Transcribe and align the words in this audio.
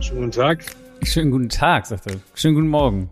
Schönen 0.00 0.20
guten 0.20 0.30
Tag. 0.32 0.64
Schönen 1.02 1.30
guten 1.30 1.48
Tag, 1.48 1.86
sagt 1.86 2.06
er. 2.08 2.16
Schönen 2.34 2.54
guten 2.56 2.68
Morgen. 2.68 3.10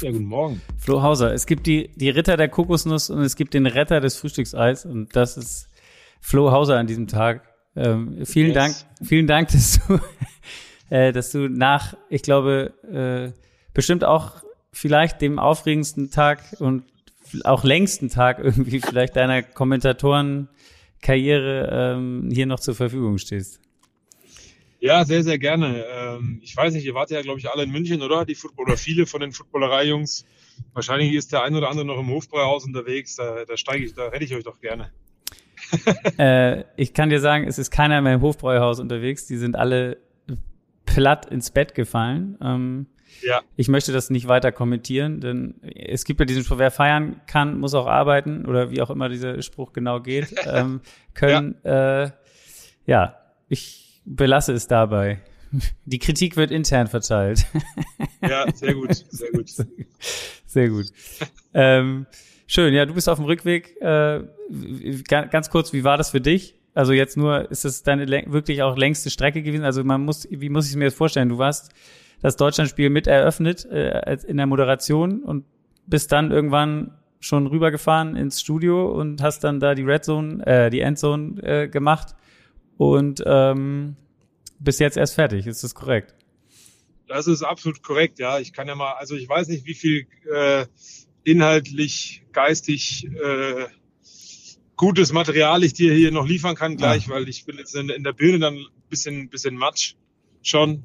Ja, 0.00 0.10
guten 0.12 0.24
Morgen. 0.24 0.62
Flo 0.78 1.02
Hauser, 1.02 1.34
es 1.34 1.44
gibt 1.44 1.66
die, 1.66 1.90
die 1.96 2.08
Ritter 2.08 2.36
der 2.36 2.48
Kokosnuss 2.48 3.10
und 3.10 3.20
es 3.20 3.36
gibt 3.36 3.52
den 3.52 3.66
Retter 3.66 4.00
des 4.00 4.16
Frühstückseis 4.16 4.86
und 4.86 5.14
das 5.14 5.36
ist 5.36 5.68
Flo 6.20 6.52
Hauser 6.52 6.78
an 6.78 6.86
diesem 6.86 7.06
Tag. 7.06 7.42
Ähm, 7.76 8.24
vielen 8.24 8.52
Yes. 8.52 8.54
Dank, 8.54 8.74
vielen 9.06 9.26
Dank, 9.26 9.48
dass 9.50 9.80
du, 9.86 10.00
äh, 10.90 11.12
dass 11.12 11.32
du 11.32 11.48
nach, 11.48 11.96
ich 12.08 12.22
glaube, 12.22 12.72
äh, 12.90 13.32
bestimmt 13.74 14.04
auch 14.04 14.44
vielleicht 14.72 15.20
dem 15.22 15.38
aufregendsten 15.38 16.10
Tag 16.10 16.56
und 16.58 16.84
auch 17.44 17.64
längsten 17.64 18.08
Tag 18.08 18.38
irgendwie 18.42 18.80
vielleicht 18.80 19.16
deiner 19.16 19.42
Kommentatorenkarriere 19.42 21.96
ähm, 21.96 22.30
hier 22.32 22.46
noch 22.46 22.60
zur 22.60 22.74
Verfügung 22.74 23.18
stehst. 23.18 23.60
Ja, 24.78 25.04
sehr, 25.04 25.24
sehr 25.24 25.38
gerne. 25.38 25.84
Ähm, 25.90 26.40
ich 26.42 26.56
weiß 26.56 26.74
nicht, 26.74 26.84
ihr 26.84 26.94
wart 26.94 27.10
ja, 27.10 27.22
glaube 27.22 27.40
ich, 27.40 27.50
alle 27.50 27.64
in 27.64 27.70
München, 27.70 28.02
oder? 28.02 28.24
Die 28.24 28.34
Football 28.34 28.66
oder 28.66 28.76
viele 28.76 29.06
von 29.06 29.20
den 29.20 29.32
Footballerei-Jungs. 29.32 30.26
Wahrscheinlich 30.74 31.14
ist 31.14 31.32
der 31.32 31.42
ein 31.42 31.54
oder 31.54 31.70
andere 31.70 31.86
noch 31.86 31.98
im 31.98 32.10
Hofbräuhaus 32.10 32.64
unterwegs. 32.64 33.16
Da, 33.16 33.44
da 33.46 33.56
steige 33.56 33.84
ich, 33.84 33.94
da 33.94 34.08
rette 34.08 34.24
ich 34.24 34.34
euch 34.34 34.44
doch 34.44 34.60
gerne. 34.60 34.90
Äh, 36.18 36.64
ich 36.76 36.94
kann 36.94 37.10
dir 37.10 37.20
sagen, 37.20 37.48
es 37.48 37.58
ist 37.58 37.70
keiner 37.70 38.00
mehr 38.00 38.14
im 38.14 38.20
Hofbräuhaus 38.20 38.78
unterwegs. 38.78 39.26
Die 39.26 39.36
sind 39.36 39.56
alle 39.56 39.96
platt 40.96 41.26
ins 41.26 41.50
Bett 41.50 41.74
gefallen. 41.74 42.38
Ähm, 42.40 42.86
Ja, 43.22 43.42
ich 43.56 43.68
möchte 43.68 43.92
das 43.92 44.08
nicht 44.08 44.28
weiter 44.28 44.50
kommentieren, 44.50 45.20
denn 45.20 45.54
es 45.62 46.04
gibt 46.04 46.20
ja 46.20 46.26
diesen 46.26 46.42
Spruch, 46.42 46.58
wer 46.58 46.70
feiern 46.70 47.20
kann, 47.26 47.58
muss 47.58 47.74
auch 47.74 47.86
arbeiten 47.86 48.46
oder 48.46 48.70
wie 48.70 48.80
auch 48.80 48.88
immer 48.90 49.08
dieser 49.10 49.40
Spruch 49.42 49.72
genau 49.72 50.00
geht. 50.00 50.34
Ähm, 50.46 50.80
können, 51.12 51.56
ja. 51.64 52.04
Äh, 52.04 52.10
ja, 52.86 53.16
ich 53.48 54.00
belasse 54.04 54.52
es 54.52 54.68
dabei. 54.68 55.20
Die 55.84 55.98
Kritik 55.98 56.36
wird 56.36 56.50
intern 56.50 56.86
verteilt. 56.86 57.46
ja, 58.22 58.50
sehr 58.54 58.74
gut, 58.74 58.94
sehr 58.94 59.30
gut. 59.32 59.50
Sehr 60.46 60.68
gut. 60.70 60.86
ähm, 61.52 62.06
schön, 62.46 62.72
ja, 62.72 62.86
du 62.86 62.94
bist 62.94 63.08
auf 63.10 63.18
dem 63.18 63.26
Rückweg. 63.26 63.76
Äh, 63.82 64.22
ganz 65.08 65.50
kurz, 65.50 65.74
wie 65.74 65.84
war 65.84 65.98
das 65.98 66.10
für 66.10 66.20
dich? 66.20 66.55
Also 66.76 66.92
jetzt 66.92 67.16
nur, 67.16 67.50
ist 67.50 67.64
das 67.64 67.82
deine 67.82 68.06
wirklich 68.30 68.62
auch 68.62 68.76
längste 68.76 69.08
Strecke 69.08 69.42
gewesen? 69.42 69.64
Also 69.64 69.82
man 69.82 70.04
muss, 70.04 70.28
wie 70.30 70.50
muss 70.50 70.68
ich 70.68 70.76
mir 70.76 70.84
das 70.84 70.94
vorstellen? 70.94 71.30
Du 71.30 71.38
warst 71.38 71.72
das 72.20 72.36
Deutschlandspiel 72.36 72.90
mit 72.90 73.06
eröffnet 73.06 73.64
äh, 73.64 74.18
in 74.26 74.36
der 74.36 74.44
Moderation 74.44 75.22
und 75.22 75.46
bist 75.86 76.12
dann 76.12 76.30
irgendwann 76.30 76.92
schon 77.18 77.46
rübergefahren 77.46 78.14
ins 78.14 78.42
Studio 78.42 78.92
und 78.92 79.22
hast 79.22 79.42
dann 79.42 79.58
da 79.58 79.74
die 79.74 79.84
Red 79.84 80.04
Zone, 80.04 80.46
äh, 80.46 80.68
die 80.68 80.80
Endzone 80.80 81.42
äh, 81.42 81.68
gemacht 81.68 82.14
und 82.76 83.22
ähm, 83.24 83.96
bist 84.58 84.78
jetzt 84.78 84.98
erst 84.98 85.14
fertig. 85.14 85.46
Ist 85.46 85.64
das 85.64 85.74
korrekt? 85.74 86.14
Das 87.08 87.26
ist 87.26 87.42
absolut 87.42 87.82
korrekt, 87.82 88.18
ja. 88.18 88.38
Ich 88.38 88.52
kann 88.52 88.68
ja 88.68 88.74
mal, 88.74 88.92
also 88.98 89.14
ich 89.14 89.26
weiß 89.26 89.48
nicht, 89.48 89.64
wie 89.64 89.74
viel 89.74 90.08
äh, 90.30 90.66
inhaltlich, 91.24 92.22
geistig 92.32 93.06
äh, 93.06 93.64
gutes 94.76 95.12
Material 95.12 95.64
ich 95.64 95.72
dir 95.72 95.94
hier 95.94 96.12
noch 96.12 96.26
liefern 96.26 96.54
kann 96.54 96.76
gleich, 96.76 97.08
weil 97.08 97.28
ich 97.28 97.44
bin 97.44 97.58
jetzt 97.58 97.74
in, 97.74 97.88
in 97.88 98.04
der 98.04 98.12
Birne 98.12 98.38
dann 98.38 98.54
ein 98.54 98.88
bisschen, 98.88 99.28
bisschen 99.28 99.56
matsch 99.56 99.94
schon. 100.42 100.84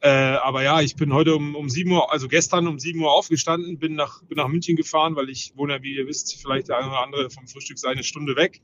Äh, 0.00 0.08
aber 0.08 0.62
ja, 0.62 0.82
ich 0.82 0.96
bin 0.96 1.14
heute 1.14 1.34
um, 1.34 1.56
um 1.56 1.68
7 1.68 1.90
Uhr, 1.90 2.12
also 2.12 2.28
gestern 2.28 2.68
um 2.68 2.78
7 2.78 3.00
Uhr 3.00 3.10
aufgestanden, 3.10 3.78
bin 3.78 3.94
nach, 3.94 4.22
bin 4.24 4.36
nach 4.36 4.48
München 4.48 4.76
gefahren, 4.76 5.16
weil 5.16 5.30
ich 5.30 5.52
wohne 5.56 5.74
ja, 5.74 5.82
wie 5.82 5.96
ihr 5.96 6.06
wisst, 6.06 6.40
vielleicht 6.40 6.68
der 6.68 6.78
eine 6.78 6.88
oder 6.88 7.02
andere 7.02 7.30
vom 7.30 7.48
Frühstück 7.48 7.78
eine 7.86 8.04
Stunde 8.04 8.36
weg. 8.36 8.60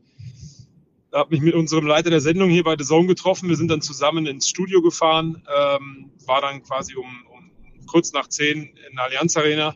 Habe 1.13 1.31
mich 1.31 1.41
mit 1.41 1.55
unserem 1.55 1.87
Leiter 1.87 2.11
der 2.11 2.21
Sendung 2.21 2.51
hier 2.51 2.63
bei 2.63 2.77
The 2.79 2.85
Zone 2.85 3.09
getroffen. 3.09 3.49
Wir 3.49 3.57
sind 3.57 3.69
dann 3.69 3.81
zusammen 3.81 4.27
ins 4.27 4.49
Studio 4.49 4.83
gefahren, 4.83 5.43
ähm, 5.49 6.11
war 6.27 6.41
dann 6.43 6.63
quasi 6.63 6.95
um, 6.95 7.07
um 7.07 7.51
kurz 7.87 8.13
nach 8.13 8.29
10 8.29 8.63
in 8.63 8.97
der 8.97 9.05
Allianz 9.05 9.37
Arena. 9.37 9.75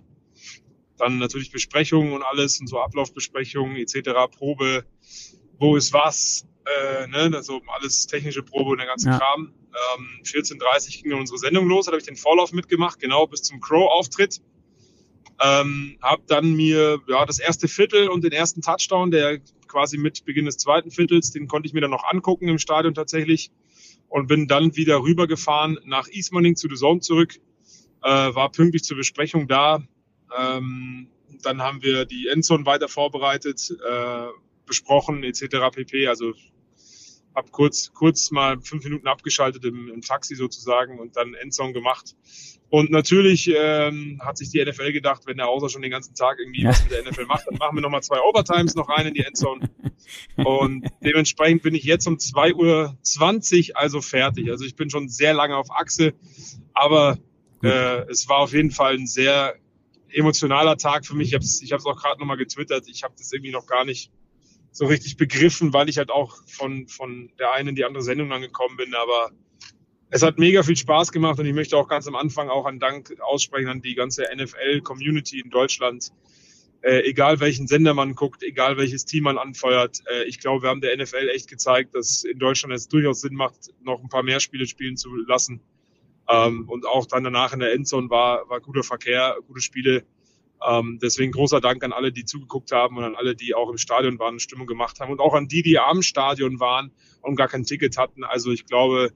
Dann 0.99 1.19
natürlich 1.19 1.51
Besprechungen 1.51 2.13
und 2.13 2.23
alles 2.23 2.61
und 2.61 2.69
so 2.69 2.81
Ablaufbesprechungen 2.81 3.77
etc., 3.77 4.11
Probe, 4.31 4.85
wo 5.59 5.77
ist 5.77 5.93
was, 5.93 6.47
äh, 6.67 7.07
ne, 7.09 7.37
also 7.37 7.61
alles 7.69 8.07
technische 8.07 8.43
Probe 8.43 8.71
und 8.71 8.79
der 8.79 8.87
ganze 8.87 9.09
Ja. 9.09 9.19
Kram. 9.19 9.53
Ähm, 9.97 10.09
14.30 10.25 11.03
ging 11.03 11.11
dann 11.11 11.21
unsere 11.21 11.39
Sendung 11.39 11.69
los, 11.69 11.87
da 11.87 11.93
habe 11.93 12.01
ich 12.01 12.07
den 12.07 12.17
Vorlauf 12.17 12.53
mitgemacht, 12.53 13.01
genau 13.01 13.27
bis 13.27 13.43
zum 13.43 13.61
Crow-Auftritt. 13.61 14.41
Ähm, 15.43 15.99
habe 16.01 16.23
dann 16.29 16.55
mir 16.55 17.01
ja 17.09 17.27
das 17.27 17.41
erste 17.41 17.67
Viertel 17.67 18.09
und 18.09 18.23
den 18.23 18.31
ersten 18.31 18.63
Touchdown, 18.63 19.11
der 19.11 19.41
quasi 19.67 19.99
mit 19.99 20.25
Beginn 20.25 20.45
des 20.45 20.59
zweiten 20.59 20.93
Viertels, 20.93 21.33
den 21.33 21.49
konnte 21.49 21.67
ich 21.67 21.73
mir 21.73 21.81
dann 21.81 21.91
noch 21.91 22.05
angucken 22.05 22.47
im 22.47 22.59
Stadion 22.59 22.95
tatsächlich 22.95 23.51
und 24.09 24.29
bin 24.29 24.47
dann 24.47 24.77
wieder 24.77 25.03
rübergefahren 25.03 25.79
nach 25.85 26.07
Ismaning 26.07 26.55
zu 26.55 26.69
The 26.69 26.77
Zone 26.77 27.01
zurück, 27.01 27.35
äh, 28.03 28.09
war 28.09 28.53
pünktlich 28.53 28.85
zur 28.85 28.97
Besprechung 28.97 29.49
da. 29.49 29.83
Ähm, 30.39 31.09
dann 31.43 31.63
haben 31.63 31.83
wir 31.83 32.05
die 32.05 32.29
Endzone 32.29 32.67
weiter 32.67 32.89
vorbereitet, 32.89 33.71
äh, 33.71 34.27
besprochen 34.67 35.23
etc. 35.25 35.71
pp. 35.73 36.07
Also 36.09 36.33
habe 37.35 37.51
kurz 37.51 37.93
kurz 37.93 38.31
mal 38.31 38.61
fünf 38.61 38.85
Minuten 38.85 39.09
abgeschaltet 39.09 39.65
im, 39.65 39.89
im 39.89 40.03
Taxi 40.03 40.37
sozusagen 40.37 40.99
und 40.99 41.17
dann 41.17 41.35
Endzone 41.35 41.73
gemacht. 41.73 42.15
Und 42.71 42.91
natürlich 42.91 43.53
ähm, 43.55 44.21
hat 44.25 44.37
sich 44.37 44.51
die 44.51 44.65
NFL 44.65 44.93
gedacht, 44.93 45.23
wenn 45.27 45.37
der 45.37 45.49
Außer 45.49 45.69
schon 45.69 45.83
den 45.83 45.91
ganzen 45.91 46.15
Tag 46.15 46.39
irgendwie 46.41 46.65
was 46.65 46.83
mit 46.83 46.93
der 46.93 47.09
NFL 47.09 47.27
macht, 47.27 47.47
dann 47.47 47.57
machen 47.59 47.77
wir 47.77 47.83
nochmal 47.83 48.03
zwei 48.03 48.21
Overtimes 48.21 48.75
noch 48.75 48.89
rein 48.89 49.07
in 49.07 49.15
die 49.15 49.25
Endzone. 49.25 49.71
Und 50.37 50.87
dementsprechend 51.01 51.63
bin 51.63 51.75
ich 51.75 51.85
jetzt 51.85 52.07
um 52.07 52.17
2.20 52.17 53.71
Uhr 53.71 53.77
also 53.77 54.01
fertig. 54.01 54.51
Also 54.51 54.65
ich 54.65 54.75
bin 54.75 54.91
schon 54.91 55.09
sehr 55.09 55.35
lange 55.35 55.57
auf 55.57 55.71
Achse, 55.71 56.15
aber 56.73 57.19
äh, 57.63 58.11
es 58.11 58.29
war 58.29 58.39
auf 58.39 58.53
jeden 58.53 58.71
Fall 58.71 58.95
ein 58.95 59.07
sehr 59.07 59.55
emotionaler 60.15 60.77
Tag 60.77 61.07
für 61.07 61.15
mich. 61.15 61.29
Ich 61.29 61.35
habe 61.35 61.45
es 61.45 61.63
ich 61.63 61.75
auch 61.75 61.97
gerade 61.97 62.21
nochmal 62.21 62.37
getwittert. 62.37 62.89
Ich 62.89 63.03
habe 63.03 63.15
das 63.17 63.33
irgendwie 63.33 63.53
noch 63.53 63.67
gar 63.67 63.85
nicht 63.85 64.11
so 64.71 64.87
richtig 64.87 65.17
begriffen, 65.17 65.73
weil 65.73 65.89
ich 65.89 65.99
halt 65.99 66.11
auch 66.11 66.37
von, 66.49 66.89
von 66.89 67.31
der 67.39 67.53
einen 67.53 67.71
in 67.71 67.75
die 67.77 67.85
andere 67.85 68.03
Sendung 68.03 68.33
angekommen 68.33 68.77
bin. 68.77 68.95
Aber 68.95 69.31
es 70.11 70.23
hat 70.23 70.39
mega 70.39 70.63
viel 70.63 70.77
Spaß 70.77 71.13
gemacht 71.13 71.39
und 71.39 71.47
ich 71.47 71.55
möchte 71.55 71.77
auch 71.77 71.89
ganz 71.89 72.07
am 72.07 72.17
Anfang 72.17 72.49
auch 72.49 72.67
einen 72.67 72.81
Dank 72.81 73.15
aussprechen 73.21 73.69
an 73.69 73.83
die 73.83 73.95
ganze 73.95 74.25
NFL-Community 74.35 75.41
in 75.41 75.51
Deutschland. 75.51 76.13
Äh, 76.83 77.09
egal 77.09 77.41
welchen 77.41 77.67
Sender 77.67 77.95
man 77.95 78.15
guckt, 78.15 78.43
egal 78.43 78.77
welches 78.77 79.07
Team 79.07 79.25
man 79.25 79.39
anfeuert. 79.39 80.03
Äh, 80.07 80.25
ich 80.25 80.39
glaube, 80.39 80.65
wir 80.65 80.69
haben 80.71 80.81
der 80.81 80.97
NFL 80.97 81.31
echt 81.35 81.49
gezeigt, 81.49 81.95
dass 81.95 82.25
in 82.25 82.39
Deutschland 82.39 82.75
es 82.75 82.89
durchaus 82.89 83.23
Sinn 83.23 83.35
macht, 83.35 83.71
noch 83.83 84.03
ein 84.03 84.09
paar 84.09 84.23
mehr 84.23 84.41
Spiele 84.41 84.67
spielen 84.67 84.97
zu 84.97 85.15
lassen. 85.15 85.61
Ähm, 86.29 86.69
und 86.69 86.87
auch 86.87 87.07
dann 87.07 87.25
danach 87.25 87.53
in 87.53 87.61
der 87.61 87.73
Endzone 87.73 88.11
war, 88.11 88.49
war 88.49 88.61
guter 88.61 88.83
Verkehr, 88.83 89.37
gute 89.47 89.61
Spiele. 89.61 90.05
Ähm, 90.67 90.99
deswegen 91.03 91.33
großer 91.33 91.61
Dank 91.61 91.85
an 91.85 91.93
alle, 91.93 92.13
die 92.13 92.25
zugeguckt 92.25 92.73
haben 92.73 92.97
und 92.97 93.05
an 93.05 93.17
alle, 93.17 93.37
die 93.37 93.55
auch 93.55 93.71
im 93.71 93.77
Stadion 93.77 94.19
waren 94.19 94.35
und 94.35 94.41
Stimmung 94.41 94.67
gemacht 94.67 95.01
haben 95.01 95.13
und 95.13 95.21
auch 95.21 95.35
an 95.35 95.49
die, 95.49 95.63
die 95.63 95.79
am 95.79 96.03
Stadion 96.03 96.61
waren 96.61 96.93
und 97.21 97.37
gar 97.37 97.49
kein 97.49 97.65
Ticket 97.65 97.99
hatten. 97.99 98.25
Also 98.25 98.51
ich 98.51 98.65
glaube, 98.65 99.11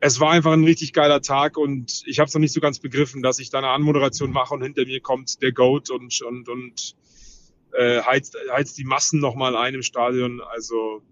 es 0.00 0.20
war 0.20 0.30
einfach 0.32 0.52
ein 0.52 0.64
richtig 0.64 0.92
geiler 0.92 1.22
Tag 1.22 1.56
und 1.56 2.02
ich 2.06 2.18
habe 2.18 2.28
es 2.28 2.34
noch 2.34 2.40
nicht 2.40 2.52
so 2.52 2.60
ganz 2.60 2.78
begriffen, 2.78 3.22
dass 3.22 3.38
ich 3.38 3.50
da 3.50 3.58
eine 3.58 3.68
Anmoderation 3.68 4.32
mache 4.32 4.54
und 4.54 4.62
hinter 4.62 4.84
mir 4.84 5.00
kommt 5.00 5.40
der 5.42 5.52
Goat 5.52 5.90
und 5.90 6.20
und 6.22 6.48
und 6.48 6.96
äh, 7.72 8.00
heizt, 8.02 8.36
heizt 8.50 8.78
die 8.78 8.84
Massen 8.84 9.20
nochmal 9.20 9.56
ein 9.56 9.74
im 9.74 9.82
Stadion. 9.82 10.40
Also 10.40 11.02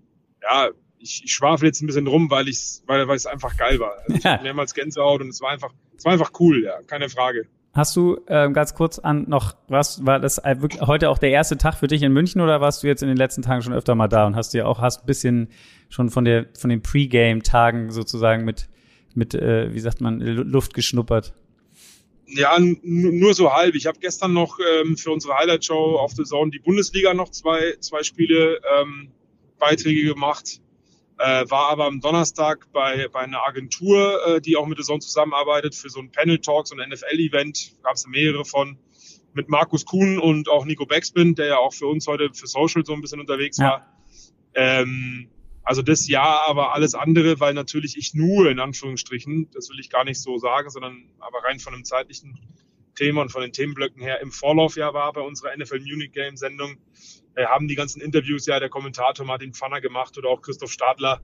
ja, 0.43 0.71
ich, 1.01 1.23
ich 1.25 1.33
schwafel 1.33 1.67
jetzt 1.67 1.81
ein 1.83 1.87
bisschen 1.87 2.07
rum, 2.07 2.31
weil 2.31 2.49
ich 2.49 2.81
weil 2.87 3.07
weil 3.09 3.17
es 3.17 3.27
einfach 3.27 3.57
geil 3.57 3.79
war. 3.81 3.93
Also 4.05 4.15
ich 4.17 4.25
Ja. 4.25 4.41
mehrmals 4.43 4.75
Gänsehaut 4.75 5.21
und 5.21 5.29
es 5.29 5.41
war 5.41 5.51
einfach 5.51 5.73
es 5.97 6.05
war 6.05 6.13
einfach 6.13 6.33
cool, 6.41 6.65
ja, 6.65 6.81
keine 6.87 7.09
Frage. 7.09 7.47
Hast 7.75 7.95
du 7.97 8.19
ähm, 8.29 8.55
ganz 8.55 8.75
kurz 8.75 8.99
an 8.99 9.27
noch 9.29 9.55
was 9.69 10.05
war 10.05 10.19
das 10.21 10.39
wirklich 10.39 10.81
heute 10.83 11.11
auch 11.11 11.19
der 11.19 11.31
erste 11.31 11.57
Tag 11.59 11.75
für 11.77 11.87
dich 11.87 12.03
in 12.03 12.13
München 12.13 12.41
oder 12.41 12.61
warst 12.61 12.83
du 12.83 12.87
jetzt 12.87 13.03
in 13.03 13.09
den 13.09 13.17
letzten 13.17 13.43
Tagen 13.43 13.63
schon 13.63 13.73
öfter 13.75 13.95
mal 13.95 14.09
da 14.09 14.27
und 14.27 14.35
hast 14.37 14.55
dir 14.55 14.67
auch 14.67 14.81
hast 14.81 15.01
ein 15.03 15.07
bisschen 15.07 15.49
schon 15.89 16.11
von 16.11 16.25
der 16.25 16.47
von 16.59 16.71
den 16.71 16.83
Pre-Game 16.83 17.43
Tagen 17.43 17.91
sozusagen 17.93 18.45
mit 18.45 18.69
mit 19.15 19.35
äh, 19.35 19.73
wie 19.73 19.81
sagt 19.81 20.01
man 20.01 20.21
Lu- 20.21 20.43
Luft 20.43 20.75
geschnuppert? 20.75 21.35
Ja, 22.27 22.59
nur 22.83 23.33
so 23.33 23.53
halb. 23.55 23.75
Ich 23.75 23.87
habe 23.87 23.99
gestern 24.01 24.35
noch 24.35 24.59
ähm, 24.83 24.97
für 24.99 25.11
unsere 25.13 25.35
Highlight-Show 25.39 25.97
auf 25.99 26.13
The 26.13 26.25
Zone 26.25 26.51
die 26.51 26.59
Bundesliga 26.59 27.15
noch 27.15 27.31
zwei, 27.31 27.75
zwei 27.81 28.03
Spiele 28.03 28.61
ähm, 28.81 29.09
Beiträge 29.59 30.05
gemacht. 30.13 30.61
Äh, 31.19 31.51
war 31.51 31.71
aber 31.71 31.87
am 31.87 32.01
Donnerstag 32.01 32.71
bei, 32.73 33.09
bei 33.09 33.21
einer 33.21 33.45
Agentur, 33.47 34.21
äh, 34.27 34.41
die 34.41 34.57
auch 34.57 34.67
mit 34.67 34.79
The 34.79 34.85
Zone 34.85 35.01
zusammenarbeitet, 35.01 35.75
für 35.75 35.91
so 35.91 36.01
ein 36.01 36.11
Panel 36.13 36.39
Talk, 36.39 36.69
so 36.69 36.77
ein 36.77 36.89
NFL-Event, 36.89 37.75
gab 37.83 37.95
es 37.95 38.07
mehrere 38.07 38.45
von, 38.45 38.79
mit 39.35 39.49
Markus 39.49 39.85
Kuhn 39.85 40.19
und 40.19 40.49
auch 40.49 40.65
Nico 40.65 40.87
Backspin, 40.87 41.35
der 41.35 41.47
ja 41.47 41.57
auch 41.59 41.75
für 41.75 41.87
uns 41.87 42.07
heute 42.07 42.31
für 42.33 42.47
Social 42.47 42.85
so 42.85 42.93
ein 42.93 43.01
bisschen 43.01 43.21
unterwegs 43.21 43.59
Ja. 43.59 43.65
war. 43.65 44.03
Ähm, 44.55 45.29
Also 45.65 45.83
das 45.83 46.09
ja, 46.09 46.41
aber 46.47 46.73
alles 46.73 46.95
andere, 46.95 47.41
weil 47.41 47.53
natürlich 47.53 47.97
ich 47.99 48.15
nur 48.15 48.51
in 48.51 48.59
Anführungsstrichen, 48.59 49.51
das 49.53 49.69
will 49.69 49.79
ich 49.81 49.91
gar 49.91 50.05
nicht 50.05 50.19
so 50.21 50.39
sagen, 50.39 50.71
sondern 50.71 51.11
aber 51.19 51.45
rein 51.45 51.59
von 51.59 51.75
einem 51.75 51.85
zeitlichen 51.85 52.39
Thema 52.95 53.21
und 53.23 53.31
von 53.31 53.43
den 53.43 53.53
Themenblöcken 53.53 54.01
her 54.01 54.21
im 54.23 54.33
Vorlaufjahr 54.33 54.95
war 54.95 55.13
bei 55.13 55.21
unserer 55.21 55.55
NFL 55.57 55.81
Munich 55.81 56.13
Game 56.13 56.37
Sendung, 56.39 56.79
haben 57.47 57.69
die 57.69 57.75
ganzen 57.75 58.01
Interviews 58.01 58.47
ja 58.47 58.59
der 58.61 58.69
Kommentator 58.69 59.25
Martin 59.25 59.53
Pfanner 59.53 59.81
gemacht 59.81 60.17
oder 60.19 60.29
auch 60.29 60.43
Christoph 60.43 60.73
Stadler. 60.73 61.21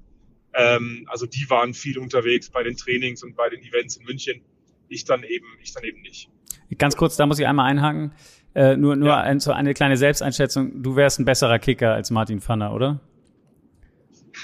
Ähm, 0.55 1.07
also 1.11 1.27
die 1.27 1.49
waren 1.49 1.75
viel 1.75 1.99
unterwegs 1.99 2.51
bei 2.51 2.63
den 2.63 2.77
Trainings 2.77 3.23
und 3.23 3.37
bei 3.37 3.49
den 3.49 3.63
Events 3.63 3.97
in 3.97 4.05
München. 4.05 4.43
Ich 4.89 5.05
dann 5.05 5.23
eben, 5.25 5.47
ich 5.63 5.73
dann 5.73 5.85
eben 5.85 6.01
nicht. 6.03 6.31
Ganz 6.79 6.97
kurz, 6.97 7.17
da 7.17 7.27
muss 7.27 7.39
ich 7.39 7.47
einmal 7.47 7.71
einhaken. 7.71 8.13
Äh, 8.55 8.77
nur 8.77 8.95
nur 8.95 9.09
ja. 9.09 9.21
ein, 9.21 9.41
so 9.41 9.51
eine 9.51 9.75
kleine 9.75 9.97
Selbsteinschätzung. 9.97 10.83
Du 10.83 10.95
wärst 10.95 11.19
ein 11.19 11.25
besserer 11.25 11.59
Kicker 11.59 11.93
als 11.93 12.11
Martin 12.11 12.41
Pfanner, 12.41 12.73
oder? 12.73 13.01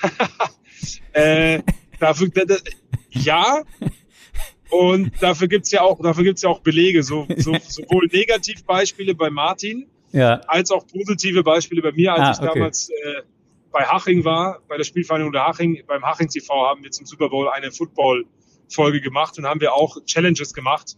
äh, 1.12 1.62
dafür, 1.98 2.30
ja. 3.10 3.62
Und 4.70 5.12
dafür 5.20 5.48
gibt's 5.48 5.70
ja 5.70 5.82
auch, 5.82 6.00
dafür 6.00 6.24
gibt's 6.24 6.42
ja 6.42 6.48
auch 6.48 6.60
Belege, 6.60 7.02
so, 7.02 7.26
so, 7.36 7.56
sowohl 7.68 8.06
Negativbeispiele 8.06 9.14
bei 9.14 9.30
Martin, 9.30 9.86
ja. 10.12 10.40
als 10.46 10.70
auch 10.70 10.86
positive 10.86 11.42
Beispiele 11.42 11.82
bei 11.82 11.92
mir, 11.92 12.12
als 12.12 12.20
ah, 12.20 12.32
ich 12.32 12.48
okay. 12.48 12.58
damals 12.58 12.90
äh, 12.90 13.22
bei 13.70 13.84
Haching 13.84 14.24
war, 14.24 14.60
bei 14.68 14.76
der 14.76 14.84
Spielvereinigung 14.84 15.32
der 15.32 15.46
Haching, 15.46 15.82
beim 15.86 16.04
Haching 16.04 16.28
TV 16.28 16.52
haben 16.66 16.82
wir 16.82 16.90
zum 16.90 17.06
Super 17.06 17.28
Bowl 17.28 17.48
eine 17.48 17.70
Football-Folge 17.70 19.00
gemacht 19.00 19.38
und 19.38 19.46
haben 19.46 19.60
wir 19.60 19.74
auch 19.74 19.96
Challenges 20.04 20.52
gemacht. 20.54 20.96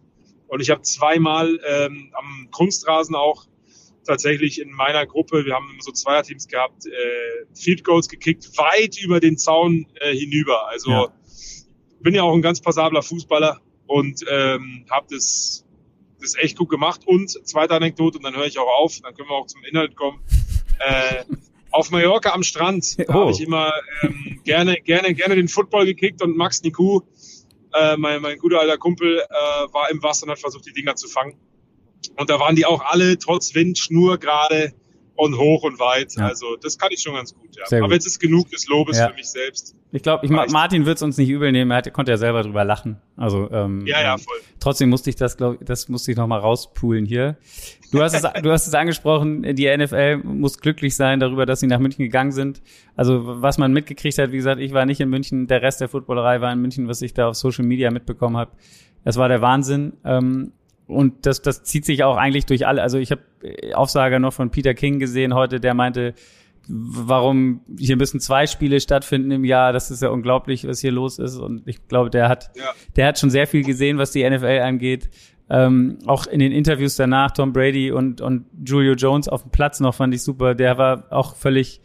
Und 0.48 0.60
ich 0.60 0.70
habe 0.70 0.82
zweimal 0.82 1.58
ähm, 1.66 2.12
am 2.14 2.48
Kunstrasen 2.50 3.14
auch 3.14 3.46
tatsächlich 4.04 4.60
in 4.60 4.70
meiner 4.70 5.06
Gruppe, 5.06 5.44
wir 5.44 5.54
haben 5.54 5.68
immer 5.72 5.82
so 5.82 5.92
Zweierteams 5.92 6.48
gehabt, 6.48 6.86
äh, 6.86 6.90
Field 7.54 7.84
Goals 7.84 8.08
gekickt, 8.08 8.56
weit 8.58 9.00
über 9.00 9.20
den 9.20 9.38
Zaun 9.38 9.86
äh, 10.00 10.14
hinüber. 10.14 10.68
Also 10.68 10.90
ja. 10.90 11.12
bin 12.00 12.14
ja 12.14 12.22
auch 12.22 12.34
ein 12.34 12.42
ganz 12.42 12.60
passabler 12.60 13.02
Fußballer 13.02 13.60
und 13.86 14.24
ähm, 14.28 14.84
habe 14.90 15.06
das, 15.10 15.64
das 16.22 16.36
echt 16.36 16.56
gut 16.56 16.68
gemacht. 16.68 17.02
Und 17.06 17.30
zweite 17.46 17.74
Anekdote, 17.74 18.18
und 18.18 18.24
dann 18.24 18.36
höre 18.36 18.46
ich 18.46 18.58
auch 18.58 18.78
auf, 18.78 19.00
dann 19.02 19.14
können 19.14 19.28
wir 19.28 19.36
auch 19.36 19.46
zum 19.46 19.62
Inhalt 19.64 19.96
kommen. 19.96 20.20
Äh, 20.78 21.24
auf 21.70 21.90
Mallorca 21.90 22.32
am 22.32 22.42
Strand 22.42 22.96
oh. 23.08 23.12
habe 23.12 23.30
ich 23.30 23.40
immer 23.40 23.72
ähm, 24.02 24.40
gerne, 24.44 24.76
gerne, 24.76 25.14
gerne 25.14 25.36
den 25.36 25.48
Football 25.48 25.86
gekickt 25.86 26.22
und 26.22 26.36
Max 26.36 26.62
Niku, 26.62 27.00
äh, 27.74 27.96
mein, 27.96 28.20
mein 28.20 28.38
guter 28.38 28.60
alter 28.60 28.78
Kumpel, 28.78 29.18
äh, 29.18 29.72
war 29.72 29.90
im 29.90 30.02
Wasser 30.02 30.24
und 30.24 30.30
hat 30.30 30.38
versucht, 30.38 30.66
die 30.66 30.72
Dinger 30.72 30.96
zu 30.96 31.08
fangen. 31.08 31.34
Und 32.16 32.30
da 32.30 32.38
waren 32.40 32.56
die 32.56 32.66
auch 32.66 32.82
alle 32.84 33.18
trotz 33.18 33.54
Wind 33.54 33.78
schnurgerade 33.78 34.74
und 35.14 35.38
hoch 35.38 35.62
und 35.62 35.78
weit. 35.78 36.14
Ja. 36.16 36.26
Also 36.26 36.56
das 36.56 36.78
kann 36.78 36.90
ich 36.92 37.00
schon 37.00 37.14
ganz 37.14 37.34
gut. 37.34 37.54
Ja. 37.56 37.64
Gut. 37.64 37.84
Aber 37.84 37.94
jetzt 37.94 38.06
ist 38.06 38.18
genug 38.18 38.50
des 38.50 38.66
Lobes 38.66 38.98
ja. 38.98 39.08
für 39.08 39.14
mich 39.14 39.26
selbst. 39.26 39.74
Ich 39.94 40.02
glaube, 40.02 40.24
ich, 40.24 40.30
Martin 40.30 40.86
wird 40.86 40.96
es 40.96 41.02
uns 41.02 41.18
nicht 41.18 41.28
übel 41.28 41.52
nehmen. 41.52 41.70
Er 41.70 41.78
hat, 41.78 41.92
konnte 41.92 42.12
ja 42.12 42.16
selber 42.16 42.42
drüber 42.42 42.64
lachen. 42.64 42.96
Also 43.16 43.50
ähm, 43.50 43.86
ja, 43.86 44.00
ja, 44.00 44.16
voll. 44.16 44.38
Trotzdem 44.58 44.88
musste 44.88 45.10
ich 45.10 45.16
das, 45.16 45.36
glaube 45.36 45.62
das 45.62 45.88
musste 45.88 46.10
ich 46.10 46.16
noch 46.16 46.26
mal 46.26 46.38
rauspulen 46.38 47.04
hier. 47.04 47.36
Du 47.92 48.00
hast 48.00 48.14
es, 48.14 48.22
du 48.22 48.50
hast 48.50 48.66
es 48.66 48.74
angesprochen. 48.74 49.54
Die 49.54 49.76
NFL 49.76 50.18
muss 50.24 50.58
glücklich 50.58 50.96
sein 50.96 51.20
darüber, 51.20 51.44
dass 51.44 51.60
sie 51.60 51.66
nach 51.66 51.78
München 51.78 52.04
gegangen 52.04 52.32
sind. 52.32 52.62
Also 52.96 53.20
was 53.42 53.58
man 53.58 53.72
mitgekriegt 53.72 54.16
hat, 54.16 54.32
wie 54.32 54.36
gesagt, 54.36 54.60
ich 54.60 54.72
war 54.72 54.86
nicht 54.86 55.00
in 55.00 55.10
München. 55.10 55.46
Der 55.46 55.60
Rest 55.60 55.82
der 55.82 55.90
Footballerei 55.90 56.40
war 56.40 56.50
in 56.50 56.60
München, 56.60 56.88
was 56.88 57.02
ich 57.02 57.12
da 57.12 57.28
auf 57.28 57.34
Social 57.34 57.66
Media 57.66 57.90
mitbekommen 57.90 58.38
habe. 58.38 58.52
Das 59.04 59.18
war 59.18 59.28
der 59.28 59.42
Wahnsinn. 59.42 59.92
Ähm, 60.04 60.52
und 60.86 61.26
das, 61.26 61.42
das 61.42 61.62
zieht 61.62 61.84
sich 61.84 62.04
auch 62.04 62.16
eigentlich 62.16 62.46
durch 62.46 62.66
alle. 62.66 62.82
Also 62.82 62.98
ich 62.98 63.10
habe 63.10 63.22
Aufsager 63.74 64.18
noch 64.18 64.32
von 64.32 64.50
Peter 64.50 64.74
King 64.74 64.98
gesehen 64.98 65.34
heute, 65.34 65.60
der 65.60 65.74
meinte, 65.74 66.14
warum 66.68 67.60
hier 67.78 67.96
müssen 67.96 68.20
zwei 68.20 68.46
Spiele 68.46 68.80
stattfinden 68.80 69.30
im 69.30 69.44
Jahr. 69.44 69.72
Das 69.72 69.90
ist 69.90 70.02
ja 70.02 70.10
unglaublich, 70.10 70.66
was 70.66 70.80
hier 70.80 70.92
los 70.92 71.18
ist. 71.18 71.36
Und 71.36 71.66
ich 71.66 71.86
glaube, 71.88 72.10
der 72.10 72.28
hat, 72.28 72.50
ja. 72.54 72.72
der 72.96 73.08
hat 73.08 73.18
schon 73.18 73.30
sehr 73.30 73.46
viel 73.46 73.64
gesehen, 73.64 73.98
was 73.98 74.12
die 74.12 74.28
NFL 74.28 74.60
angeht. 74.62 75.10
Ähm, 75.50 75.98
auch 76.06 76.26
in 76.26 76.38
den 76.38 76.52
Interviews 76.52 76.96
danach, 76.96 77.32
Tom 77.32 77.52
Brady 77.52 77.90
und, 77.90 78.20
und 78.20 78.46
Julio 78.64 78.94
Jones 78.94 79.28
auf 79.28 79.42
dem 79.42 79.50
Platz 79.50 79.80
noch 79.80 79.94
fand 79.94 80.14
ich 80.14 80.22
super. 80.22 80.54
Der 80.54 80.78
war 80.78 81.06
auch 81.10 81.36
völlig 81.36 81.80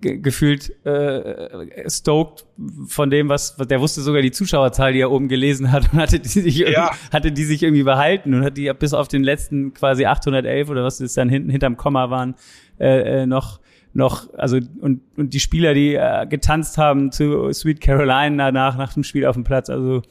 gefühlt 0.00 0.72
äh, 0.86 1.88
stoked 1.90 2.46
von 2.86 3.10
dem, 3.10 3.28
was 3.28 3.56
der 3.56 3.80
wusste 3.80 4.00
sogar 4.00 4.22
die 4.22 4.30
Zuschauerzahl, 4.30 4.92
die 4.92 5.00
er 5.00 5.10
oben 5.10 5.28
gelesen 5.28 5.72
hat 5.72 5.92
und 5.92 5.98
hatte 5.98 6.20
die 6.20 6.28
sich 6.28 6.58
ja. 6.58 6.92
hatte 7.12 7.32
die 7.32 7.44
sich 7.44 7.62
irgendwie 7.62 7.82
behalten 7.82 8.34
und 8.34 8.44
hat 8.44 8.56
die 8.56 8.72
bis 8.78 8.94
auf 8.94 9.08
den 9.08 9.24
letzten 9.24 9.74
quasi 9.74 10.06
811 10.06 10.70
oder 10.70 10.84
was 10.84 11.00
es 11.00 11.14
dann 11.14 11.28
hinten 11.28 11.50
hinterm 11.50 11.76
Komma 11.76 12.10
waren 12.10 12.36
äh, 12.78 13.22
äh, 13.22 13.26
noch 13.26 13.60
noch 13.92 14.32
also 14.34 14.58
und 14.80 15.00
und 15.16 15.34
die 15.34 15.40
Spieler, 15.40 15.74
die 15.74 15.94
äh, 15.94 16.26
getanzt 16.26 16.78
haben 16.78 17.10
zu 17.10 17.52
Sweet 17.52 17.80
Caroline 17.80 18.36
danach 18.36 18.76
nach 18.76 18.94
dem 18.94 19.02
Spiel 19.02 19.26
auf 19.26 19.34
dem 19.34 19.44
Platz, 19.44 19.68
also 19.68 20.02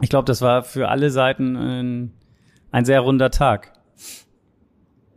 ich 0.00 0.08
glaube, 0.08 0.24
das 0.24 0.40
war 0.42 0.62
für 0.62 0.88
alle 0.88 1.10
Seiten 1.10 1.56
ein, 1.56 2.12
ein 2.70 2.84
sehr 2.84 3.00
runder 3.00 3.30
Tag 3.30 3.72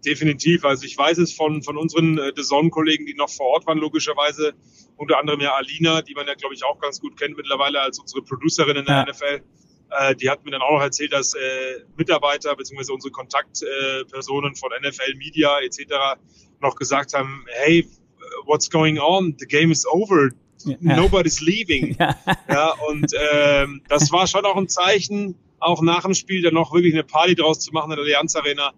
definitiv. 0.06 0.66
Also 0.66 0.86
ich 0.86 0.98
weiß 0.98 1.18
es 1.18 1.34
von, 1.34 1.64
von 1.64 1.78
unseren 1.78 2.18
äh, 2.18 2.34
Deson-Kollegen, 2.34 3.06
die 3.06 3.14
noch 3.14 3.30
vor 3.30 3.48
Ort 3.48 3.68
waren, 3.68 3.78
logischerweise. 3.78 4.54
Unter 4.98 5.20
anderem 5.20 5.42
ja 5.42 5.54
Alina, 5.56 6.02
die 6.02 6.14
man 6.14 6.26
ja, 6.28 6.36
glaube 6.36 6.56
ich, 6.56 6.64
auch 6.64 6.80
ganz 6.80 7.02
gut 7.02 7.20
kennt 7.20 7.36
mittlerweile 7.36 7.82
als 7.82 8.00
unsere 8.00 8.22
Producerin 8.22 8.78
in 8.78 8.86
der 8.86 8.96
ja. 8.96 9.12
NFL. 9.12 9.42
Äh, 9.92 10.16
die 10.16 10.30
hat 10.30 10.46
mir 10.46 10.52
dann 10.52 10.62
auch 10.62 10.72
noch 10.72 10.82
erzählt, 10.82 11.14
dass 11.14 11.34
äh, 11.34 11.40
Mitarbeiter 11.98 12.56
bzw. 12.56 12.92
unsere 12.94 13.12
Kontaktpersonen 13.12 14.54
äh, 14.54 14.56
von 14.56 14.72
NFL 14.82 15.16
Media 15.18 15.60
etc. 15.60 16.18
noch 16.62 16.76
gesagt 16.76 17.14
haben, 17.14 17.46
hey, 17.64 17.88
what's 18.46 18.70
going 18.70 19.00
on? 19.00 19.36
The 19.38 19.46
game 19.46 19.72
is 19.72 19.86
over. 19.86 20.30
Ja. 20.64 20.96
Nobody's 20.96 21.42
leaving. 21.42 21.96
Ja. 22.00 22.16
ja 22.50 22.74
und 22.88 23.12
ähm, 23.34 23.82
das 23.88 24.12
war 24.12 24.28
schon 24.28 24.46
auch 24.46 24.58
ein 24.58 24.68
Zeichen, 24.68 25.36
auch 25.60 25.82
nach 25.82 26.04
dem 26.04 26.14
Spiel 26.14 26.42
dann 26.42 26.54
noch 26.54 26.74
wirklich 26.74 26.94
eine 26.94 27.04
Party 27.04 27.36
draus 27.36 27.60
zu 27.60 27.72
machen 27.72 27.92
in 27.92 27.98
der 27.98 28.06
Allianz 28.06 28.36
Arena 28.36 28.74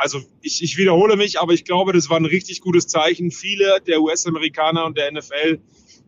also 0.00 0.22
ich, 0.40 0.62
ich 0.62 0.78
wiederhole 0.78 1.14
mich, 1.16 1.38
aber 1.40 1.52
ich 1.52 1.64
glaube, 1.64 1.92
das 1.92 2.08
war 2.08 2.16
ein 2.16 2.24
richtig 2.24 2.62
gutes 2.62 2.86
Zeichen. 2.86 3.30
Viele 3.30 3.80
der 3.86 4.00
US-Amerikaner 4.00 4.86
und 4.86 4.96
der 4.96 5.12
NFL 5.12 5.60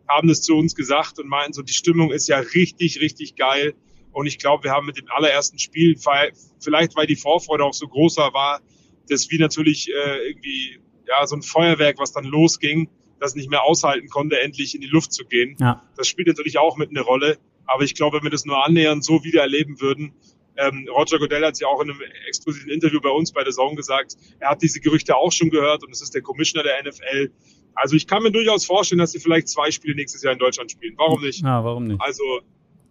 haben 0.09 0.29
das 0.29 0.41
zu 0.41 0.57
uns 0.57 0.75
gesagt 0.75 1.19
und 1.19 1.29
meinten 1.29 1.53
so, 1.53 1.61
die 1.61 1.75
Stimmung 1.75 2.11
ist 2.11 2.27
ja 2.27 2.39
richtig, 2.39 3.01
richtig 3.01 3.37
geil. 3.37 3.75
Und 4.13 4.27
ich 4.27 4.39
glaube, 4.39 4.65
wir 4.65 4.71
haben 4.71 4.87
mit 4.87 4.97
dem 4.97 5.07
allerersten 5.11 5.59
Spiel, 5.59 5.97
vielleicht 5.99 6.97
weil 6.97 7.07
die 7.07 7.17
Vorfreude 7.17 7.65
auch 7.65 7.75
so 7.75 7.87
großer 7.87 8.33
war, 8.33 8.63
dass 9.11 9.31
wir 9.31 9.39
natürlich 9.39 9.91
äh, 9.91 10.27
irgendwie 10.27 10.81
ja 11.07 11.27
so 11.27 11.37
ein 11.37 11.43
Feuerwerk, 11.43 11.99
was 11.99 12.13
dann 12.13 12.25
losging, 12.25 12.89
das 13.21 13.35
nicht 13.35 13.51
mehr 13.51 13.63
aushalten 13.63 14.09
konnte, 14.09 14.41
endlich 14.41 14.75
in 14.75 14.81
die 14.81 14.87
Luft 14.87 15.13
zu 15.13 15.27
gehen. 15.27 15.55
Ja. 15.61 15.83
Das 15.97 16.09
spielt 16.09 16.29
natürlich 16.29 16.59
auch 16.59 16.79
mit 16.79 16.89
eine 16.89 17.03
Rolle. 17.03 17.37
Aber 17.67 17.85
ich 17.85 17.95
glaube, 17.95 18.17
wenn 18.17 18.25
wir 18.25 18.31
das 18.31 18.47
nur 18.47 18.65
annähernd 18.65 19.05
so 19.05 19.23
wieder 19.23 19.43
erleben 19.43 19.81
würden, 19.83 20.15
ähm, 20.57 20.89
Roger 20.91 21.19
Goodell 21.19 21.45
hat 21.45 21.59
ja 21.61 21.67
auch 21.67 21.81
in 21.81 21.91
einem 21.91 22.01
exklusiven 22.29 22.71
Interview 22.71 23.01
bei 23.01 23.09
uns 23.11 23.33
bei 23.33 23.43
der 23.43 23.53
Zone 23.53 23.75
gesagt, 23.75 24.17
er 24.41 24.51
hat 24.51 24.63
diese 24.63 24.81
Gerüchte 24.81 25.17
auch 25.17 25.33
schon 25.33 25.51
gehört 25.51 25.83
und 25.85 25.91
es 25.93 26.03
ist 26.03 26.15
der 26.15 26.23
Commissioner 26.23 26.65
der 26.65 26.83
NFL. 26.83 27.31
Also 27.75 27.97
ich 27.97 28.07
kann 28.07 28.23
mir 28.23 28.31
durchaus 28.31 28.67
vorstellen, 28.67 28.99
dass 28.99 29.13
sie 29.13 29.21
vielleicht 29.21 29.49
zwei 29.49 29.71
Spiele 29.71 29.95
nächstes 29.95 30.23
Jahr 30.23 30.33
in 30.33 30.39
Deutschland 30.39 30.71
spielen. 30.71 30.95
Warum 30.99 31.23
nicht? 31.23 31.43
Ja, 31.43 31.65
warum 31.65 31.85
nicht? 31.85 32.01
Also 32.01 32.23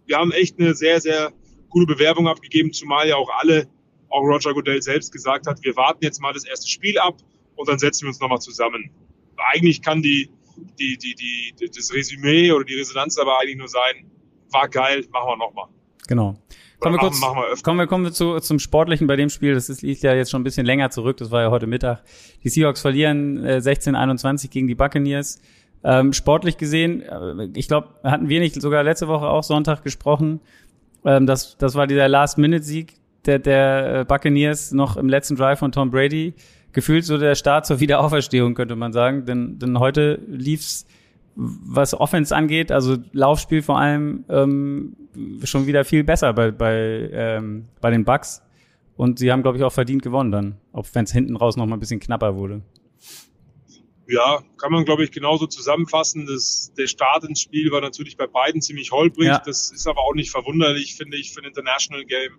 wir 0.06 0.16
haben 0.16 0.32
echt 0.32 0.58
eine 0.58 0.74
sehr, 0.74 1.00
sehr 1.00 1.32
gute 1.68 1.86
Bewerbung 1.86 2.28
abgegeben, 2.28 2.72
zumal 2.72 3.08
ja 3.08 3.16
auch 3.16 3.30
alle, 3.38 3.68
auch 4.08 4.22
Roger 4.22 4.52
Goodell 4.54 4.82
selbst 4.82 5.12
gesagt 5.12 5.46
hat, 5.46 5.62
wir 5.62 5.76
warten 5.76 6.04
jetzt 6.04 6.20
mal 6.20 6.32
das 6.32 6.44
erste 6.44 6.68
Spiel 6.68 6.98
ab 6.98 7.16
und 7.56 7.68
dann 7.68 7.78
setzen 7.78 8.02
wir 8.04 8.08
uns 8.08 8.20
nochmal 8.20 8.40
zusammen. 8.40 8.90
Eigentlich 9.52 9.82
kann 9.82 10.02
die, 10.02 10.28
die, 10.78 10.98
die, 10.98 11.14
die, 11.14 11.70
das 11.74 11.92
Resümee 11.94 12.52
oder 12.52 12.64
die 12.64 12.74
Resonanz 12.74 13.18
aber 13.18 13.38
eigentlich 13.38 13.56
nur 13.56 13.68
sein, 13.68 14.10
war 14.50 14.68
geil, 14.68 15.06
machen 15.10 15.28
wir 15.28 15.36
nochmal. 15.36 15.68
Genau. 16.08 16.36
Kommen 16.82 16.96
wir 16.96 17.00
kurz, 17.00 17.20
machen 17.20 17.36
wir 17.36 17.62
kommen 17.62 17.78
wir, 17.78 17.86
kommen 17.86 18.04
wir 18.04 18.12
zu, 18.12 18.40
zum 18.40 18.58
Sportlichen 18.58 19.06
bei 19.06 19.16
dem 19.16 19.30
Spiel. 19.30 19.54
Das 19.54 19.68
ist, 19.68 19.82
liegt 19.82 20.02
ja 20.02 20.14
jetzt 20.14 20.30
schon 20.30 20.40
ein 20.40 20.44
bisschen 20.44 20.66
länger 20.66 20.90
zurück. 20.90 21.16
Das 21.16 21.30
war 21.30 21.42
ja 21.42 21.50
heute 21.50 21.66
Mittag. 21.66 22.02
Die 22.42 22.48
Seahawks 22.48 22.80
verlieren 22.80 23.44
äh, 23.44 23.58
16-21 23.58 24.50
gegen 24.50 24.66
die 24.66 24.74
Buccaneers. 24.74 25.40
Ähm, 25.84 26.12
sportlich 26.12 26.58
gesehen, 26.58 27.02
äh, 27.02 27.48
ich 27.54 27.68
glaube, 27.68 27.88
hatten 28.04 28.28
wir 28.28 28.40
nicht 28.40 28.60
sogar 28.60 28.82
letzte 28.82 29.08
Woche 29.08 29.26
auch 29.26 29.42
Sonntag 29.42 29.82
gesprochen. 29.82 30.40
Ähm, 31.04 31.26
das, 31.26 31.56
das 31.56 31.74
war 31.74 31.86
dieser 31.86 32.08
Last-Minute-Sieg 32.08 32.94
der, 33.26 33.38
der 33.38 34.00
äh, 34.00 34.04
Buccaneers 34.04 34.72
noch 34.72 34.96
im 34.96 35.08
letzten 35.08 35.36
Drive 35.36 35.58
von 35.58 35.72
Tom 35.72 35.90
Brady. 35.90 36.34
Gefühlt 36.72 37.04
so 37.04 37.18
der 37.18 37.34
Start 37.34 37.66
zur 37.66 37.80
Wiederauferstehung, 37.80 38.54
könnte 38.54 38.76
man 38.76 38.92
sagen. 38.92 39.26
Denn, 39.26 39.58
denn 39.58 39.78
heute 39.78 40.20
lief's 40.26 40.86
was 41.34 41.94
Offense 41.94 42.34
angeht, 42.34 42.70
also 42.70 42.96
Laufspiel 43.12 43.62
vor 43.62 43.78
allem, 43.78 44.24
ähm, 44.28 44.96
schon 45.44 45.66
wieder 45.66 45.84
viel 45.84 46.04
besser 46.04 46.32
bei, 46.32 46.50
bei, 46.50 47.10
ähm, 47.12 47.68
bei 47.80 47.90
den 47.90 48.04
Bucks. 48.04 48.42
Und 48.96 49.18
sie 49.18 49.32
haben, 49.32 49.42
glaube 49.42 49.58
ich, 49.58 49.64
auch 49.64 49.72
verdient 49.72 50.02
gewonnen 50.02 50.30
dann, 50.30 50.58
auch 50.72 50.86
wenn 50.92 51.04
es 51.04 51.12
hinten 51.12 51.36
raus 51.36 51.56
noch 51.56 51.66
mal 51.66 51.76
ein 51.76 51.80
bisschen 51.80 52.00
knapper 52.00 52.36
wurde. 52.36 52.62
Ja, 54.06 54.42
kann 54.58 54.72
man, 54.72 54.84
glaube 54.84 55.04
ich, 55.04 55.10
genauso 55.10 55.46
zusammenfassen. 55.46 56.26
Das, 56.26 56.72
der 56.76 56.86
Start 56.86 57.24
ins 57.24 57.40
Spiel 57.40 57.70
war 57.70 57.80
natürlich 57.80 58.16
bei 58.16 58.26
beiden 58.26 58.60
ziemlich 58.60 58.92
holprig. 58.92 59.28
Ja. 59.28 59.38
Das 59.38 59.70
ist 59.70 59.86
aber 59.86 60.00
auch 60.00 60.14
nicht 60.14 60.30
verwunderlich, 60.30 60.96
finde 60.96 61.16
ich, 61.16 61.32
für 61.32 61.40
ein 61.40 61.46
International 61.46 62.04
Game. 62.04 62.38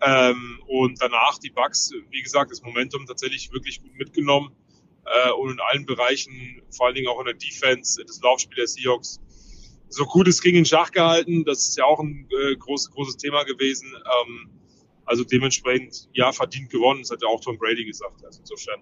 Ähm, 0.00 0.60
und 0.66 1.00
danach 1.00 1.38
die 1.38 1.50
Bucks, 1.50 1.92
wie 2.10 2.22
gesagt, 2.22 2.50
das 2.50 2.62
Momentum 2.62 3.06
tatsächlich 3.06 3.52
wirklich 3.52 3.82
gut 3.82 3.94
mitgenommen 3.96 4.50
äh, 5.26 5.30
und 5.32 5.52
in 5.52 5.60
allen 5.60 5.86
Bereichen, 5.86 6.62
vor 6.70 6.86
allen 6.86 6.94
Dingen 6.94 7.08
auch 7.08 7.20
in 7.20 7.26
der 7.26 7.34
Defense, 7.34 8.02
das 8.04 8.20
Laufspiel 8.22 8.56
der 8.56 8.66
Seahawks, 8.66 9.20
so 9.88 10.04
gut 10.04 10.28
es 10.28 10.42
ging 10.42 10.54
in 10.54 10.64
Schach 10.64 10.90
gehalten. 10.92 11.44
Das 11.44 11.68
ist 11.68 11.78
ja 11.78 11.84
auch 11.84 12.00
ein 12.00 12.28
äh, 12.30 12.56
groß, 12.56 12.90
großes 12.90 13.16
Thema 13.16 13.44
gewesen. 13.44 13.88
Ähm, 13.94 14.50
also 15.04 15.24
dementsprechend, 15.24 16.08
ja, 16.12 16.32
verdient 16.32 16.70
gewonnen. 16.70 17.00
Das 17.00 17.10
hat 17.10 17.22
ja 17.22 17.28
auch 17.28 17.40
Tom 17.40 17.56
Brady 17.58 17.84
gesagt. 17.84 18.24
Also 18.24 18.40
insofern 18.40 18.80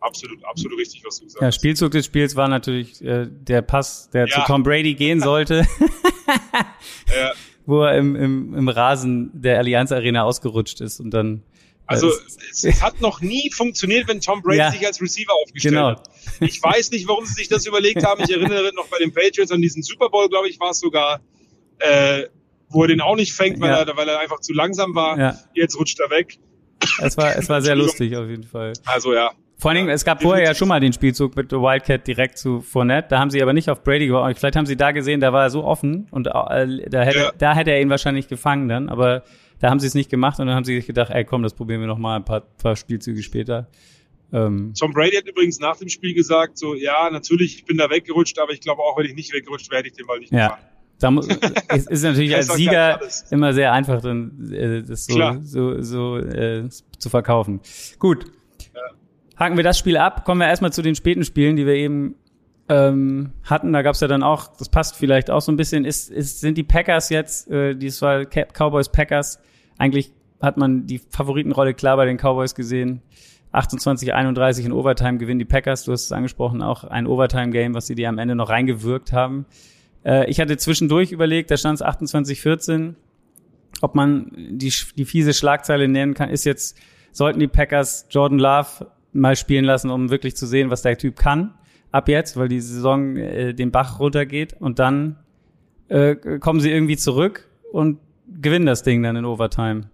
absolut, 0.00 0.42
absolut 0.44 0.78
richtig, 0.78 1.04
was 1.04 1.18
du 1.18 1.26
gesagt 1.26 1.42
hast. 1.42 1.46
Ja, 1.46 1.52
Spielzug 1.52 1.92
des 1.92 2.06
Spiels 2.06 2.34
war 2.36 2.48
natürlich 2.48 3.02
äh, 3.04 3.26
der 3.28 3.62
Pass, 3.62 4.08
der 4.10 4.26
ja. 4.26 4.34
zu 4.34 4.40
Tom 4.46 4.62
Brady 4.62 4.94
gehen 4.94 5.20
sollte. 5.22 5.66
ja. 7.14 7.32
Wo 7.66 7.82
er 7.82 7.98
im, 7.98 8.16
im, 8.16 8.54
im 8.54 8.68
Rasen 8.68 9.30
der 9.34 9.58
Allianz 9.58 9.92
Arena 9.92 10.24
ausgerutscht 10.24 10.80
ist 10.80 10.98
und 10.98 11.10
dann 11.10 11.42
also 11.90 12.08
es, 12.08 12.64
es, 12.64 12.82
hat 12.82 13.00
noch 13.00 13.20
nie 13.20 13.50
funktioniert, 13.50 14.06
wenn 14.08 14.20
Tom 14.20 14.42
Brady 14.42 14.58
ja. 14.58 14.70
sich 14.70 14.86
als 14.86 15.00
Receiver 15.00 15.32
aufgestellt 15.32 15.74
genau. 15.74 15.88
hat. 15.88 16.08
Ich 16.40 16.62
weiß 16.62 16.92
nicht, 16.92 17.08
warum 17.08 17.26
sie 17.26 17.34
sich 17.34 17.48
das 17.48 17.66
überlegt 17.66 18.04
haben. 18.04 18.22
Ich 18.22 18.30
erinnere 18.30 18.72
noch 18.74 18.86
bei 18.86 18.98
den 18.98 19.12
Patriots 19.12 19.50
an 19.50 19.60
diesen 19.60 19.82
Super 19.82 20.08
Bowl, 20.08 20.28
glaube 20.28 20.48
ich, 20.48 20.60
war 20.60 20.70
es 20.70 20.80
sogar, 20.80 21.20
äh, 21.80 22.24
wo 22.68 22.82
er 22.82 22.88
den 22.88 23.00
auch 23.00 23.16
nicht 23.16 23.32
fängt, 23.32 23.60
weil, 23.60 23.70
ja. 23.70 23.82
er, 23.82 23.96
weil 23.96 24.08
er 24.08 24.20
einfach 24.20 24.40
zu 24.40 24.52
langsam 24.52 24.94
war. 24.94 25.18
Ja. 25.18 25.38
Jetzt 25.54 25.78
rutscht 25.78 25.98
er 26.00 26.10
weg. 26.10 26.38
Es 27.02 27.16
war, 27.16 27.36
es 27.36 27.48
war 27.48 27.60
sehr 27.60 27.74
lustig 27.74 28.16
auf 28.16 28.28
jeden 28.28 28.44
Fall. 28.44 28.72
Also 28.86 29.12
ja. 29.12 29.32
Vor 29.58 29.70
allen 29.70 29.76
Dingen, 29.76 29.90
es 29.90 30.06
gab 30.06 30.22
vorher 30.22 30.42
ja 30.42 30.54
schon 30.54 30.68
mal 30.68 30.80
den 30.80 30.94
Spielzug 30.94 31.36
mit 31.36 31.52
Wildcat 31.52 32.06
direkt 32.06 32.38
zu 32.38 32.62
Fournette. 32.62 33.08
Da 33.10 33.18
haben 33.18 33.28
sie 33.28 33.42
aber 33.42 33.52
nicht 33.52 33.68
auf 33.68 33.84
Brady 33.84 34.06
gewartet. 34.06 34.38
Vielleicht 34.38 34.56
haben 34.56 34.64
sie 34.64 34.76
da 34.76 34.92
gesehen, 34.92 35.20
da 35.20 35.34
war 35.34 35.42
er 35.42 35.50
so 35.50 35.64
offen 35.64 36.06
und 36.10 36.28
äh, 36.28 36.30
da, 36.88 37.02
hätte, 37.02 37.18
ja. 37.18 37.32
da 37.36 37.54
hätte 37.54 37.70
er 37.70 37.80
ihn 37.82 37.90
wahrscheinlich 37.90 38.26
gefangen 38.28 38.68
dann. 38.68 38.88
Aber 38.88 39.22
da 39.60 39.70
haben 39.70 39.78
sie 39.78 39.86
es 39.86 39.94
nicht 39.94 40.10
gemacht 40.10 40.40
und 40.40 40.46
dann 40.46 40.56
haben 40.56 40.64
sie 40.64 40.74
sich 40.74 40.86
gedacht, 40.86 41.10
ey 41.12 41.24
komm, 41.24 41.42
das 41.42 41.54
probieren 41.54 41.80
wir 41.80 41.86
noch 41.86 41.98
mal 41.98 42.16
ein 42.16 42.24
paar, 42.24 42.40
paar 42.40 42.76
Spielzüge 42.76 43.22
später. 43.22 43.68
Ähm, 44.32 44.72
Tom 44.78 44.92
Brady 44.92 45.16
hat 45.16 45.28
übrigens 45.28 45.60
nach 45.60 45.76
dem 45.76 45.88
Spiel 45.88 46.14
gesagt, 46.14 46.58
so 46.58 46.74
ja, 46.74 47.10
natürlich, 47.10 47.56
ich 47.56 47.64
bin 47.64 47.76
da 47.76 47.90
weggerutscht, 47.90 48.38
aber 48.38 48.52
ich 48.52 48.60
glaube 48.60 48.82
auch, 48.82 48.98
wenn 48.98 49.06
ich 49.06 49.14
nicht 49.14 49.32
weggerutscht 49.32 49.70
wäre, 49.70 49.80
hätte 49.80 49.88
ich 49.88 49.96
den 49.96 50.06
Ball 50.06 50.18
nicht 50.18 50.32
ja. 50.32 50.48
gefangen. 50.48 50.64
Da 51.00 51.10
muss, 51.10 51.28
es 51.68 51.86
ist 51.86 52.02
natürlich 52.02 52.34
als 52.36 52.54
Sieger 52.54 53.00
immer 53.30 53.52
sehr 53.52 53.72
einfach, 53.72 54.00
dann 54.02 54.52
äh, 54.52 54.82
das 54.82 55.06
so, 55.06 55.14
Klar. 55.14 55.38
so, 55.42 55.80
so 55.82 56.18
äh, 56.18 56.68
zu 56.68 57.08
verkaufen. 57.08 57.60
Gut. 57.98 58.26
Ja. 58.74 58.80
Haken 59.36 59.56
wir 59.56 59.64
das 59.64 59.78
Spiel 59.78 59.96
ab, 59.96 60.24
kommen 60.24 60.40
wir 60.40 60.48
erstmal 60.48 60.72
zu 60.72 60.82
den 60.82 60.94
späten 60.94 61.24
Spielen, 61.24 61.56
die 61.56 61.66
wir 61.66 61.74
eben 61.74 62.14
ähm, 62.68 63.32
hatten. 63.42 63.72
Da 63.72 63.82
gab 63.82 63.94
es 63.94 64.00
ja 64.00 64.08
dann 64.08 64.22
auch, 64.22 64.56
das 64.56 64.68
passt 64.68 64.96
vielleicht 64.96 65.30
auch 65.30 65.40
so 65.40 65.50
ein 65.50 65.56
bisschen, 65.56 65.84
ist, 65.84 66.10
ist, 66.10 66.40
sind 66.40 66.56
die 66.56 66.62
Packers 66.62 67.08
jetzt, 67.08 67.50
äh, 67.50 67.74
dies 67.74 68.00
war 68.02 68.24
Cowboys 68.26 68.90
Packers, 68.90 69.40
eigentlich 69.80 70.12
hat 70.40 70.58
man 70.58 70.86
die 70.86 70.98
Favoritenrolle 70.98 71.74
klar 71.74 71.96
bei 71.96 72.04
den 72.04 72.18
Cowboys 72.18 72.54
gesehen. 72.54 73.02
28, 73.52 74.12
31 74.14 74.66
in 74.66 74.72
Overtime 74.72 75.18
gewinnen 75.18 75.38
die 75.38 75.44
Packers. 75.46 75.84
Du 75.84 75.92
hast 75.92 76.04
es 76.04 76.12
angesprochen, 76.12 76.62
auch 76.62 76.84
ein 76.84 77.06
Overtime-Game, 77.06 77.74
was 77.74 77.86
sie 77.86 77.94
dir 77.94 78.08
am 78.08 78.18
Ende 78.18 78.34
noch 78.34 78.50
reingewirkt 78.50 79.12
haben. 79.12 79.46
Äh, 80.04 80.30
ich 80.30 80.38
hatte 80.38 80.56
zwischendurch 80.58 81.12
überlegt, 81.12 81.50
da 81.50 81.56
stand 81.56 81.76
es 81.76 81.82
28, 81.82 82.40
14. 82.40 82.96
Ob 83.80 83.94
man 83.94 84.30
die, 84.36 84.72
die 84.96 85.04
fiese 85.04 85.32
Schlagzeile 85.32 85.88
nennen 85.88 86.12
kann, 86.12 86.28
ist 86.28 86.44
jetzt, 86.44 86.78
sollten 87.12 87.40
die 87.40 87.48
Packers 87.48 88.06
Jordan 88.10 88.38
Love 88.38 88.86
mal 89.12 89.34
spielen 89.34 89.64
lassen, 89.64 89.90
um 89.90 90.10
wirklich 90.10 90.36
zu 90.36 90.46
sehen, 90.46 90.70
was 90.70 90.82
der 90.82 90.98
Typ 90.98 91.16
kann. 91.16 91.54
Ab 91.90 92.08
jetzt, 92.08 92.36
weil 92.36 92.48
die 92.48 92.60
Saison 92.60 93.16
äh, 93.16 93.54
den 93.54 93.72
Bach 93.72 93.98
runtergeht 93.98 94.54
und 94.60 94.78
dann 94.78 95.16
äh, 95.88 96.14
kommen 96.38 96.60
sie 96.60 96.70
irgendwie 96.70 96.98
zurück 96.98 97.48
und 97.72 97.98
gewinnen 98.40 98.66
das 98.66 98.82
Ding 98.82 99.02
dann 99.02 99.16
in 99.16 99.24
Overtime. 99.24 99.90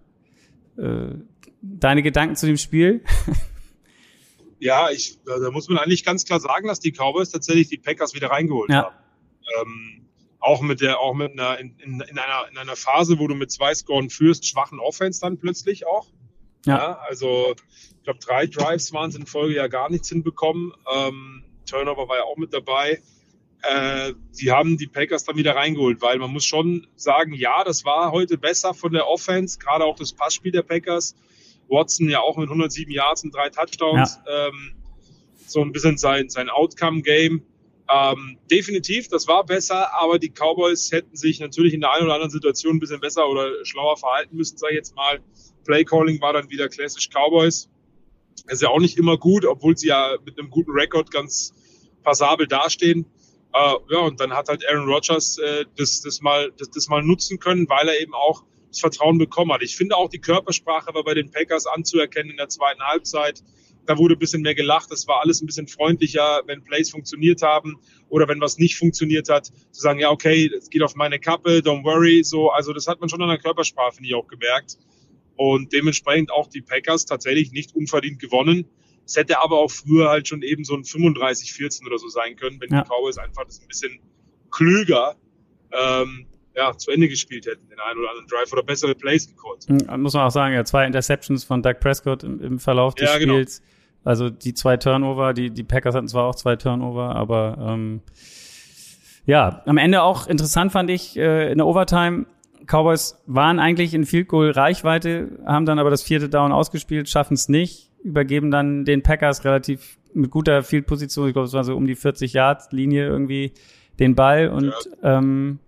Äh, 0.77 1.15
deine 1.61 2.03
Gedanken 2.03 2.35
zu 2.35 2.45
dem 2.45 2.57
Spiel? 2.57 3.03
ja, 4.59 4.89
ich, 4.89 5.19
da 5.25 5.51
muss 5.51 5.67
man 5.69 5.77
eigentlich 5.77 6.03
ganz 6.03 6.25
klar 6.25 6.39
sagen, 6.39 6.67
dass 6.67 6.79
die 6.79 6.91
Cowboys 6.91 7.31
tatsächlich 7.31 7.69
die 7.69 7.77
Packers 7.77 8.13
wieder 8.13 8.29
reingeholt 8.29 8.69
ja. 8.69 8.85
haben. 8.85 8.95
Ähm, 9.61 10.07
auch 10.39 10.61
mit 10.61 10.81
der, 10.81 10.99
auch 10.99 11.13
mit 11.13 11.33
einer, 11.33 11.59
in, 11.59 11.75
in, 11.79 11.99
in, 12.01 12.19
einer, 12.19 12.47
in 12.49 12.57
einer 12.57 12.75
Phase, 12.75 13.19
wo 13.19 13.27
du 13.27 13.35
mit 13.35 13.51
zwei 13.51 13.73
Scoren 13.73 14.09
führst, 14.09 14.47
schwachen 14.47 14.79
Offense 14.79 15.19
dann 15.19 15.37
plötzlich 15.37 15.87
auch. 15.87 16.07
Ja. 16.65 16.77
ja 16.77 16.99
also, 17.07 17.55
ich 17.97 18.03
glaube, 18.03 18.19
drei 18.19 18.47
Drives 18.47 18.93
waren 18.93 19.09
es 19.09 19.15
in 19.15 19.25
Folge 19.25 19.55
ja 19.55 19.67
gar 19.67 19.89
nichts 19.89 20.09
hinbekommen. 20.09 20.73
Ähm, 20.95 21.43
Turnover 21.65 22.07
war 22.07 22.17
ja 22.17 22.23
auch 22.23 22.37
mit 22.37 22.53
dabei 22.53 23.01
äh, 23.63 24.13
sie 24.31 24.51
haben 24.51 24.77
die 24.77 24.87
Packers 24.87 25.23
dann 25.23 25.35
wieder 25.35 25.55
reingeholt, 25.55 26.01
weil 26.01 26.19
man 26.19 26.31
muss 26.31 26.45
schon 26.45 26.87
sagen, 26.95 27.33
ja, 27.33 27.63
das 27.63 27.85
war 27.85 28.11
heute 28.11 28.37
besser 28.37 28.73
von 28.73 28.93
der 28.93 29.07
Offense, 29.07 29.57
gerade 29.57 29.85
auch 29.85 29.95
das 29.95 30.13
Passspiel 30.13 30.51
der 30.51 30.61
Packers. 30.61 31.15
Watson 31.69 32.09
ja 32.09 32.21
auch 32.21 32.37
mit 32.37 32.47
107 32.47 32.91
Yards 32.91 33.23
und 33.23 33.35
drei 33.35 33.49
Touchdowns, 33.49 34.19
ja. 34.25 34.47
ähm, 34.47 34.73
so 35.45 35.61
ein 35.61 35.71
bisschen 35.71 35.97
sein, 35.97 36.29
sein 36.29 36.49
Outcome-Game. 36.49 37.41
Ähm, 37.89 38.37
definitiv, 38.51 39.07
das 39.07 39.27
war 39.27 39.45
besser, 39.45 39.93
aber 39.93 40.19
die 40.19 40.29
Cowboys 40.29 40.91
hätten 40.91 41.15
sich 41.15 41.39
natürlich 41.39 41.73
in 41.73 41.81
der 41.81 41.91
einen 41.93 42.05
oder 42.05 42.15
anderen 42.15 42.31
Situation 42.31 42.77
ein 42.77 42.79
bisschen 42.79 42.99
besser 42.99 43.27
oder 43.27 43.65
schlauer 43.65 43.97
verhalten 43.97 44.35
müssen, 44.35 44.57
sage 44.57 44.73
ich 44.73 44.77
jetzt 44.77 44.95
mal. 44.95 45.19
Play-Calling 45.65 46.21
war 46.21 46.33
dann 46.33 46.49
wieder 46.49 46.69
klassisch 46.69 47.09
Cowboys. 47.09 47.69
ist 48.47 48.61
ja 48.61 48.69
auch 48.69 48.79
nicht 48.79 48.97
immer 48.97 49.17
gut, 49.17 49.45
obwohl 49.45 49.77
sie 49.77 49.87
ja 49.87 50.17
mit 50.25 50.37
einem 50.37 50.49
guten 50.49 50.71
Rekord 50.71 51.11
ganz 51.11 51.53
passabel 52.03 52.47
dastehen. 52.47 53.05
Äh, 53.53 53.73
ja, 53.89 53.99
und 53.99 54.19
dann 54.19 54.33
hat 54.33 54.49
halt 54.49 54.63
Aaron 54.69 54.89
Rodgers 54.89 55.37
äh, 55.37 55.65
das, 55.77 56.01
das, 56.01 56.21
mal, 56.21 56.51
das, 56.57 56.69
das 56.69 56.87
mal 56.87 57.01
nutzen 57.01 57.39
können, 57.39 57.67
weil 57.69 57.87
er 57.87 57.99
eben 57.99 58.13
auch 58.13 58.43
das 58.69 58.79
Vertrauen 58.79 59.17
bekommen 59.17 59.51
hat. 59.53 59.63
Ich 59.63 59.75
finde 59.75 59.95
auch 59.95 60.09
die 60.09 60.19
Körpersprache 60.19 60.93
war 60.93 61.03
bei 61.03 61.13
den 61.13 61.31
Packers 61.31 61.65
anzuerkennen 61.65 62.31
in 62.31 62.37
der 62.37 62.49
zweiten 62.49 62.81
Halbzeit. 62.81 63.43
Da 63.85 63.97
wurde 63.97 64.15
ein 64.15 64.19
bisschen 64.19 64.41
mehr 64.41 64.55
gelacht. 64.55 64.91
Das 64.91 65.07
war 65.07 65.21
alles 65.21 65.41
ein 65.41 65.45
bisschen 65.45 65.67
freundlicher, 65.67 66.41
wenn 66.45 66.63
Plays 66.63 66.91
funktioniert 66.91 67.41
haben 67.41 67.79
oder 68.09 68.27
wenn 68.27 68.41
was 68.41 68.57
nicht 68.57 68.77
funktioniert 68.77 69.29
hat, 69.29 69.45
zu 69.45 69.81
sagen, 69.81 69.99
ja, 69.99 70.11
okay, 70.11 70.51
es 70.57 70.69
geht 70.69 70.83
auf 70.83 70.95
meine 70.95 71.19
Kappe, 71.19 71.59
don't 71.59 71.85
worry. 71.85 72.21
So, 72.23 72.49
also 72.49 72.73
das 72.73 72.87
hat 72.87 72.99
man 72.99 73.07
schon 73.07 73.21
an 73.21 73.29
der 73.29 73.37
Körpersprache, 73.37 73.93
finde 73.95 74.09
ich, 74.09 74.15
auch 74.15 74.27
gemerkt. 74.27 74.77
Und 75.37 75.71
dementsprechend 75.71 76.31
auch 76.31 76.47
die 76.47 76.61
Packers 76.61 77.05
tatsächlich 77.05 77.51
nicht 77.51 77.75
unverdient 77.75 78.19
gewonnen. 78.19 78.65
Es 79.07 79.15
hätte 79.15 79.41
aber 79.41 79.57
auch 79.57 79.71
früher 79.71 80.09
halt 80.09 80.27
schon 80.27 80.41
eben 80.41 80.65
so 80.65 80.75
ein 80.75 80.83
35-14 80.83 81.85
oder 81.85 81.97
so 81.97 82.09
sein 82.09 82.35
können, 82.35 82.59
wenn 82.59 82.69
ja. 82.69 82.81
die 82.81 82.89
Cowboys 82.89 83.17
einfach 83.17 83.45
das 83.45 83.61
ein 83.61 83.67
bisschen 83.67 83.99
klüger 84.51 85.15
ähm, 85.71 86.27
ja, 86.55 86.75
zu 86.75 86.91
Ende 86.91 87.07
gespielt 87.07 87.45
hätten, 87.45 87.69
den 87.69 87.79
einen 87.79 87.99
oder 87.99 88.09
anderen 88.09 88.27
Drive 88.27 88.51
oder 88.51 88.63
bessere 88.63 88.95
Plays 88.95 89.27
gecallt. 89.27 89.69
Mhm, 89.69 90.01
muss 90.01 90.13
man 90.13 90.23
auch 90.23 90.31
sagen, 90.31 90.53
ja, 90.53 90.65
zwei 90.65 90.85
Interceptions 90.85 91.45
von 91.45 91.61
Doug 91.61 91.75
Prescott 91.79 92.23
im, 92.23 92.41
im 92.41 92.59
Verlauf 92.59 92.95
des 92.95 93.09
ja, 93.09 93.17
genau. 93.17 93.35
Spiels. 93.35 93.61
Also 94.03 94.29
die 94.29 94.53
zwei 94.53 94.75
Turnover, 94.75 95.33
die, 95.33 95.51
die 95.51 95.63
Packers 95.63 95.95
hatten 95.95 96.07
zwar 96.09 96.25
auch 96.25 96.35
zwei 96.35 96.57
Turnover, 96.57 97.15
aber 97.15 97.57
ähm, 97.61 98.01
ja, 99.25 99.61
am 99.65 99.77
Ende 99.77 100.01
auch 100.01 100.27
interessant 100.27 100.73
fand 100.73 100.89
ich 100.89 101.17
äh, 101.17 101.51
in 101.51 101.59
der 101.59 101.67
Overtime. 101.67 102.25
Cowboys 102.65 103.21
waren 103.25 103.59
eigentlich 103.59 103.93
in 103.93 104.05
Field 104.05 104.27
Goal 104.27 104.51
Reichweite, 104.51 105.39
haben 105.45 105.65
dann 105.65 105.79
aber 105.79 105.89
das 105.89 106.03
vierte 106.03 106.27
Down 106.27 106.51
ausgespielt, 106.51 107.07
schaffen 107.07 107.35
es 107.35 107.47
nicht 107.47 107.86
übergeben 108.03 108.51
dann 108.51 108.85
den 108.85 109.03
Packers 109.03 109.43
relativ 109.45 109.97
mit 110.13 110.31
guter 110.31 110.63
Field-Position, 110.63 111.27
ich 111.27 111.33
glaube, 111.33 111.47
es 111.47 111.53
war 111.53 111.63
so 111.63 111.75
um 111.75 111.85
die 111.85 111.95
40 111.95 112.33
Yard 112.33 112.71
Linie 112.71 113.07
irgendwie 113.07 113.51
den 113.99 114.15
Ball 114.15 114.49
und 114.49 114.73
ja, 115.03 115.17
ähm, 115.17 115.59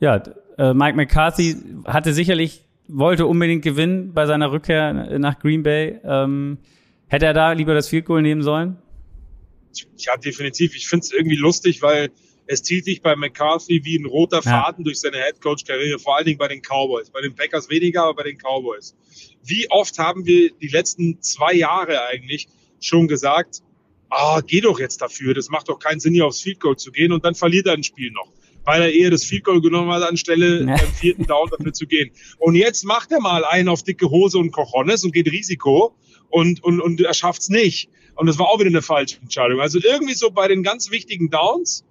ja 0.00 0.22
äh, 0.58 0.74
Mike 0.74 0.96
McCarthy 0.96 1.56
hatte 1.86 2.12
sicherlich 2.12 2.64
wollte 2.88 3.26
unbedingt 3.26 3.62
gewinnen 3.62 4.14
bei 4.14 4.26
seiner 4.26 4.50
Rückkehr 4.50 5.18
nach 5.18 5.38
Green 5.38 5.62
Bay. 5.62 6.00
Ähm, 6.02 6.58
hätte 7.06 7.26
er 7.26 7.34
da 7.34 7.52
lieber 7.52 7.74
das 7.74 7.88
Field 7.88 8.06
Goal 8.06 8.22
nehmen 8.22 8.42
sollen? 8.42 8.78
Ja, 9.98 10.16
definitiv. 10.16 10.74
Ich 10.74 10.88
finde 10.88 11.04
es 11.04 11.12
irgendwie 11.12 11.36
lustig, 11.36 11.82
weil 11.82 12.10
es 12.48 12.62
zieht 12.62 12.86
sich 12.86 13.02
bei 13.02 13.14
McCarthy 13.14 13.84
wie 13.84 13.98
ein 13.98 14.06
roter 14.06 14.42
Faden 14.42 14.80
ja. 14.80 14.84
durch 14.84 15.00
seine 15.00 15.18
Headcoach-Karriere, 15.18 15.98
vor 15.98 16.16
allen 16.16 16.24
Dingen 16.24 16.38
bei 16.38 16.48
den 16.48 16.62
Cowboys. 16.62 17.10
Bei 17.10 17.20
den 17.20 17.34
Packers 17.34 17.68
weniger, 17.68 18.04
aber 18.04 18.14
bei 18.14 18.22
den 18.24 18.38
Cowboys. 18.38 18.96
Wie 19.44 19.70
oft 19.70 19.98
haben 19.98 20.24
wir 20.24 20.50
die 20.52 20.68
letzten 20.68 21.20
zwei 21.20 21.52
Jahre 21.52 22.06
eigentlich 22.06 22.48
schon 22.80 23.06
gesagt, 23.06 23.62
ah, 24.08 24.40
geh 24.40 24.62
doch 24.62 24.80
jetzt 24.80 25.02
dafür, 25.02 25.34
das 25.34 25.50
macht 25.50 25.68
doch 25.68 25.78
keinen 25.78 26.00
Sinn, 26.00 26.14
hier 26.14 26.26
aufs 26.26 26.40
Field 26.40 26.60
Goal 26.60 26.76
zu 26.76 26.90
gehen 26.90 27.12
und 27.12 27.24
dann 27.24 27.34
verliert 27.34 27.66
er 27.66 27.74
ein 27.74 27.82
Spiel 27.82 28.10
noch, 28.12 28.32
weil 28.64 28.80
er 28.80 28.92
eher 28.94 29.10
das 29.10 29.24
Field 29.24 29.44
Goal 29.44 29.60
genommen 29.60 29.92
hat, 29.92 30.02
anstelle 30.02 30.64
nee. 30.64 30.74
beim 30.74 30.92
vierten 30.94 31.26
Down 31.26 31.50
dafür 31.50 31.74
zu 31.74 31.86
gehen. 31.86 32.10
Und 32.38 32.54
jetzt 32.54 32.84
macht 32.84 33.12
er 33.12 33.20
mal 33.20 33.44
einen 33.44 33.68
auf 33.68 33.82
dicke 33.82 34.08
Hose 34.08 34.38
und 34.38 34.52
Cojones 34.52 35.04
und 35.04 35.12
geht 35.12 35.30
Risiko 35.30 35.94
und, 36.30 36.64
und, 36.64 36.80
und 36.80 36.98
er 37.02 37.14
schafft's 37.14 37.50
nicht. 37.50 37.90
Und 38.14 38.26
das 38.26 38.38
war 38.38 38.48
auch 38.48 38.58
wieder 38.58 38.70
eine 38.70 38.82
falsche 38.82 39.20
Entscheidung. 39.20 39.60
Also 39.60 39.78
irgendwie 39.82 40.14
so 40.14 40.30
bei 40.30 40.48
den 40.48 40.62
ganz 40.62 40.90
wichtigen 40.90 41.28
Downs 41.28 41.84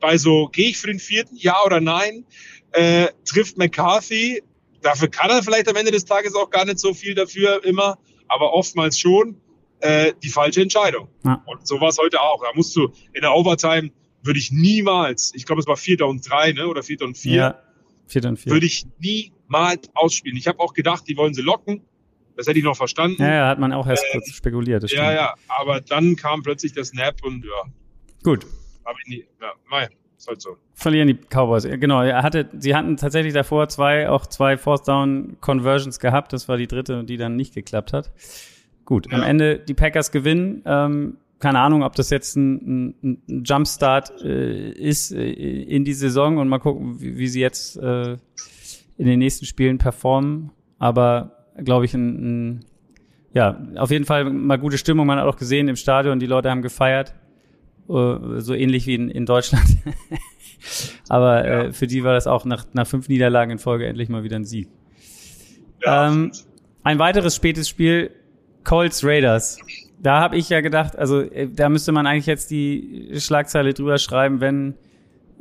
bei 0.00 0.18
so, 0.18 0.48
gehe 0.48 0.68
ich 0.68 0.78
für 0.78 0.88
den 0.88 0.98
vierten, 0.98 1.36
ja 1.36 1.56
oder 1.64 1.80
nein, 1.80 2.24
äh, 2.72 3.08
trifft 3.24 3.58
McCarthy. 3.58 4.42
Dafür 4.82 5.08
kann 5.08 5.30
er 5.30 5.42
vielleicht 5.42 5.68
am 5.68 5.76
Ende 5.76 5.90
des 5.90 6.04
Tages 6.04 6.34
auch 6.34 6.50
gar 6.50 6.64
nicht 6.64 6.78
so 6.78 6.94
viel 6.94 7.14
dafür 7.14 7.64
immer, 7.64 7.98
aber 8.28 8.52
oftmals 8.52 8.98
schon 8.98 9.40
äh, 9.80 10.12
die 10.22 10.28
falsche 10.28 10.62
Entscheidung. 10.62 11.08
Ja. 11.24 11.42
Und 11.46 11.66
so 11.66 11.80
war 11.80 11.88
es 11.88 11.98
heute 11.98 12.20
auch. 12.20 12.42
Da 12.42 12.50
musst 12.54 12.74
du 12.76 12.92
in 13.12 13.22
der 13.22 13.34
Overtime 13.34 13.90
würde 14.22 14.38
ich 14.38 14.50
niemals, 14.50 15.32
ich 15.34 15.46
glaube 15.46 15.60
es 15.60 15.66
war 15.66 15.76
Vierter 15.76 16.06
und 16.06 16.28
drei, 16.28 16.52
ne? 16.52 16.66
Oder 16.66 16.82
Vierter 16.82 17.04
und 17.04 17.16
vier. 17.16 17.34
Ja, 17.34 17.62
Vierter 18.06 18.28
und 18.28 18.38
vier. 18.38 18.52
Würde 18.52 18.66
ich 18.66 18.86
niemals 18.98 19.88
ausspielen. 19.94 20.36
Ich 20.36 20.48
habe 20.48 20.60
auch 20.60 20.74
gedacht, 20.74 21.04
die 21.08 21.16
wollen 21.16 21.34
sie 21.34 21.42
locken. 21.42 21.82
Das 22.36 22.46
hätte 22.46 22.58
ich 22.58 22.64
noch 22.64 22.76
verstanden. 22.76 23.22
Ja, 23.22 23.32
ja 23.32 23.48
hat 23.48 23.58
man 23.58 23.72
auch 23.72 23.86
erst 23.86 24.04
äh, 24.04 24.12
kurz 24.12 24.30
spekuliert. 24.30 24.82
ja, 24.82 24.88
stimmt. 24.88 25.02
ja, 25.02 25.34
aber 25.48 25.80
dann 25.80 26.16
kam 26.16 26.42
plötzlich 26.42 26.72
der 26.72 26.84
Snap 26.84 27.24
und 27.24 27.44
ja. 27.44 27.70
Gut. 28.22 28.46
Aber 28.86 28.98
in 29.04 29.12
die, 29.12 29.26
ja, 29.40 29.52
mei, 29.68 29.88
ist 30.16 30.28
halt 30.28 30.40
so. 30.40 30.56
Verlieren 30.72 31.08
die 31.08 31.14
Cowboys. 31.14 31.64
Genau, 31.64 32.02
er 32.02 32.22
hatte, 32.22 32.48
sie 32.58 32.74
hatten 32.74 32.96
tatsächlich 32.96 33.34
davor 33.34 33.68
zwei, 33.68 34.08
auch 34.08 34.26
zwei 34.26 34.56
Fourth 34.56 34.88
Down 34.88 35.36
Conversions 35.40 35.98
gehabt. 35.98 36.32
Das 36.32 36.48
war 36.48 36.56
die 36.56 36.66
dritte, 36.66 37.04
die 37.04 37.16
dann 37.16 37.36
nicht 37.36 37.54
geklappt 37.54 37.92
hat. 37.92 38.12
Gut, 38.84 39.10
ja. 39.10 39.18
am 39.18 39.22
Ende 39.22 39.58
die 39.58 39.74
Packers 39.74 40.12
gewinnen. 40.12 40.62
Ähm, 40.64 41.18
keine 41.38 41.58
Ahnung, 41.58 41.82
ob 41.82 41.94
das 41.94 42.10
jetzt 42.10 42.36
ein, 42.36 42.94
ein, 43.02 43.18
ein 43.28 43.44
Jumpstart 43.44 44.22
äh, 44.22 44.70
ist 44.70 45.12
äh, 45.12 45.30
in 45.30 45.84
die 45.84 45.92
Saison 45.92 46.38
und 46.38 46.48
mal 46.48 46.58
gucken, 46.58 47.00
wie, 47.00 47.18
wie 47.18 47.28
sie 47.28 47.40
jetzt 47.40 47.76
äh, 47.76 48.12
in 48.96 49.06
den 49.06 49.18
nächsten 49.18 49.44
Spielen 49.44 49.78
performen. 49.78 50.50
Aber 50.78 51.46
glaube 51.62 51.84
ich, 51.84 51.94
ein, 51.94 52.54
ein, 52.54 52.64
ja, 53.34 53.60
auf 53.76 53.90
jeden 53.90 54.06
Fall 54.06 54.24
mal 54.30 54.58
gute 54.58 54.78
Stimmung. 54.78 55.06
Man 55.06 55.18
hat 55.18 55.26
auch 55.26 55.36
gesehen 55.36 55.68
im 55.68 55.76
Stadion, 55.76 56.20
die 56.20 56.26
Leute 56.26 56.50
haben 56.50 56.62
gefeiert. 56.62 57.14
Uh, 57.88 58.40
so 58.40 58.52
ähnlich 58.52 58.86
wie 58.86 58.96
in, 58.96 59.08
in 59.08 59.26
Deutschland. 59.26 59.64
Aber 61.08 61.46
ja. 61.46 61.62
äh, 61.62 61.72
für 61.72 61.86
die 61.86 62.02
war 62.02 62.14
das 62.14 62.26
auch 62.26 62.44
nach, 62.44 62.66
nach 62.72 62.86
fünf 62.86 63.08
Niederlagen 63.08 63.52
in 63.52 63.58
Folge 63.58 63.86
endlich 63.86 64.08
mal 64.08 64.24
wieder 64.24 64.36
ein 64.36 64.44
Sieg. 64.44 64.68
Ja, 65.84 66.08
ähm, 66.08 66.32
ein 66.82 66.98
weiteres 66.98 67.36
spätes 67.36 67.68
Spiel, 67.68 68.10
Colts 68.64 69.04
Raiders 69.04 69.58
da 69.98 70.20
habe 70.20 70.36
ich 70.36 70.48
ja 70.48 70.60
gedacht, 70.60 70.96
also 70.96 71.20
äh, 71.20 71.48
da 71.48 71.68
müsste 71.68 71.92
man 71.92 72.06
eigentlich 72.06 72.26
jetzt 72.26 72.50
die 72.50 73.10
Schlagzeile 73.18 73.74
drüber 73.74 73.98
schreiben, 73.98 74.40
wenn 74.40 74.74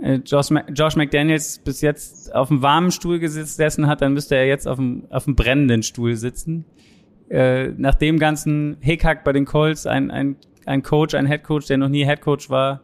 äh, 0.02 0.16
Josh, 0.26 0.50
Josh 0.74 0.96
McDaniels 0.96 1.60
bis 1.60 1.82
jetzt 1.82 2.34
auf 2.34 2.48
dem 2.50 2.62
warmen 2.62 2.92
Stuhl 2.92 3.20
gesessen 3.20 3.88
hat, 3.88 4.02
dann 4.02 4.14
müsste 4.14 4.36
er 4.36 4.48
jetzt 4.48 4.68
auf 4.68 4.78
dem, 4.78 5.06
auf 5.10 5.26
dem 5.26 5.36
brennenden 5.36 5.84
Stuhl 5.84 6.16
sitzen. 6.16 6.66
Äh, 7.30 7.70
nach 7.78 7.96
dem 7.96 8.20
ganzen 8.20 8.78
Hickhack 8.82 9.24
bei 9.24 9.34
den 9.34 9.46
Colts, 9.46 9.88
ein, 9.88 10.12
ein, 10.12 10.36
ein 10.66 10.84
Coach, 10.84 11.16
ein 11.16 11.28
Head 11.28 11.44
Coach, 11.44 11.68
der 11.68 11.78
noch 11.78 11.90
nie 11.90 12.06
Head 12.06 12.22
Coach 12.22 12.50
war, 12.50 12.82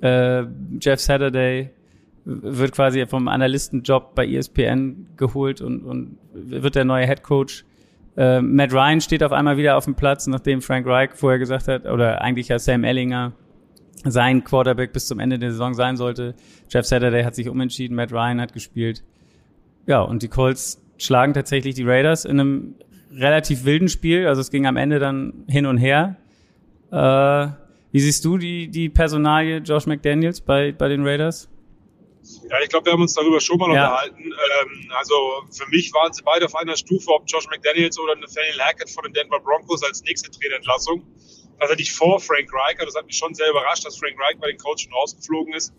äh, 0.00 0.44
Jeff 0.80 1.00
Saturday, 1.00 1.70
wird 2.24 2.72
quasi 2.72 3.06
vom 3.06 3.28
Analystenjob 3.28 4.14
bei 4.14 4.26
ESPN 4.26 5.06
geholt 5.16 5.60
und, 5.60 5.84
und 5.84 6.18
wird 6.32 6.74
der 6.74 6.84
neue 6.84 7.06
Head 7.06 7.22
Coach. 7.22 7.64
Äh, 8.16 8.40
Matt 8.40 8.72
Ryan 8.72 9.00
steht 9.00 9.22
auf 9.22 9.32
einmal 9.32 9.56
wieder 9.56 9.76
auf 9.76 9.84
dem 9.84 9.94
Platz, 9.94 10.26
nachdem 10.26 10.60
Frank 10.60 10.86
Reich 10.86 11.10
vorher 11.14 11.38
gesagt 11.38 11.68
hat, 11.68 11.86
oder 11.86 12.22
eigentlich 12.22 12.48
ja 12.48 12.58
Sam 12.58 12.82
Ellinger 12.82 13.32
sein 14.04 14.44
Quarterback 14.44 14.92
bis 14.92 15.06
zum 15.06 15.20
Ende 15.20 15.38
der 15.38 15.52
Saison 15.52 15.74
sein 15.74 15.96
sollte. 15.96 16.34
Jeff 16.68 16.86
Saturday 16.86 17.24
hat 17.24 17.34
sich 17.34 17.48
umentschieden, 17.48 17.96
Matt 17.96 18.12
Ryan 18.12 18.40
hat 18.40 18.52
gespielt. 18.52 19.02
Ja, 19.86 20.00
und 20.00 20.22
die 20.22 20.28
Colts 20.28 20.82
schlagen 20.98 21.34
tatsächlich 21.34 21.74
die 21.74 21.84
Raiders 21.84 22.24
in 22.24 22.40
einem 22.40 22.74
relativ 23.12 23.64
wilden 23.64 23.88
Spiel. 23.88 24.26
Also 24.26 24.40
es 24.40 24.50
ging 24.50 24.66
am 24.66 24.76
Ende 24.76 24.98
dann 24.98 25.44
hin 25.48 25.66
und 25.66 25.78
her. 25.78 26.16
Äh, 26.96 27.48
wie 27.92 28.00
siehst 28.00 28.24
du 28.24 28.38
die, 28.38 28.68
die 28.68 28.88
Personalie 28.88 29.58
Josh 29.58 29.86
McDaniels 29.86 30.40
bei, 30.40 30.72
bei 30.72 30.88
den 30.88 31.06
Raiders? 31.06 31.48
Ja, 32.50 32.56
ich 32.62 32.70
glaube, 32.70 32.86
wir 32.86 32.92
haben 32.94 33.02
uns 33.02 33.12
darüber 33.14 33.38
schon 33.38 33.58
mal 33.58 33.72
ja. 33.74 33.84
unterhalten. 33.84 34.24
Ähm, 34.24 34.90
also 34.96 35.14
für 35.50 35.68
mich 35.68 35.92
waren 35.92 36.12
sie 36.12 36.22
beide 36.22 36.46
auf 36.46 36.54
einer 36.56 36.76
Stufe, 36.76 37.10
ob 37.10 37.24
Josh 37.26 37.46
McDaniels 37.48 37.98
oder 37.98 38.16
Nathaniel 38.16 38.60
Hackett 38.60 38.90
von 38.90 39.04
den 39.04 39.12
Denver 39.12 39.40
Broncos 39.40 39.82
als 39.82 40.02
nächste 40.02 40.30
Trainerentlassung. 40.30 41.06
Tatsächlich 41.60 41.92
vor 41.92 42.18
Frank 42.18 42.48
Reich. 42.52 42.76
Das 42.78 42.94
hat 42.94 43.06
mich 43.06 43.16
schon 43.16 43.34
sehr 43.34 43.50
überrascht, 43.50 43.84
dass 43.84 43.98
Frank 43.98 44.16
Reich 44.18 44.38
bei 44.40 44.48
den 44.48 44.58
Coach 44.58 44.84
schon 44.84 44.92
rausgeflogen 44.94 45.54
ist. 45.54 45.74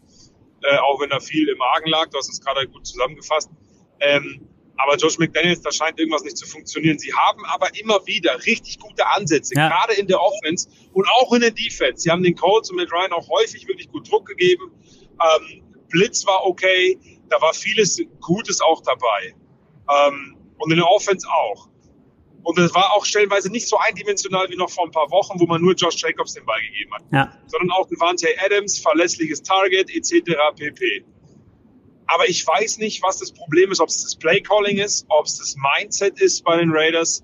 Äh, 0.61 0.77
auch 0.77 1.01
wenn 1.01 1.09
da 1.09 1.19
viel 1.19 1.49
im 1.49 1.61
Argen 1.61 1.89
lag. 1.89 2.09
Du 2.09 2.17
hast 2.17 2.29
es 2.29 2.39
gerade 2.39 2.67
gut 2.67 2.85
zusammengefasst. 2.85 3.49
Ähm, 3.99 4.47
aber 4.77 4.95
Josh 4.95 5.17
McDaniels, 5.17 5.61
da 5.61 5.71
scheint 5.71 5.99
irgendwas 5.99 6.23
nicht 6.23 6.37
zu 6.37 6.47
funktionieren. 6.47 6.99
Sie 6.99 7.13
haben 7.13 7.43
aber 7.45 7.69
immer 7.79 8.05
wieder 8.05 8.45
richtig 8.45 8.79
gute 8.79 9.05
Ansätze, 9.15 9.55
ja. 9.55 9.67
gerade 9.67 9.93
in 9.93 10.07
der 10.07 10.21
Offense 10.21 10.69
und 10.93 11.07
auch 11.09 11.33
in 11.33 11.41
der 11.41 11.51
Defense. 11.51 12.03
Sie 12.03 12.11
haben 12.11 12.23
den 12.23 12.35
Colts 12.35 12.69
und 12.69 12.77
mit 12.77 12.91
Ryan 12.91 13.11
auch 13.13 13.27
häufig 13.29 13.67
wirklich 13.67 13.89
gut 13.89 14.09
Druck 14.09 14.27
gegeben. 14.27 14.71
Ähm, 15.19 15.63
Blitz 15.89 16.25
war 16.25 16.45
okay, 16.45 16.99
da 17.29 17.41
war 17.41 17.53
vieles 17.53 17.99
Gutes 18.21 18.61
auch 18.61 18.81
dabei. 18.81 19.35
Ähm, 19.89 20.37
und 20.57 20.71
in 20.71 20.77
der 20.77 20.87
Offense 20.89 21.27
auch. 21.27 21.69
Und 22.43 22.57
es 22.59 22.73
war 22.73 22.93
auch 22.93 23.03
stellenweise 23.03 23.51
nicht 23.51 23.67
so 23.67 23.77
eindimensional 23.77 24.49
wie 24.49 24.55
noch 24.55 24.69
vor 24.69 24.85
ein 24.85 24.91
paar 24.91 25.11
Wochen, 25.11 25.39
wo 25.39 25.45
man 25.45 25.61
nur 25.61 25.73
Josh 25.73 26.01
Jacobs 26.01 26.33
den 26.33 26.45
Ball 26.45 26.61
gegeben 26.61 26.93
hat. 26.93 27.03
Ja. 27.11 27.33
Sondern 27.47 27.71
auch 27.71 27.87
Devante 27.87 28.27
Adams, 28.43 28.79
verlässliches 28.79 29.43
Target, 29.43 29.93
etc. 29.93 30.31
pp. 30.55 31.03
Aber 32.07 32.27
ich 32.29 32.45
weiß 32.45 32.77
nicht, 32.77 33.03
was 33.03 33.19
das 33.19 33.33
Problem 33.33 33.71
ist, 33.71 33.79
ob 33.81 33.89
es 33.89 34.01
das 34.01 34.15
Playcalling 34.15 34.77
ist, 34.77 35.05
ob 35.09 35.25
es 35.25 35.37
das 35.37 35.55
Mindset 35.55 36.19
ist 36.19 36.43
bei 36.43 36.57
den 36.57 36.71
Raiders. 36.71 37.23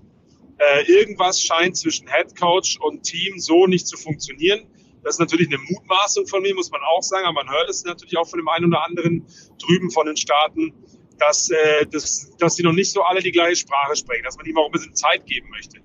Äh, 0.58 0.84
irgendwas 0.92 1.40
scheint 1.40 1.76
zwischen 1.76 2.06
Head 2.06 2.38
Coach 2.38 2.78
und 2.80 3.02
Team 3.02 3.38
so 3.38 3.66
nicht 3.66 3.86
zu 3.86 3.96
funktionieren. 3.96 4.66
Das 5.02 5.16
ist 5.16 5.20
natürlich 5.20 5.48
eine 5.48 5.58
Mutmaßung 5.58 6.26
von 6.26 6.42
mir, 6.42 6.54
muss 6.54 6.70
man 6.70 6.80
auch 6.82 7.02
sagen, 7.02 7.26
aber 7.26 7.44
man 7.44 7.50
hört 7.50 7.68
es 7.68 7.84
natürlich 7.84 8.16
auch 8.16 8.28
von 8.28 8.38
dem 8.38 8.48
einen 8.48 8.66
oder 8.66 8.84
anderen 8.84 9.26
drüben 9.58 9.90
von 9.90 10.06
den 10.06 10.16
Staaten, 10.16 10.72
dass, 11.18 11.50
äh, 11.50 11.86
dass, 11.86 12.30
dass 12.38 12.56
die 12.56 12.62
noch 12.62 12.72
nicht 12.72 12.90
so 12.90 13.02
alle 13.02 13.20
die 13.20 13.32
gleiche 13.32 13.56
Sprache 13.56 13.96
sprechen, 13.96 14.24
dass 14.24 14.36
man 14.36 14.46
ihm 14.46 14.56
auch 14.58 14.66
ein 14.66 14.72
bisschen 14.72 14.94
Zeit 14.94 15.26
geben 15.26 15.48
möchte. 15.50 15.80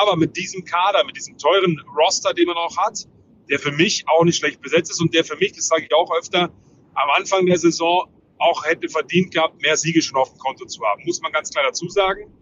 Aber 0.00 0.16
mit 0.16 0.36
diesem 0.36 0.64
Kader, 0.64 1.04
mit 1.04 1.16
diesem 1.16 1.38
teuren 1.38 1.80
Roster, 1.96 2.34
den 2.34 2.46
man 2.46 2.56
auch 2.56 2.76
hat, 2.76 3.06
der 3.48 3.58
für 3.58 3.72
mich 3.72 4.04
auch 4.08 4.24
nicht 4.24 4.36
schlecht 4.36 4.60
besetzt 4.60 4.90
ist 4.90 5.00
und 5.00 5.14
der 5.14 5.24
für 5.24 5.36
mich, 5.36 5.52
das 5.52 5.68
sage 5.68 5.84
ich 5.84 5.94
auch 5.94 6.10
öfter, 6.16 6.52
am 6.94 7.10
Anfang 7.16 7.46
der 7.46 7.58
Saison 7.58 8.08
auch 8.38 8.64
hätte 8.64 8.88
verdient 8.88 9.32
gehabt, 9.32 9.60
mehr 9.62 9.76
Siege 9.76 10.02
schon 10.02 10.16
auf 10.16 10.30
dem 10.30 10.38
Konto 10.38 10.66
zu 10.66 10.82
haben. 10.84 11.02
Muss 11.04 11.20
man 11.20 11.32
ganz 11.32 11.50
klar 11.50 11.64
dazu 11.64 11.88
sagen. 11.88 12.32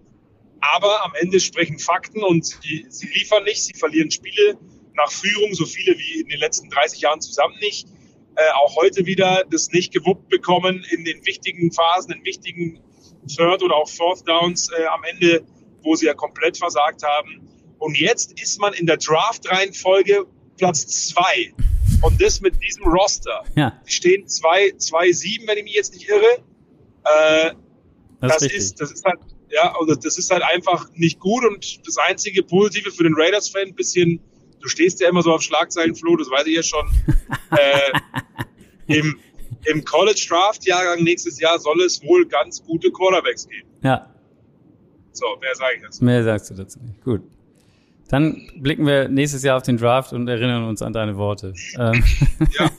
Aber 0.61 1.05
am 1.05 1.13
Ende 1.21 1.41
sprechen 1.41 1.79
Fakten 1.79 2.23
und 2.23 2.47
sie, 2.47 2.87
sie 2.89 3.07
liefern 3.09 3.45
nicht, 3.45 3.63
sie 3.63 3.75
verlieren 3.75 4.11
Spiele, 4.11 4.59
nach 4.95 5.11
Führung, 5.11 5.55
so 5.55 5.67
viele 5.67 5.99
wie 5.99 6.21
in 6.21 6.29
den 6.29 6.41
letzten 6.41 6.71
30 6.71 7.01
Jahren 7.03 7.21
zusammen 7.21 7.55
nicht. 7.61 7.87
Äh, 8.37 8.51
auch 8.63 8.77
heute 8.77 9.07
wieder 9.07 9.45
das 9.51 9.71
nicht 9.71 9.93
gewuppt 9.93 10.29
bekommen 10.29 10.85
in 10.91 11.05
den 11.05 11.25
wichtigen 11.25 11.73
Phasen, 11.73 12.13
in 12.13 12.25
wichtigen 12.25 12.81
Third 13.29 13.63
oder 13.63 13.77
auch 13.77 13.89
Fourth 13.89 14.27
Downs 14.27 14.71
äh, 14.79 14.85
am 14.87 15.05
Ende, 15.05 15.45
wo 15.83 15.95
sie 15.95 16.07
ja 16.07 16.15
komplett 16.15 16.57
versagt 16.57 17.03
haben. 17.03 17.49
Und 17.79 17.99
jetzt 17.99 18.41
ist 18.41 18.59
man 18.61 18.73
in 18.75 18.87
der 18.87 18.97
Draft-Reihenfolge 18.97 20.27
Platz 20.57 20.87
zwei. 21.09 21.53
Und 22.03 22.21
das 22.21 22.41
mit 22.41 22.55
diesem 22.63 22.85
Roster. 22.85 23.43
Ja. 23.55 23.81
Die 23.87 23.93
stehen 23.93 24.27
zwei, 24.29 24.73
zwei, 24.79 25.13
sieben, 25.13 25.47
wenn 25.49 25.59
ich 25.59 25.65
mich 25.65 25.75
jetzt 25.75 25.95
nicht 25.95 26.09
irre. 26.09 26.43
Äh, 27.05 27.53
das, 28.21 28.39
das 28.39 28.53
ist, 28.53 28.81
das 28.81 28.93
ist 28.93 29.05
halt, 29.05 29.19
ja, 29.51 29.75
also 29.79 29.95
das 29.95 30.19
ist 30.19 30.31
halt 30.31 30.43
einfach 30.43 30.89
nicht 30.95 31.21
gut 31.21 31.45
und 31.45 31.87
das 31.87 31.97
einzige 31.99 32.43
Positive 32.43 32.91
für 32.91 33.05
den 33.05 33.15
Raiders-Fan, 33.17 33.75
bisschen 33.75 34.21
du 34.61 34.69
stehst 34.69 35.01
ja 35.01 35.09
immer 35.09 35.23
so 35.23 35.33
auf 35.33 35.43
Schlagzeilen, 35.43 35.95
Flo, 35.95 36.17
das 36.17 36.29
weiß 36.29 36.47
ich 36.47 36.57
ja 36.57 36.63
schon. 36.63 36.87
äh, 37.53 38.99
Im, 38.99 39.19
im 39.65 39.85
College 39.85 40.27
Draft 40.29 40.65
Jahrgang 40.67 41.03
nächstes 41.03 41.41
Jahr 41.41 41.59
soll 41.59 41.81
es 41.83 42.03
wohl 42.03 42.27
ganz 42.27 42.63
gute 42.65 42.91
Quarterbacks 42.91 43.49
geben. 43.49 43.69
Ja. 43.83 44.13
So, 45.13 45.25
mehr 45.41 45.55
sage 45.55 45.77
ich 45.77 45.83
jetzt. 45.83 46.03
Mehr 46.03 46.23
sagst 46.23 46.51
du 46.51 46.55
dazu 46.55 46.79
nicht. 46.81 47.03
Gut. 47.03 47.23
Dann 48.09 48.49
blicken 48.57 48.87
wir 48.87 49.09
nächstes 49.09 49.43
Jahr 49.43 49.57
auf 49.57 49.63
den 49.63 49.79
Draft 49.79 50.13
und 50.13 50.29
erinnern 50.29 50.65
uns 50.65 50.81
an 50.81 50.93
deine 50.93 51.17
Worte. 51.17 51.55
Ähm. 51.79 52.05
ja. 52.59 52.71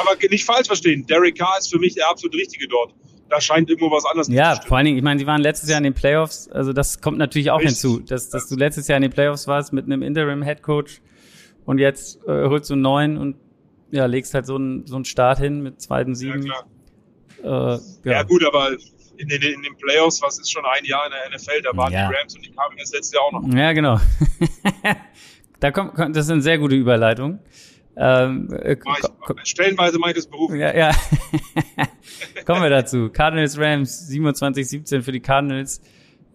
Aber 0.00 0.16
nicht 0.30 0.44
falsch 0.44 0.66
verstehen. 0.66 1.06
Derek 1.06 1.36
Carr 1.36 1.58
ist 1.58 1.70
für 1.70 1.78
mich 1.78 1.94
der 1.94 2.08
absolut 2.08 2.34
Richtige 2.34 2.66
dort 2.66 2.94
da 3.28 3.40
scheint 3.40 3.68
irgendwo 3.68 3.90
was 3.90 4.04
anderes 4.04 4.28
ja, 4.28 4.54
zu 4.54 4.60
Ja, 4.60 4.68
vor 4.68 4.76
allen 4.76 4.86
Dingen, 4.86 4.98
ich 4.98 5.04
meine, 5.04 5.18
die 5.18 5.26
waren 5.26 5.40
letztes 5.40 5.68
Jahr 5.68 5.78
in 5.78 5.84
den 5.84 5.94
Playoffs, 5.94 6.48
also 6.48 6.72
das 6.72 7.00
kommt 7.00 7.18
natürlich 7.18 7.50
auch 7.50 7.60
Richtig. 7.60 7.80
hinzu, 7.80 8.00
dass, 8.00 8.28
dass 8.30 8.48
du 8.48 8.56
letztes 8.56 8.88
Jahr 8.88 8.96
in 8.96 9.02
den 9.02 9.10
Playoffs 9.10 9.46
warst 9.46 9.72
mit 9.72 9.86
einem 9.86 10.02
Interim-Headcoach 10.02 11.00
und 11.64 11.78
jetzt 11.78 12.24
äh, 12.26 12.46
holst 12.48 12.70
du 12.70 12.74
einen 12.74 12.82
neuen 12.82 13.18
und 13.18 13.36
ja, 13.90 14.06
legst 14.06 14.34
halt 14.34 14.46
so 14.46 14.56
einen, 14.56 14.86
so 14.86 14.96
einen 14.96 15.04
Start 15.04 15.38
hin 15.38 15.62
mit 15.62 15.80
zweiten 15.80 16.14
Siegen. 16.14 16.46
Ja, 16.46 16.54
klar. 17.42 17.74
Äh, 17.74 18.08
ja. 18.08 18.12
ja, 18.12 18.22
gut, 18.22 18.44
aber 18.44 18.76
in 19.18 19.28
den, 19.28 19.42
in 19.42 19.62
den 19.62 19.76
Playoffs, 19.76 20.22
was 20.22 20.38
ist 20.38 20.50
schon 20.50 20.64
ein 20.64 20.84
Jahr 20.84 21.06
in 21.06 21.12
der 21.12 21.36
NFL, 21.36 21.62
da 21.62 21.76
waren 21.76 21.92
ja. 21.92 22.08
die 22.08 22.14
Rams 22.14 22.34
und 22.34 22.44
die 22.44 22.52
Cardinals 22.52 22.92
letztes 22.92 23.12
Jahr 23.12 23.22
auch 23.24 23.32
noch. 23.32 23.54
Ja, 23.54 23.72
genau. 23.72 24.00
da 25.60 25.70
kommt, 25.70 26.16
das 26.16 26.26
ist 26.26 26.30
eine 26.30 26.42
sehr 26.42 26.58
gute 26.58 26.74
Überleitung. 26.74 27.40
Ähm, 27.98 28.52
äh, 28.52 28.76
stellenweise 29.44 29.98
ich 30.06 30.14
das 30.14 30.26
Beruf. 30.26 30.52
Ja, 30.54 30.74
ja. 30.76 30.90
Kommen 32.44 32.62
wir 32.62 32.68
dazu. 32.68 33.08
Cardinals 33.08 33.58
Rams 33.58 34.10
27-17 34.10 35.02
für 35.02 35.12
die 35.12 35.20
Cardinals. 35.20 35.80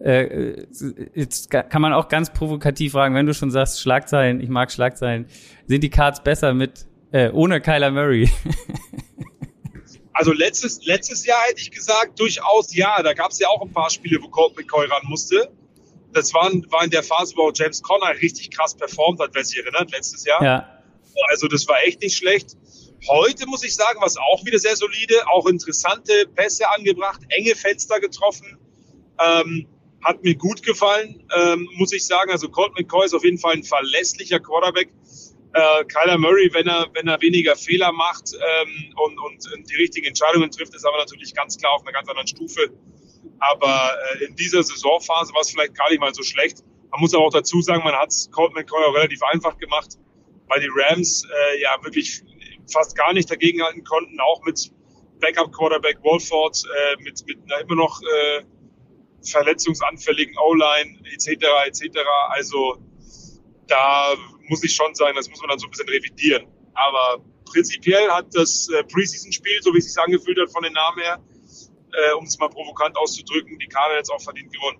Äh, 0.00 0.66
jetzt 1.14 1.50
kann 1.50 1.80
man 1.80 1.92
auch 1.92 2.08
ganz 2.08 2.32
provokativ 2.32 2.92
fragen, 2.92 3.14
wenn 3.14 3.26
du 3.26 3.34
schon 3.34 3.52
sagst 3.52 3.80
Schlagzeilen, 3.80 4.40
ich 4.40 4.48
mag 4.48 4.72
Schlagzeilen, 4.72 5.26
sind 5.66 5.84
die 5.84 5.90
Cards 5.90 6.24
besser 6.24 6.54
mit 6.54 6.86
äh, 7.12 7.30
ohne 7.30 7.60
Kyler 7.60 7.92
Murray? 7.92 8.28
also 10.14 10.32
letztes, 10.32 10.84
letztes 10.84 11.24
Jahr 11.24 11.40
hätte 11.46 11.60
ich 11.60 11.70
gesagt, 11.70 12.18
durchaus 12.18 12.74
ja. 12.74 13.02
Da 13.02 13.14
gab 13.14 13.30
es 13.30 13.38
ja 13.38 13.48
auch 13.48 13.62
ein 13.62 13.72
paar 13.72 13.90
Spiele, 13.90 14.22
wo 14.22 14.28
Colt 14.28 14.56
McCoy 14.56 14.86
ran 14.86 15.02
musste. 15.04 15.50
Das 16.12 16.34
waren, 16.34 16.66
war 16.70 16.84
in 16.84 16.90
der 16.90 17.02
Phase, 17.02 17.34
wo 17.36 17.50
James 17.54 17.82
Conner 17.82 18.14
richtig 18.20 18.50
krass 18.50 18.76
performt 18.76 19.20
hat, 19.20 19.30
wer 19.32 19.44
sich 19.44 19.58
erinnert, 19.58 19.90
letztes 19.90 20.24
Jahr. 20.24 20.42
Ja. 20.42 20.68
Also 21.30 21.48
das 21.48 21.66
war 21.68 21.76
echt 21.84 22.02
nicht 22.02 22.16
schlecht. 22.16 22.56
Heute 23.08 23.46
muss 23.46 23.64
ich 23.64 23.74
sagen, 23.74 23.98
was 24.00 24.16
auch 24.16 24.44
wieder 24.44 24.58
sehr 24.58 24.76
solide, 24.76 25.14
auch 25.28 25.46
interessante 25.46 26.12
Pässe 26.34 26.68
angebracht, 26.70 27.20
enge 27.30 27.54
Fenster 27.54 27.98
getroffen. 27.98 28.58
Ähm, 29.18 29.66
hat 30.04 30.22
mir 30.22 30.34
gut 30.34 30.62
gefallen, 30.62 31.24
ähm, 31.36 31.68
muss 31.76 31.92
ich 31.92 32.06
sagen. 32.06 32.30
Also 32.30 32.48
Colt 32.48 32.72
McCoy 32.78 33.06
ist 33.06 33.14
auf 33.14 33.24
jeden 33.24 33.38
Fall 33.38 33.54
ein 33.54 33.64
verlässlicher 33.64 34.40
Quarterback. 34.40 34.90
Äh, 35.54 35.84
Kyler 35.84 36.18
Murray, 36.18 36.48
wenn 36.52 36.66
er, 36.66 36.86
wenn 36.94 37.08
er 37.08 37.20
weniger 37.20 37.56
Fehler 37.56 37.92
macht 37.92 38.32
ähm, 38.32 38.94
und, 38.96 39.18
und 39.18 39.70
die 39.70 39.76
richtigen 39.76 40.06
Entscheidungen 40.06 40.50
trifft, 40.50 40.74
ist 40.74 40.86
aber 40.86 40.98
natürlich 40.98 41.34
ganz 41.34 41.58
klar 41.58 41.74
auf 41.74 41.82
einer 41.82 41.92
ganz 41.92 42.08
anderen 42.08 42.26
Stufe. 42.26 42.70
Aber 43.38 43.90
äh, 44.20 44.24
in 44.24 44.36
dieser 44.36 44.62
Saisonphase 44.62 45.34
war 45.34 45.42
es 45.42 45.50
vielleicht 45.50 45.74
gar 45.74 45.90
nicht 45.90 46.00
mal 46.00 46.14
so 46.14 46.22
schlecht. 46.22 46.62
Man 46.90 47.00
muss 47.00 47.14
aber 47.14 47.24
auch 47.24 47.32
dazu 47.32 47.60
sagen, 47.60 47.82
man 47.84 47.94
hat 47.94 48.10
es 48.10 48.30
Colt 48.30 48.52
auch 48.56 48.94
relativ 48.94 49.22
einfach 49.24 49.58
gemacht, 49.58 49.98
weil 50.48 50.60
die 50.60 50.70
Rams 50.74 51.24
äh, 51.24 51.60
ja 51.60 51.76
wirklich 51.82 52.22
fast 52.70 52.96
gar 52.96 53.12
nicht 53.12 53.30
dagegenhalten 53.30 53.84
konnten, 53.84 54.18
auch 54.20 54.42
mit 54.44 54.70
Backup-Quarterback 55.20 56.02
Wolford, 56.02 56.62
äh, 56.64 57.02
mit, 57.02 57.24
mit 57.26 57.38
einer 57.44 57.60
immer 57.62 57.76
noch 57.76 58.00
äh, 58.02 58.42
verletzungsanfälligen 59.22 60.36
O-Line 60.38 60.98
etc. 61.12 61.46
etc. 61.66 61.98
Also 62.30 62.78
da 63.66 64.14
muss 64.48 64.62
ich 64.64 64.74
schon 64.74 64.94
sagen, 64.94 65.14
das 65.16 65.28
muss 65.28 65.40
man 65.40 65.50
dann 65.50 65.58
so 65.58 65.66
ein 65.66 65.70
bisschen 65.70 65.88
revidieren. 65.88 66.46
Aber 66.74 67.24
prinzipiell 67.44 68.08
hat 68.10 68.26
das 68.32 68.68
äh, 68.68 68.82
Preseason-Spiel, 68.84 69.60
so 69.62 69.72
wie 69.74 69.78
es 69.78 69.92
sich 69.92 70.02
angefühlt 70.02 70.38
hat 70.40 70.50
von 70.50 70.62
den 70.62 70.72
Namen 70.72 70.98
her, 71.00 71.20
äh, 71.92 72.14
um 72.14 72.24
es 72.24 72.38
mal 72.38 72.48
provokant 72.48 72.96
auszudrücken, 72.96 73.58
die 73.58 73.68
jetzt 73.96 74.10
auch 74.10 74.20
verdient 74.20 74.52
gewonnen. 74.52 74.78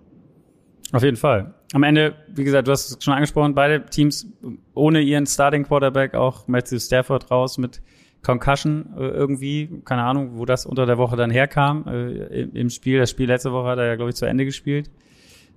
Auf 0.91 1.03
jeden 1.03 1.17
Fall. 1.17 1.55
Am 1.73 1.83
Ende, 1.83 2.15
wie 2.27 2.43
gesagt, 2.43 2.67
du 2.67 2.71
hast 2.71 2.91
es 2.91 3.03
schon 3.03 3.13
angesprochen, 3.13 3.55
beide 3.55 3.85
Teams 3.87 4.27
ohne 4.75 5.01
ihren 5.01 5.25
Starting 5.25 5.63
Quarterback, 5.63 6.13
auch 6.13 6.47
Matthew 6.47 6.79
Stafford 6.79 7.31
raus 7.31 7.57
mit 7.57 7.81
Concussion 8.21 8.93
äh, 8.97 9.07
irgendwie, 9.07 9.81
keine 9.85 10.03
Ahnung, 10.03 10.37
wo 10.37 10.45
das 10.45 10.65
unter 10.65 10.85
der 10.85 10.97
Woche 10.97 11.15
dann 11.15 11.31
herkam 11.31 11.85
äh, 11.87 12.41
im 12.41 12.69
Spiel. 12.69 12.99
Das 12.99 13.09
Spiel 13.09 13.27
letzte 13.27 13.51
Woche 13.51 13.69
hat 13.69 13.79
er 13.79 13.87
ja, 13.87 13.95
glaube 13.95 14.11
ich, 14.11 14.15
zu 14.15 14.25
Ende 14.25 14.45
gespielt. 14.45 14.89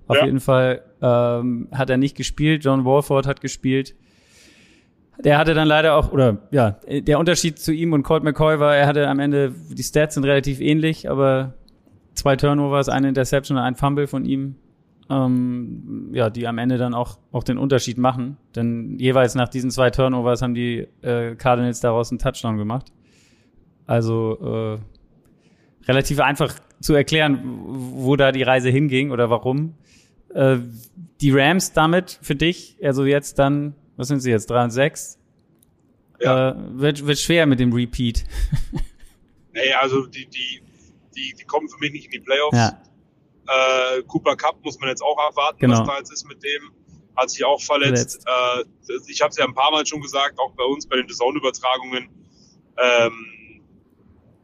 Auf 0.07 0.17
ja. 0.17 0.25
jeden 0.25 0.39
Fall 0.39 0.81
ähm, 1.01 1.67
hat 1.73 1.89
er 1.89 1.97
nicht 1.97 2.15
gespielt. 2.15 2.63
John 2.63 2.85
Walford 2.85 3.27
hat 3.27 3.41
gespielt. 3.41 3.95
Der 5.19 5.37
hatte 5.37 5.53
dann 5.53 5.67
leider 5.67 5.95
auch, 5.95 6.11
oder 6.11 6.37
ja, 6.51 6.77
der 6.87 7.17
Unterschied 7.17 7.57
zu 7.57 7.71
ihm 7.73 7.93
und 7.93 8.03
Colt 8.03 8.23
McCoy 8.23 8.59
war, 8.59 8.75
er 8.75 8.85
hatte 8.85 9.07
am 9.07 9.19
Ende, 9.19 9.53
die 9.71 9.83
Stats 9.83 10.13
sind 10.13 10.23
relativ 10.25 10.61
ähnlich, 10.61 11.09
aber 11.09 11.55
zwei 12.13 12.35
Turnovers, 12.35 12.87
eine 12.87 13.09
Interception 13.09 13.57
und 13.57 13.63
ein 13.63 13.75
Fumble 13.75 14.05
von 14.05 14.25
ihm 14.25 14.57
ähm, 15.09 16.09
ja, 16.13 16.29
die 16.29 16.47
am 16.47 16.57
Ende 16.57 16.77
dann 16.77 16.93
auch, 16.93 17.17
auch 17.31 17.43
den 17.43 17.57
Unterschied 17.57 17.97
machen. 17.97 18.37
Denn 18.55 18.97
jeweils 18.99 19.35
nach 19.35 19.47
diesen 19.47 19.71
zwei 19.71 19.89
Turnovers 19.89 20.41
haben 20.41 20.53
die 20.53 20.87
äh, 21.01 21.35
Cardinals 21.35 21.79
daraus 21.79 22.11
einen 22.11 22.19
Touchdown 22.19 22.57
gemacht. 22.57 22.91
Also 23.85 24.77
äh, 24.77 25.87
relativ 25.87 26.19
einfach 26.19 26.53
zu 26.79 26.93
erklären, 26.93 27.41
wo 27.43 28.15
da 28.15 28.31
die 28.31 28.43
Reise 28.43 28.69
hinging 28.69 29.11
oder 29.11 29.29
warum. 29.29 29.75
Äh, 30.33 30.57
die 31.21 31.31
Rams 31.31 31.73
damit 31.73 32.19
für 32.21 32.35
dich, 32.35 32.77
also 32.81 33.05
jetzt 33.05 33.39
dann, 33.39 33.75
was 33.95 34.07
sind 34.07 34.19
sie 34.19 34.31
jetzt, 34.31 34.49
3 34.49 34.65
und 34.65 34.71
6? 34.71 35.19
Ja. 36.19 36.51
Äh, 36.51 36.55
wird, 36.79 37.05
wird 37.05 37.19
schwer 37.19 37.45
mit 37.45 37.59
dem 37.59 37.73
Repeat. 37.73 38.23
naja, 39.53 39.79
also 39.81 40.05
die, 40.05 40.27
die, 40.27 40.61
die, 41.15 41.33
die 41.33 41.43
kommen 41.45 41.69
für 41.69 41.77
mich 41.79 41.91
nicht 41.91 42.05
in 42.05 42.11
die 42.11 42.19
Playoffs. 42.19 42.57
Ja. 42.57 42.81
Äh, 43.47 44.03
Cooper 44.03 44.35
Cup 44.35 44.63
muss 44.63 44.79
man 44.79 44.89
jetzt 44.89 45.01
auch 45.01 45.17
abwarten, 45.17 45.59
genau. 45.59 45.79
was 45.79 45.87
da 45.87 45.97
jetzt 45.97 46.11
ist 46.11 46.27
mit 46.27 46.43
dem. 46.43 46.71
Hat 47.15 47.31
sich 47.31 47.43
auch 47.43 47.59
verletzt. 47.59 48.23
verletzt. 48.23 49.07
Äh, 49.07 49.11
ich 49.11 49.21
habe 49.21 49.31
es 49.31 49.37
ja 49.37 49.45
ein 49.45 49.55
paar 49.55 49.71
Mal 49.71 49.85
schon 49.87 50.01
gesagt, 50.01 50.37
auch 50.37 50.51
bei 50.51 50.63
uns 50.63 50.85
bei 50.85 50.97
den 50.97 51.09
Zone-Übertragungen. 51.09 52.09
Ähm, 52.77 53.61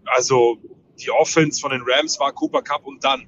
also 0.05 0.57
die 0.99 1.11
Offense 1.11 1.59
von 1.59 1.71
den 1.71 1.81
Rams 1.85 2.19
war 2.19 2.31
Cooper 2.31 2.61
Cup 2.61 2.85
und 2.85 3.03
dann. 3.03 3.27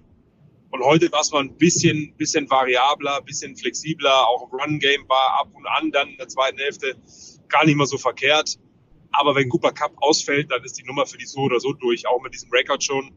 Und 0.72 0.84
heute 0.84 1.12
war 1.12 1.22
es 1.22 1.32
mal 1.32 1.42
ein 1.42 1.56
bisschen, 1.58 2.14
bisschen 2.18 2.50
variabler, 2.50 3.22
bisschen 3.22 3.56
flexibler. 3.56 4.28
Auch 4.28 4.52
Run 4.52 4.80
Game 4.80 5.08
war 5.08 5.40
ab 5.40 5.50
und 5.54 5.66
an 5.68 5.92
dann 5.92 6.10
in 6.10 6.18
der 6.18 6.28
zweiten 6.28 6.58
Hälfte 6.58 6.96
gar 7.48 7.66
nicht 7.66 7.78
mehr 7.78 7.86
so 7.86 7.98
verkehrt. 7.98 8.60
Aber 9.12 9.36
wenn 9.36 9.48
Cooper 9.48 9.72
Cup 9.72 9.94
ausfällt, 9.98 10.52
dann 10.52 10.64
ist 10.64 10.78
die 10.78 10.84
Nummer 10.84 11.06
für 11.06 11.18
die 11.18 11.26
so 11.26 11.42
oder 11.42 11.60
so 11.60 11.72
durch. 11.72 12.08
Auch 12.08 12.22
mit 12.22 12.34
diesem 12.34 12.52
Record 12.52 12.84
schon 12.84 13.14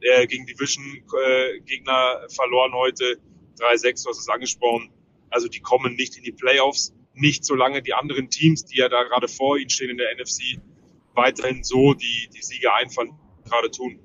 äh, 0.00 0.26
gegen 0.26 0.44
Division-Gegner 0.46 2.24
äh, 2.24 2.28
verloren 2.28 2.74
heute. 2.74 3.18
3-6, 3.58 4.04
du 4.04 4.10
hast 4.10 4.18
es 4.18 4.28
angesprochen. 4.28 4.90
Also 5.30 5.48
die 5.48 5.60
kommen 5.60 5.94
nicht 5.94 6.16
in 6.16 6.24
die 6.24 6.32
Playoffs. 6.32 6.94
Nicht 7.14 7.44
solange 7.44 7.82
die 7.82 7.94
anderen 7.94 8.30
Teams, 8.30 8.64
die 8.66 8.78
ja 8.78 8.88
da 8.88 9.02
gerade 9.04 9.28
vor 9.28 9.56
ihnen 9.56 9.70
stehen 9.70 9.90
in 9.90 9.96
der 9.96 10.14
NFC, 10.14 10.60
weiterhin 11.14 11.64
so 11.64 11.94
die, 11.94 12.28
die 12.34 12.42
Siege 12.42 12.72
einfahren 12.74 13.18
gerade 13.48 13.70
tun. 13.70 13.98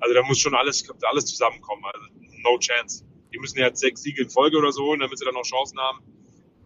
Also 0.00 0.14
da 0.14 0.22
muss 0.22 0.38
schon 0.38 0.54
alles, 0.54 0.88
alles 1.10 1.26
zusammenkommen. 1.26 1.82
Also 1.92 2.06
no 2.42 2.58
chance. 2.58 3.04
Die 3.32 3.38
müssen 3.38 3.58
ja 3.58 3.66
jetzt 3.66 3.80
sechs 3.80 4.02
Siege 4.02 4.22
in 4.22 4.30
Folge 4.30 4.56
oder 4.58 4.72
so 4.72 4.84
holen, 4.84 5.00
damit 5.00 5.18
sie 5.18 5.24
dann 5.24 5.34
noch 5.34 5.42
Chancen 5.42 5.78
haben. 5.78 6.00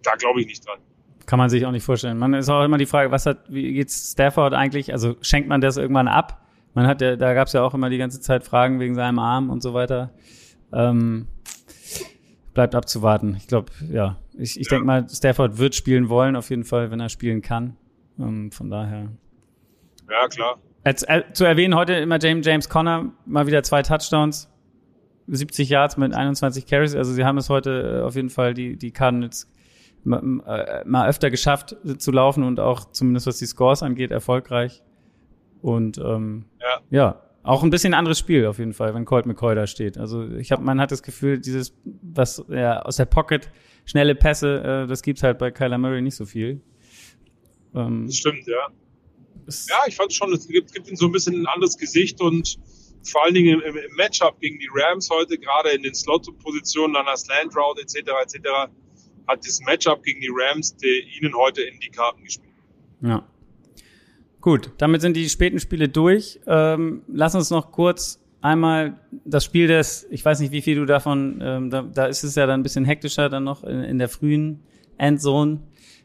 Da 0.03 0.14
glaube 0.16 0.40
ich 0.40 0.47
nicht 0.47 0.66
dran. 0.66 0.79
Kann 1.27 1.38
man 1.38 1.51
sich 1.51 1.64
auch 1.66 1.71
nicht 1.71 1.85
vorstellen. 1.85 2.18
Man 2.18 2.35
ist 2.35 2.49
auch 2.49 2.64
immer 2.64 2.79
die 2.79 2.87
Frage, 2.87 3.11
was 3.11 3.27
hat, 3.27 3.45
wie 3.49 3.73
geht's 3.73 4.12
Stafford 4.12 4.55
eigentlich? 4.55 4.92
Also 4.92 5.16
schenkt 5.21 5.49
man 5.49 5.61
das 5.61 5.77
irgendwann 5.77 6.09
ab? 6.09 6.47
Man 6.75 6.87
hat 6.87 7.01
ja, 7.01 7.16
da 7.16 7.35
gab 7.35 7.47
es 7.47 7.53
ja 7.53 7.62
auch 7.62 7.75
immer 7.75 7.90
die 7.90 7.99
ganze 7.99 8.21
Zeit 8.21 8.45
Fragen 8.45 8.81
wegen 8.81 8.95
seinem 8.95 9.18
Arm 9.18 9.51
und 9.51 9.62
so 9.62 9.75
weiter. 9.75 10.12
Ähm, 10.73 11.29
bleibt 12.55 12.75
abzuwarten. 12.75 13.37
Ich 13.37 13.47
glaube, 13.47 13.73
ja. 13.90 14.18
Ich, 14.38 14.59
ich 14.59 14.66
ja. 14.66 14.71
denke 14.71 14.87
mal, 14.87 15.09
Stafford 15.09 15.59
wird 15.59 15.75
spielen 15.75 16.09
wollen, 16.09 16.37
auf 16.37 16.51
jeden 16.51 16.64
Fall, 16.64 16.90
wenn 16.90 17.01
er 17.01 17.09
spielen 17.09 17.42
kann. 17.42 17.77
Ähm, 18.18 18.51
von 18.51 18.71
daher. 18.71 19.12
Ja, 20.11 20.29
klar. 20.29 20.59
Als, 20.85 21.03
äh, 21.05 21.23
zu 21.33 21.45
erwähnen, 21.45 21.75
heute 21.75 21.95
immer 21.95 22.18
James, 22.21 22.45
James 22.45 22.68
Conner, 22.68 23.12
mal 23.25 23.47
wieder 23.47 23.62
zwei 23.62 23.83
Touchdowns, 23.83 24.51
70 25.29 25.68
Yards 25.68 25.97
mit 25.97 26.12
21 26.12 26.66
Carries. 26.66 26.97
Also 26.97 27.12
sie 27.12 27.25
haben 27.25 27.38
es 27.38 27.49
heute 27.49 28.01
äh, 28.01 28.03
auf 28.03 28.16
jeden 28.16 28.31
Fall, 28.31 28.55
die, 28.55 28.77
die 28.77 28.90
Cardinals, 28.90 29.51
mal, 30.03 30.21
äh, 30.47 30.83
mal 30.85 31.09
öfter 31.09 31.31
geschafft 31.31 31.77
zu 31.99 32.11
laufen 32.11 32.42
und 32.42 32.59
auch 32.59 32.90
zumindest 32.90 33.27
was 33.27 33.38
die 33.38 33.47
Scores 33.47 33.83
angeht, 33.83 34.11
erfolgreich. 34.11 34.83
Und 35.61 35.99
ähm, 35.99 36.47
ja. 36.61 36.81
ja, 36.90 37.23
auch 37.45 37.62
ein 37.62 37.71
bisschen 37.71 37.95
anderes 37.95 38.18
Spiel 38.18 38.47
auf 38.47 38.59
jeden 38.59 38.73
Fall, 38.73 38.95
wenn 38.95 39.05
Colt 39.05 39.27
McCoy 39.27 39.55
da 39.55 39.68
steht. 39.68 39.99
Also 39.99 40.29
ich 40.33 40.51
habe, 40.51 40.62
man 40.62 40.81
hat 40.81 40.90
das 40.90 41.05
Gefühl, 41.05 41.38
dieses, 41.38 41.77
was 41.85 42.45
ja 42.49 42.83
aus 42.83 42.97
der 42.97 43.05
Pocket 43.05 43.49
schnelle 43.85 44.16
Pässe, 44.16 44.85
äh, 44.85 44.87
das 44.88 45.03
gibt's 45.03 45.23
halt 45.23 45.38
bei 45.38 45.53
Kyler 45.53 45.79
Murray 45.79 46.03
nicht 46.03 46.16
so 46.16 46.27
viel. 46.27 46.61
Ähm, 47.75 48.07
das 48.07 48.16
stimmt, 48.16 48.47
ja. 48.47 48.68
Ja, 49.47 49.83
ich 49.87 49.97
fand 49.97 50.13
schon, 50.13 50.33
es 50.33 50.47
gibt, 50.47 50.73
gibt 50.73 50.89
ihm 50.89 50.97
so 50.97 51.07
ein 51.07 51.13
bisschen 51.13 51.41
ein 51.41 51.47
anderes 51.47 51.77
Gesicht 51.77 52.21
und 52.21 52.59
vor 53.05 53.25
allen 53.25 53.35
Dingen 53.35 53.61
im, 53.61 53.77
im 53.77 53.97
Matchup 53.97 54.39
gegen 54.41 54.59
die 54.59 54.69
Rams 54.73 55.11
heute, 55.11 55.39
gerade 55.39 55.71
in 55.71 55.83
den 55.83 55.95
Slot-Positionen, 55.95 56.97
an 56.97 57.07
der 57.07 57.17
Slant 57.17 57.57
Route 57.57 57.83
etc. 57.83 57.97
etc., 58.23 58.49
hat 59.27 59.45
dieses 59.45 59.61
Matchup 59.61 60.03
gegen 60.03 60.21
die 60.21 60.31
Rams 60.33 60.77
die 60.77 61.05
ihnen 61.21 61.35
heute 61.35 61.63
in 61.63 61.79
die 61.81 61.91
Karten 61.91 62.25
gespielt. 62.25 62.55
Ja. 63.03 63.27
Gut, 64.41 64.73
damit 64.79 65.01
sind 65.01 65.17
die 65.17 65.29
späten 65.29 65.61
Spiele 65.61 65.89
durch. 65.89 66.41
Ähm, 66.47 67.03
lass 67.07 67.35
uns 67.35 67.51
noch 67.51 67.71
kurz 67.71 68.21
einmal 68.41 68.99
das 69.25 69.45
Spiel 69.45 69.69
des, 69.69 70.07
ich 70.11 70.25
weiß 70.25 70.41
nicht, 70.41 70.51
wie 70.51 70.63
viel 70.63 70.75
du 70.75 70.85
davon, 70.85 71.41
ähm, 71.41 71.71
da, 71.71 71.83
da 71.83 72.07
ist 72.07 72.25
es 72.25 72.35
ja 72.35 72.47
dann 72.47 72.61
ein 72.61 72.63
bisschen 72.65 72.85
hektischer 72.85 73.29
dann 73.29 73.45
noch 73.45 73.63
in, 73.63 73.85
in 73.85 73.99
der 73.99 74.09
frühen 74.09 74.65
Endzone. 74.99 75.61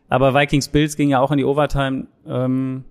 Aber 0.08 0.34
Vikings 0.34 0.70
Bills 0.70 0.96
ging 0.96 1.10
ja 1.10 1.20
auch 1.20 1.32
in 1.32 1.40
die 1.40 1.46
Overtime. 1.46 2.08
Ähm, 2.28 2.86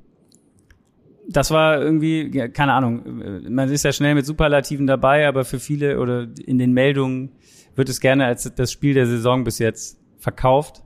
das 1.28 1.50
war 1.50 1.80
irgendwie, 1.80 2.30
ja, 2.32 2.48
keine 2.48 2.72
Ahnung, 2.72 3.22
man 3.48 3.70
ist 3.70 3.84
ja 3.84 3.92
schnell 3.92 4.14
mit 4.14 4.26
Superlativen 4.26 4.86
dabei, 4.86 5.26
aber 5.26 5.44
für 5.44 5.58
viele 5.58 5.98
oder 5.98 6.28
in 6.44 6.58
den 6.58 6.72
Meldungen 6.72 7.32
wird 7.74 7.88
es 7.88 8.00
gerne 8.00 8.26
als 8.26 8.50
das 8.54 8.72
Spiel 8.72 8.94
der 8.94 9.06
Saison 9.06 9.44
bis 9.44 9.58
jetzt 9.58 9.98
verkauft. 10.18 10.82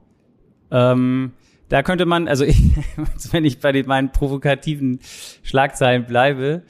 Ähm, 0.71 1.33
da 1.69 1.83
könnte 1.83 2.07
man, 2.07 2.29
also 2.29 2.45
ich, 2.47 2.59
wenn 3.33 3.45
ich 3.45 3.61
bei 3.61 3.73
den, 3.73 3.87
meinen 3.87 4.13
provokativen 4.13 5.01
Schlagzeilen 5.43 6.07
bleibe, 6.07 6.63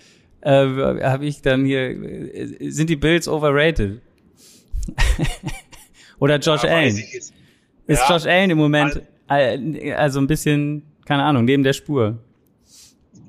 äh, 0.42 0.50
habe 0.50 1.26
ich 1.26 1.42
dann 1.42 1.64
hier, 1.64 1.90
äh, 1.90 2.70
sind 2.70 2.90
die 2.90 2.96
Bills 2.96 3.28
overrated? 3.28 4.00
Oder 6.18 6.38
Josh 6.38 6.64
ja, 6.64 6.70
Allen? 6.70 6.96
Ist 6.96 7.33
ja. 7.87 8.11
Josh 8.11 8.26
Allen 8.26 8.50
im 8.50 8.59
Moment 8.59 9.02
äh, 9.28 9.92
also 9.94 10.20
ein 10.20 10.26
bisschen, 10.26 10.83
keine 11.04 11.22
Ahnung, 11.22 11.44
neben 11.44 11.62
der 11.62 11.72
Spur? 11.72 12.18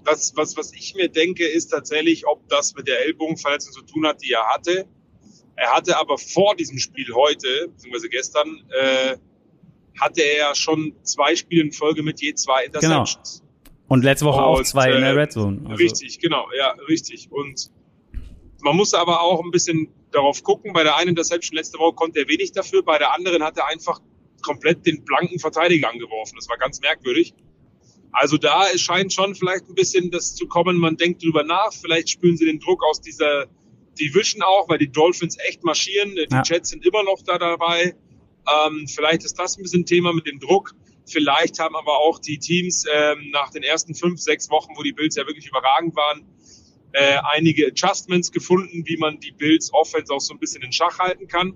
Was, 0.04 0.34
was, 0.36 0.58
was 0.58 0.74
ich 0.74 0.96
mir 0.96 1.10
denke, 1.10 1.46
ist 1.48 1.68
tatsächlich, 1.68 2.28
ob 2.28 2.48
das 2.50 2.74
mit 2.76 2.88
der 2.88 3.06
Ellbogenverletzung 3.06 3.74
zu 3.74 3.82
tun 3.82 4.08
hat, 4.08 4.22
die 4.24 4.32
er 4.32 4.48
hatte. 4.50 4.88
Er 5.56 5.74
hatte 5.74 5.98
aber 5.98 6.18
vor 6.18 6.56
diesem 6.56 6.80
Spiel 6.80 7.14
heute, 7.14 7.68
beziehungsweise 7.68 8.10
gestern, 8.10 8.64
äh, 8.70 9.18
hatte 10.00 10.22
er 10.22 10.38
ja 10.38 10.56
schon 10.56 10.96
zwei 11.04 11.36
Spiele 11.36 11.64
in 11.64 11.72
Folge 11.72 12.02
mit 12.02 12.22
je 12.22 12.34
zwei 12.34 12.66
Interceptions. 12.66 13.40
Genau. 13.40 13.52
Und 13.88 14.04
letzte 14.04 14.26
Woche 14.26 14.40
und, 14.40 14.46
auch 14.46 14.64
zwei 14.64 14.92
in 14.92 15.02
der 15.02 15.16
Red 15.16 15.34
Zone. 15.34 15.62
Also. 15.66 15.76
Richtig, 15.76 16.20
genau, 16.20 16.48
ja, 16.58 16.72
richtig. 16.88 17.30
Und 17.30 17.70
man 18.62 18.76
muss 18.76 18.94
aber 18.94 19.22
auch 19.22 19.44
ein 19.44 19.52
bisschen 19.52 19.90
darauf 20.12 20.44
gucken. 20.44 20.74
Bei 20.74 20.84
der 20.84 20.96
einen 20.96 21.10
Interception 21.10 21.58
letzte 21.58 21.78
Woche 21.78 21.94
konnte 21.94 22.22
er 22.22 22.28
wenig 22.28 22.54
dafür, 22.54 22.84
bei 22.84 22.98
der 22.98 23.14
anderen 23.14 23.44
hat 23.44 23.58
er 23.58 23.68
einfach 23.68 24.00
komplett 24.42 24.86
den 24.86 25.04
blanken 25.04 25.40
Verteidiger 25.40 25.90
angeworfen. 25.90 26.36
Das 26.38 26.50
war 26.50 26.58
ganz 26.58 26.80
merkwürdig. 26.82 27.34
Also 28.14 28.38
da 28.38 28.66
scheint 28.78 29.14
schon 29.14 29.36
vielleicht 29.36 29.68
ein 29.70 29.76
bisschen 29.76 30.12
das 30.12 30.36
zu 30.36 30.48
kommen. 30.48 30.78
Man 30.78 30.98
denkt 30.98 31.24
drüber 31.24 31.44
nach. 31.44 31.72
Vielleicht 31.74 32.10
spüren 32.10 32.38
sie 32.38 32.46
den 32.46 32.60
Druck 32.60 32.84
aus 32.84 33.02
dieser 33.02 33.48
Division 34.00 34.42
auch, 34.42 34.68
weil 34.70 34.78
die 34.78 34.92
Dolphins 34.92 35.38
echt 35.48 35.64
marschieren. 35.64 36.16
Die 36.16 36.28
ja. 36.30 36.44
Jets 36.44 36.70
sind 36.70 36.86
immer 36.86 37.04
noch 37.04 37.22
da 37.24 37.38
dabei. 37.38 37.96
Ähm, 38.48 38.88
vielleicht 38.88 39.24
ist 39.24 39.40
das 39.40 39.58
ein 39.58 39.64
bisschen 39.64 39.86
Thema 39.86 40.14
mit 40.14 40.28
dem 40.28 40.40
Druck. 40.40 40.74
Vielleicht 41.06 41.60
haben 41.60 41.76
aber 41.76 41.98
auch 42.00 42.20
die 42.20 42.38
Teams 42.38 42.86
ähm, 42.92 43.30
nach 43.32 43.50
den 43.50 43.64
ersten 43.64 43.96
fünf, 43.96 44.20
sechs 44.20 44.50
Wochen, 44.50 44.74
wo 44.76 44.84
die 44.84 44.94
Bills 44.94 45.16
ja 45.16 45.26
wirklich 45.26 45.48
überragend 45.48 45.96
waren, 45.96 46.26
äh, 46.94 47.18
einige 47.32 47.68
Adjustments 47.68 48.32
gefunden, 48.32 48.84
wie 48.86 48.98
man 48.98 49.20
die 49.20 49.32
Bills 49.32 49.74
Offense 49.74 50.14
auch 50.14 50.22
so 50.22 50.34
ein 50.34 50.40
bisschen 50.40 50.62
in 50.62 50.72
Schach 50.72 51.00
halten 51.00 51.28
kann. 51.28 51.56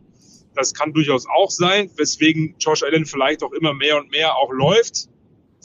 Das 0.56 0.74
kann 0.74 0.94
durchaus 0.94 1.26
auch 1.28 1.52
sein, 1.52 1.92
weswegen 1.98 2.56
Josh 2.60 2.84
Allen 2.84 3.06
vielleicht 3.06 3.44
auch 3.44 3.52
immer 3.52 3.74
mehr 3.74 3.98
und 3.98 4.12
mehr 4.12 4.38
auch 4.38 4.52
läuft. 4.52 5.10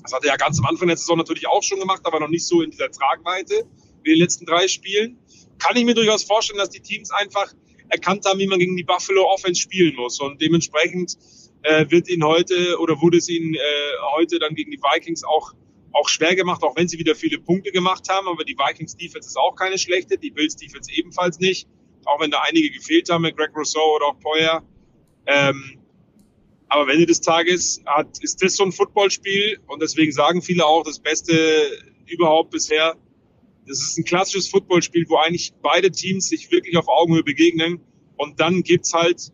Das 0.02 0.12
hat 0.12 0.24
er 0.24 0.28
ja 0.28 0.36
ganz 0.36 0.58
am 0.58 0.66
Anfang 0.66 0.88
der 0.88 0.96
Saison 0.96 1.18
natürlich 1.18 1.46
auch 1.46 1.62
schon 1.62 1.78
gemacht, 1.78 2.00
aber 2.04 2.20
noch 2.20 2.28
nicht 2.28 2.46
so 2.46 2.62
in 2.62 2.70
dieser 2.70 2.90
Tragweite 2.90 3.66
wie 4.02 4.10
in 4.10 4.16
den 4.16 4.22
letzten 4.22 4.46
drei 4.46 4.66
Spielen. 4.68 5.18
Kann 5.58 5.76
ich 5.76 5.84
mir 5.84 5.94
durchaus 5.94 6.24
vorstellen, 6.24 6.58
dass 6.58 6.70
die 6.70 6.80
Teams 6.80 7.10
einfach 7.10 7.52
erkannt 7.90 8.24
haben, 8.24 8.38
wie 8.38 8.46
man 8.46 8.58
gegen 8.58 8.76
die 8.76 8.84
Buffalo 8.84 9.24
Offense 9.26 9.60
spielen 9.60 9.94
muss. 9.96 10.20
Und 10.20 10.40
dementsprechend 10.40 11.18
äh, 11.62 11.84
wird 11.90 12.08
ihnen 12.08 12.24
heute 12.24 12.78
oder 12.78 13.00
wurde 13.00 13.18
es 13.18 13.28
ihnen 13.28 13.54
äh, 13.54 13.58
heute 14.16 14.38
dann 14.38 14.54
gegen 14.54 14.70
die 14.70 14.78
Vikings 14.78 15.24
auch, 15.24 15.52
auch 15.92 16.08
schwer 16.08 16.34
gemacht, 16.34 16.62
auch 16.62 16.76
wenn 16.76 16.88
sie 16.88 16.98
wieder 16.98 17.14
viele 17.14 17.38
Punkte 17.38 17.72
gemacht 17.72 18.08
haben. 18.08 18.28
Aber 18.28 18.44
die 18.44 18.56
Vikings 18.56 18.96
Defense 18.96 19.28
ist 19.28 19.36
auch 19.36 19.54
keine 19.54 19.76
schlechte, 19.76 20.16
die 20.16 20.30
Bills 20.30 20.56
Defense 20.56 20.90
ebenfalls 20.92 21.38
nicht. 21.38 21.68
Auch 22.06 22.20
wenn 22.20 22.30
da 22.30 22.40
einige 22.48 22.70
gefehlt 22.70 23.10
haben 23.10 23.22
mit 23.22 23.36
Greg 23.36 23.54
Rousseau 23.54 23.96
oder 23.96 24.06
auch 24.06 24.20
Poyer. 24.20 24.62
Ähm, 25.26 25.79
aber 26.70 26.83
am 26.83 26.88
Ende 26.88 27.06
des 27.06 27.20
Tages 27.20 27.83
hat, 27.85 28.18
ist 28.22 28.42
das 28.42 28.56
so 28.56 28.64
ein 28.64 28.72
Footballspiel 28.72 29.59
und 29.66 29.83
deswegen 29.83 30.12
sagen 30.12 30.40
viele 30.40 30.64
auch, 30.64 30.85
das 30.85 31.00
Beste 31.00 31.35
überhaupt 32.06 32.50
bisher. 32.50 32.96
Das 33.66 33.83
ist 33.83 33.98
ein 33.98 34.04
klassisches 34.04 34.48
Footballspiel, 34.48 35.04
wo 35.09 35.16
eigentlich 35.16 35.52
beide 35.62 35.90
Teams 35.90 36.28
sich 36.28 36.50
wirklich 36.50 36.76
auf 36.76 36.88
Augenhöhe 36.88 37.24
begegnen 37.24 37.80
und 38.16 38.40
dann 38.40 38.62
gibt's 38.62 38.94
halt 38.94 39.33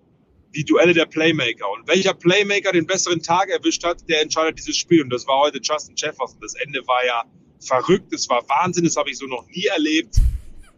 die 0.54 0.64
Duelle 0.64 0.94
der 0.94 1.04
Playmaker. 1.04 1.70
Und 1.70 1.86
welcher 1.86 2.14
Playmaker 2.14 2.72
den 2.72 2.86
besseren 2.86 3.22
Tag 3.22 3.50
erwischt 3.50 3.84
hat, 3.84 4.08
der 4.08 4.22
entscheidet 4.22 4.58
dieses 4.58 4.76
Spiel. 4.76 5.02
Und 5.02 5.10
das 5.10 5.26
war 5.26 5.40
heute 5.40 5.60
Justin 5.62 5.94
Jefferson. 5.96 6.38
Das 6.40 6.54
Ende 6.54 6.80
war 6.86 7.04
ja 7.04 7.24
verrückt, 7.60 8.12
das 8.12 8.28
war 8.28 8.42
Wahnsinn, 8.48 8.84
das 8.84 8.96
habe 8.96 9.10
ich 9.10 9.18
so 9.18 9.26
noch 9.26 9.46
nie 9.48 9.66
erlebt. 9.66 10.16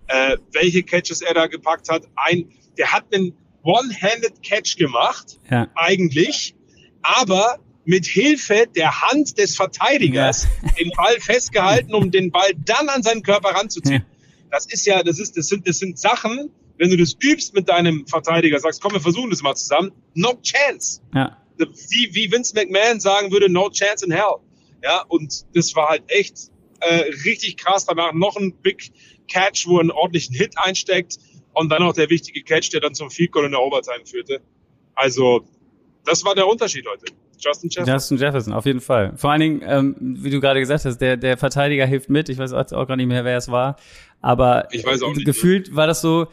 Äh, 0.08 0.38
welche 0.52 0.82
Catches 0.82 1.20
er 1.20 1.34
da 1.34 1.46
gepackt 1.46 1.88
hat. 1.88 2.08
Ein, 2.16 2.50
der 2.76 2.92
hat 2.92 3.14
einen 3.14 3.36
One-Handed 3.62 4.42
Catch 4.42 4.76
gemacht, 4.76 5.38
ja. 5.50 5.68
eigentlich, 5.74 6.54
aber 7.02 7.58
mit 7.84 8.06
Hilfe 8.06 8.66
der 8.76 9.00
Hand 9.00 9.38
des 9.38 9.56
Verteidigers 9.56 10.46
ja. 10.62 10.72
den 10.72 10.90
Ball 10.90 11.18
festgehalten, 11.20 11.94
um 11.94 12.10
den 12.10 12.30
Ball 12.30 12.50
dann 12.64 12.88
an 12.88 13.02
seinen 13.02 13.22
Körper 13.22 13.50
ranzuziehen. 13.50 14.04
Ja. 14.06 14.48
Das 14.50 14.66
ist 14.66 14.86
ja, 14.86 15.02
das 15.02 15.18
ist, 15.18 15.36
das 15.36 15.48
sind, 15.48 15.66
das 15.66 15.78
sind 15.78 15.98
Sachen, 15.98 16.50
wenn 16.78 16.90
du 16.90 16.96
das 16.96 17.16
übst 17.22 17.54
mit 17.54 17.68
deinem 17.68 18.06
Verteidiger, 18.06 18.58
sagst, 18.60 18.80
komm, 18.80 18.92
wir 18.92 19.00
versuchen 19.00 19.30
das 19.30 19.42
mal 19.42 19.54
zusammen, 19.54 19.92
no 20.14 20.38
chance. 20.42 21.00
Ja. 21.14 21.36
Wie, 21.58 22.14
wie 22.14 22.30
Vince 22.30 22.54
McMahon 22.54 23.00
sagen 23.00 23.32
würde, 23.32 23.50
no 23.50 23.68
chance 23.70 24.04
in 24.04 24.12
hell. 24.12 24.36
Ja, 24.82 25.04
und 25.08 25.44
das 25.54 25.74
war 25.74 25.88
halt 25.88 26.04
echt 26.06 26.50
äh, 26.80 27.04
richtig 27.24 27.56
krass. 27.56 27.84
Danach 27.84 28.12
noch 28.12 28.36
ein 28.36 28.52
Big 28.62 28.92
Catch, 29.26 29.66
wo 29.66 29.78
er 29.78 29.80
einen 29.80 29.90
ordentlichen 29.90 30.34
Hit 30.36 30.54
einsteckt. 30.56 31.18
Und 31.58 31.70
dann 31.70 31.82
noch 31.82 31.92
der 31.92 32.08
wichtige 32.08 32.42
Catch, 32.42 32.72
der 32.72 32.80
dann 32.80 32.94
zum 32.94 33.10
Field 33.10 33.32
Goal 33.32 33.46
in 33.46 33.50
der 33.50 33.60
Overtime 33.60 34.04
führte. 34.04 34.40
Also, 34.94 35.44
das 36.04 36.24
war 36.24 36.34
der 36.34 36.46
Unterschied 36.46 36.86
heute. 36.88 37.12
Justin 37.36 37.68
Jefferson. 37.70 37.94
Justin 37.94 38.18
Jefferson, 38.18 38.52
auf 38.52 38.66
jeden 38.66 38.80
Fall. 38.80 39.12
Vor 39.16 39.30
allen 39.30 39.40
Dingen, 39.40 39.62
ähm, 39.64 39.96
wie 39.98 40.30
du 40.30 40.40
gerade 40.40 40.60
gesagt 40.60 40.84
hast, 40.84 40.98
der, 40.98 41.16
der 41.16 41.36
Verteidiger 41.36 41.84
hilft 41.84 42.10
mit. 42.10 42.28
Ich 42.28 42.38
weiß 42.38 42.52
auch 42.52 42.86
gar 42.86 42.96
nicht 42.96 43.06
mehr, 43.06 43.24
wer 43.24 43.36
es 43.36 43.50
war. 43.50 43.76
Aber 44.20 44.68
nicht, 44.72 45.24
gefühlt 45.24 45.74
war 45.74 45.88
das 45.88 46.00
so, 46.00 46.28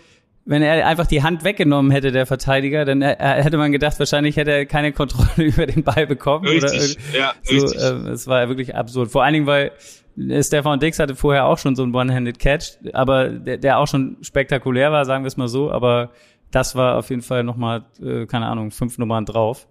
wenn 0.46 0.62
er 0.62 0.86
einfach 0.86 1.08
die 1.08 1.24
Hand 1.24 1.44
weggenommen 1.44 1.92
hätte, 1.92 2.12
der 2.12 2.28
Verteidiger, 2.28 2.86
dann 2.86 3.02
hätte 3.02 3.58
man 3.58 3.72
gedacht, 3.72 3.98
wahrscheinlich 3.98 4.38
hätte 4.38 4.52
er 4.52 4.66
keine 4.68 4.94
Kontrolle 4.94 5.30
über 5.38 5.66
den 5.66 5.84
Ball 5.84 6.06
bekommen. 6.06 6.48
Richtig, 6.48 6.98
oder 7.10 7.18
ja, 7.18 7.34
so, 7.42 7.54
richtig. 7.56 7.82
Äh, 7.82 8.10
es 8.12 8.28
war 8.28 8.48
wirklich 8.48 8.76
absurd. 8.76 9.12
Vor 9.12 9.24
allen 9.24 9.34
Dingen, 9.34 9.48
weil 9.48 9.68
äh, 9.68 9.72
Stefan 10.18 10.80
Dix 10.80 11.00
hatte 11.00 11.16
vorher 11.16 11.46
auch 11.46 11.58
schon 11.58 11.76
so 11.76 11.84
einen 11.84 11.94
One-Handed 11.94 12.40
Catch, 12.40 12.78
aber 12.94 13.30
der, 13.30 13.58
der 13.58 13.80
auch 13.80 13.88
schon 13.88 14.18
spektakulär 14.22 14.92
war, 14.92 15.06
sagen 15.06 15.24
wir 15.24 15.28
es 15.28 15.38
mal 15.38 15.48
so, 15.48 15.72
aber 15.72 16.12
das 16.52 16.76
war 16.76 16.98
auf 16.98 17.10
jeden 17.10 17.22
Fall 17.22 17.44
nochmal, 17.44 17.84
äh, 18.02 18.26
keine 18.26 18.48
Ahnung, 18.48 18.72
fünf 18.72 18.98
Nummern 18.98 19.26
drauf. 19.26 19.68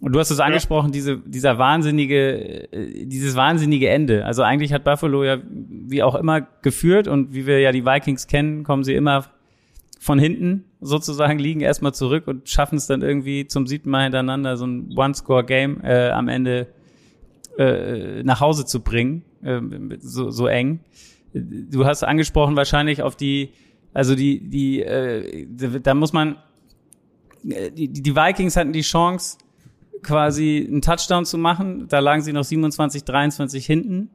Und 0.00 0.12
du 0.12 0.20
hast 0.20 0.30
es 0.30 0.38
angesprochen, 0.38 0.92
diese, 0.92 1.18
dieser 1.18 1.58
wahnsinnige, 1.58 2.72
äh, 2.72 3.06
dieses 3.06 3.34
wahnsinnige 3.34 3.88
Ende. 3.88 4.24
Also 4.26 4.42
eigentlich 4.42 4.72
hat 4.72 4.84
Buffalo 4.84 5.24
ja 5.24 5.38
wie 5.44 6.02
auch 6.02 6.14
immer 6.14 6.42
geführt 6.62 7.08
und 7.08 7.34
wie 7.34 7.46
wir 7.46 7.60
ja 7.60 7.72
die 7.72 7.84
Vikings 7.84 8.26
kennen, 8.26 8.62
kommen 8.62 8.84
sie 8.84 8.94
immer 8.94 9.24
von 9.98 10.18
hinten 10.18 10.64
sozusagen, 10.80 11.38
liegen 11.40 11.60
erstmal 11.60 11.94
zurück 11.94 12.28
und 12.28 12.48
schaffen 12.48 12.76
es 12.76 12.86
dann 12.86 13.02
irgendwie 13.02 13.46
zum 13.46 13.66
siebten 13.66 13.90
Mal 13.90 14.04
hintereinander 14.04 14.56
so 14.56 14.66
ein 14.66 14.92
One-Score-Game 14.96 15.80
äh, 15.82 16.10
am 16.10 16.28
Ende 16.28 16.68
äh, 17.58 18.22
nach 18.22 18.40
Hause 18.40 18.64
zu 18.64 18.80
bringen, 18.80 19.24
äh, 19.42 19.60
so, 19.98 20.30
so 20.30 20.46
eng. 20.46 20.80
Du 21.34 21.84
hast 21.84 22.04
angesprochen 22.04 22.56
wahrscheinlich 22.56 23.02
auf 23.02 23.16
die, 23.16 23.50
also 23.92 24.14
die, 24.14 24.48
die, 24.48 24.82
äh, 24.82 25.46
da 25.82 25.94
muss 25.94 26.12
man, 26.12 26.36
äh, 27.46 27.70
die, 27.70 27.88
die 27.88 28.16
Vikings 28.16 28.56
hatten 28.56 28.72
die 28.72 28.82
Chance, 28.82 29.38
quasi 30.02 30.66
einen 30.68 30.82
Touchdown 30.82 31.24
zu 31.24 31.36
machen. 31.36 31.88
Da 31.88 31.98
lagen 31.98 32.22
sie 32.22 32.32
noch 32.32 32.44
27, 32.44 33.04
23 33.04 33.66
hinten. 33.66 34.10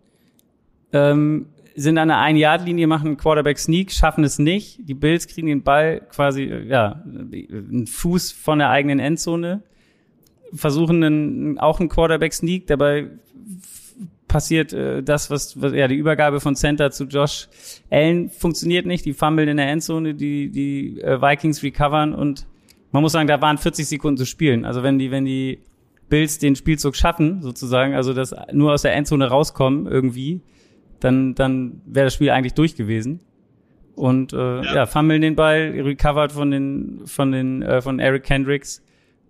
Ähm, 0.94 1.48
sind 1.76 1.98
an 1.98 2.08
der 2.08 2.20
Ein-Yard-Linie, 2.20 2.88
machen 2.88 3.08
einen 3.08 3.18
Quarterback-Sneak, 3.18 3.92
schaffen 3.92 4.24
es 4.24 4.40
nicht. 4.40 4.80
Die 4.88 4.94
Bills 4.94 5.28
kriegen 5.28 5.48
den 5.48 5.64
Ball 5.64 6.02
quasi, 6.02 6.46
ja, 6.46 7.04
einen 7.04 7.88
Fuß 7.88 8.32
von 8.32 8.60
der 8.60 8.70
eigenen 8.70 9.00
Endzone, 9.00 9.64
versuchen 10.54 11.04
einen, 11.04 11.60
auch 11.60 11.80
einen 11.80 11.90
Quarterback-Sneak, 11.90 12.68
dabei 12.68 13.10
passiert 14.28 14.74
äh, 14.74 15.04
das, 15.04 15.30
was, 15.30 15.62
was 15.62 15.74
ja 15.74 15.88
die 15.88 15.96
Übergabe 15.96 16.40
von 16.40 16.56
Center 16.56 16.92
zu 16.92 17.06
Josh 17.06 17.48
Allen 17.90 18.30
funktioniert 18.30 18.86
nicht. 18.86 19.06
Die 19.06 19.14
fummeln 19.14 19.48
in 19.48 19.58
der 19.58 19.70
Endzone, 19.70 20.16
die 20.16 20.50
die 20.50 21.00
äh, 21.02 21.22
Vikings 21.22 21.62
recovern 21.64 22.14
und 22.14 22.48
man 22.92 23.02
muss 23.02 23.12
sagen, 23.12 23.28
da 23.28 23.42
waren 23.42 23.58
40 23.58 23.88
Sekunden 23.88 24.18
zu 24.18 24.26
spielen. 24.26 24.66
Also 24.66 24.84
wenn 24.84 25.00
die 25.00 25.12
wenn 25.12 25.26
die 25.26 25.60
Bills 26.10 26.38
den 26.38 26.56
Spielzug 26.56 26.96
schaffen, 26.96 27.42
sozusagen, 27.42 27.96
also 27.96 28.14
das 28.14 28.36
nur 28.52 28.74
aus 28.74 28.84
der 28.84 28.94
Endzone 28.94 29.28
rauskommen 29.28 29.88
irgendwie, 29.88 30.42
dann, 31.00 31.34
dann 31.34 31.82
wäre 31.86 32.06
das 32.06 32.14
Spiel 32.14 32.30
eigentlich 32.30 32.54
durch 32.54 32.76
gewesen. 32.76 33.20
Und 33.96 34.34
äh, 34.34 34.38
ja. 34.38 34.76
ja, 34.76 34.86
fummeln 34.86 35.22
den 35.22 35.36
Ball, 35.36 35.74
recovered 35.76 36.32
von 36.32 36.52
den, 36.52 37.02
von 37.06 37.32
den, 37.32 37.62
äh, 37.62 37.82
von 37.82 38.00
Eric 38.00 38.24
Kendricks 38.24 38.83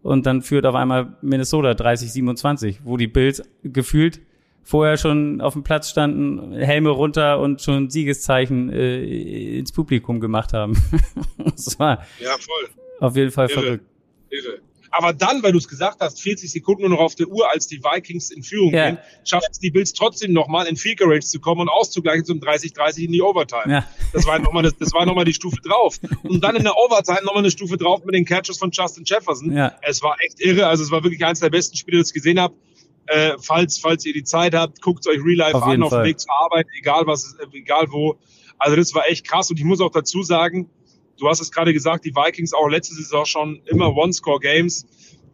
und 0.04 0.26
dann 0.26 0.42
führt 0.42 0.66
auf 0.66 0.76
einmal 0.76 1.18
Minnesota 1.22 1.72
30-27, 1.72 2.80
wo 2.84 2.98
die 2.98 3.08
Bills 3.08 3.42
gefühlt 3.63 4.22
vorher 4.63 4.98
schon 4.98 5.42
auf 5.42 5.54
dem 5.54 5.63
Platz 5.63 5.89
standen, 5.89 6.54
Helme 6.54 6.89
runter 6.89 7.39
und 7.39 7.62
schon 7.62 7.89
Siegeszeichen 7.89 8.72
äh, 8.72 9.58
ins 9.58 9.72
Publikum 9.72 10.20
gemacht 10.20 10.54
haben. 10.54 10.78
das 11.38 11.78
war 11.80 12.06
ja, 12.20 12.32
voll. 12.38 12.70
auf 13.00 13.16
jeden 13.16 13.32
Fall 13.32 13.50
Irre. 13.50 13.62
verrückt. 13.62 13.86
Irre. 14.30 14.60
Aber 14.95 15.12
dann, 15.12 15.41
weil 15.41 15.51
du 15.51 15.58
es 15.58 15.67
gesagt 15.67 16.01
hast, 16.01 16.21
40 16.21 16.51
Sekunden 16.51 16.84
nur 16.84 16.91
noch 16.91 16.99
auf 16.99 17.15
der 17.15 17.27
Uhr, 17.27 17.49
als 17.49 17.67
die 17.67 17.84
Vikings 17.84 18.29
in 18.29 18.43
Führung 18.43 18.73
ja. 18.73 18.91
gehen, 18.91 18.97
schafft 19.25 19.49
es 19.51 19.60
die 19.60 19.71
Bills 19.71 19.93
trotzdem 19.93 20.34
nochmal 20.34 20.67
in 20.67 20.75
Field 20.75 21.01
Range 21.01 21.19
zu 21.19 21.39
kommen 21.39 21.62
und 21.62 21.69
auszugleichen 21.69 22.25
zum 22.25 22.39
30-30 22.39 23.06
in 23.06 23.12
die 23.12 23.21
Overtime. 23.21 23.73
Ja. 23.73 23.88
Das 24.13 24.27
war 24.27 24.38
nochmal 24.38 24.62
das, 24.62 24.77
das 24.77 24.93
war 24.93 25.06
noch 25.08 25.15
mal 25.15 25.25
die 25.25 25.34
Stufe 25.34 25.58
drauf. 25.63 25.99
Und 26.21 26.43
dann 26.43 26.56
in 26.56 26.63
der 26.63 26.77
Overtime 26.77 27.23
nochmal 27.23 27.39
eine 27.39 27.49
Stufe 27.49 27.75
drauf 27.77 28.06
mit 28.06 28.13
den 28.13 28.23
Catches 28.23 28.60
von 28.60 28.69
Justin 28.71 29.03
Jefferson. 29.03 29.51
Ja. 29.51 29.75
Es 29.82 30.03
war 30.03 30.15
echt 30.23 30.39
irre. 30.39 30.67
Also 30.67 30.84
es 30.84 30.91
war 30.91 31.03
wirklich 31.03 31.25
eines 31.25 31.39
der 31.39 31.49
besten 31.49 31.75
Spiele, 31.75 31.97
das 31.97 32.10
ich 32.10 32.13
gesehen 32.13 32.39
habe. 32.39 32.53
Äh, 33.08 33.34
falls, 33.41 33.79
falls 33.79 34.06
ihr 34.06 34.13
die 34.13 34.23
Zeit 34.23 34.53
habt, 34.53 34.79
guckt 34.82 35.06
euch 35.08 35.19
Real 35.23 35.38
Life 35.38 35.58
auf 35.58 35.63
an, 35.63 35.84
auf 35.84 35.89
dem 35.89 36.03
Weg 36.03 36.19
zur 36.19 36.32
Arbeit, 36.39 36.67
egal 36.77 37.06
was, 37.06 37.36
egal 37.51 37.88
wo. 37.89 38.17
Also 38.60 38.77
das 38.77 38.93
war 38.93 39.10
echt 39.10 39.27
krass. 39.27 39.49
Und 39.49 39.58
ich 39.58 39.65
muss 39.65 39.82
auch 39.82 39.91
dazu 39.91 40.21
sagen, 40.21 40.69
Du 41.17 41.28
hast 41.28 41.41
es 41.41 41.52
gerade 41.52 41.73
gesagt, 41.73 42.06
die 42.06 42.15
Vikings 42.15 42.54
auch 42.54 42.67
letzte 42.67 42.95
Saison 42.95 43.26
schon 43.26 43.62
immer 43.65 43.95
One-Score-Games. 43.95 44.86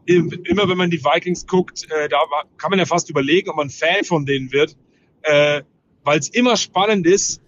Immer 0.06 0.68
wenn 0.68 0.78
man 0.78 0.90
die 0.90 1.04
Vikings 1.04 1.46
guckt, 1.46 1.86
äh, 1.92 2.10
da 2.10 2.18
kann 2.58 2.72
man 2.72 2.80
ja 2.80 2.86
fast 2.86 3.10
überlegen, 3.10 3.50
ob 3.50 3.58
man 3.58 3.70
Fan 3.70 4.04
von 4.04 4.26
denen 4.26 4.52
wird, 4.52 4.76
äh, 5.22 5.62
weil 6.04 6.20
es 6.20 6.30
immer 6.30 6.58
spannend 6.58 7.06
ist. 7.06 7.42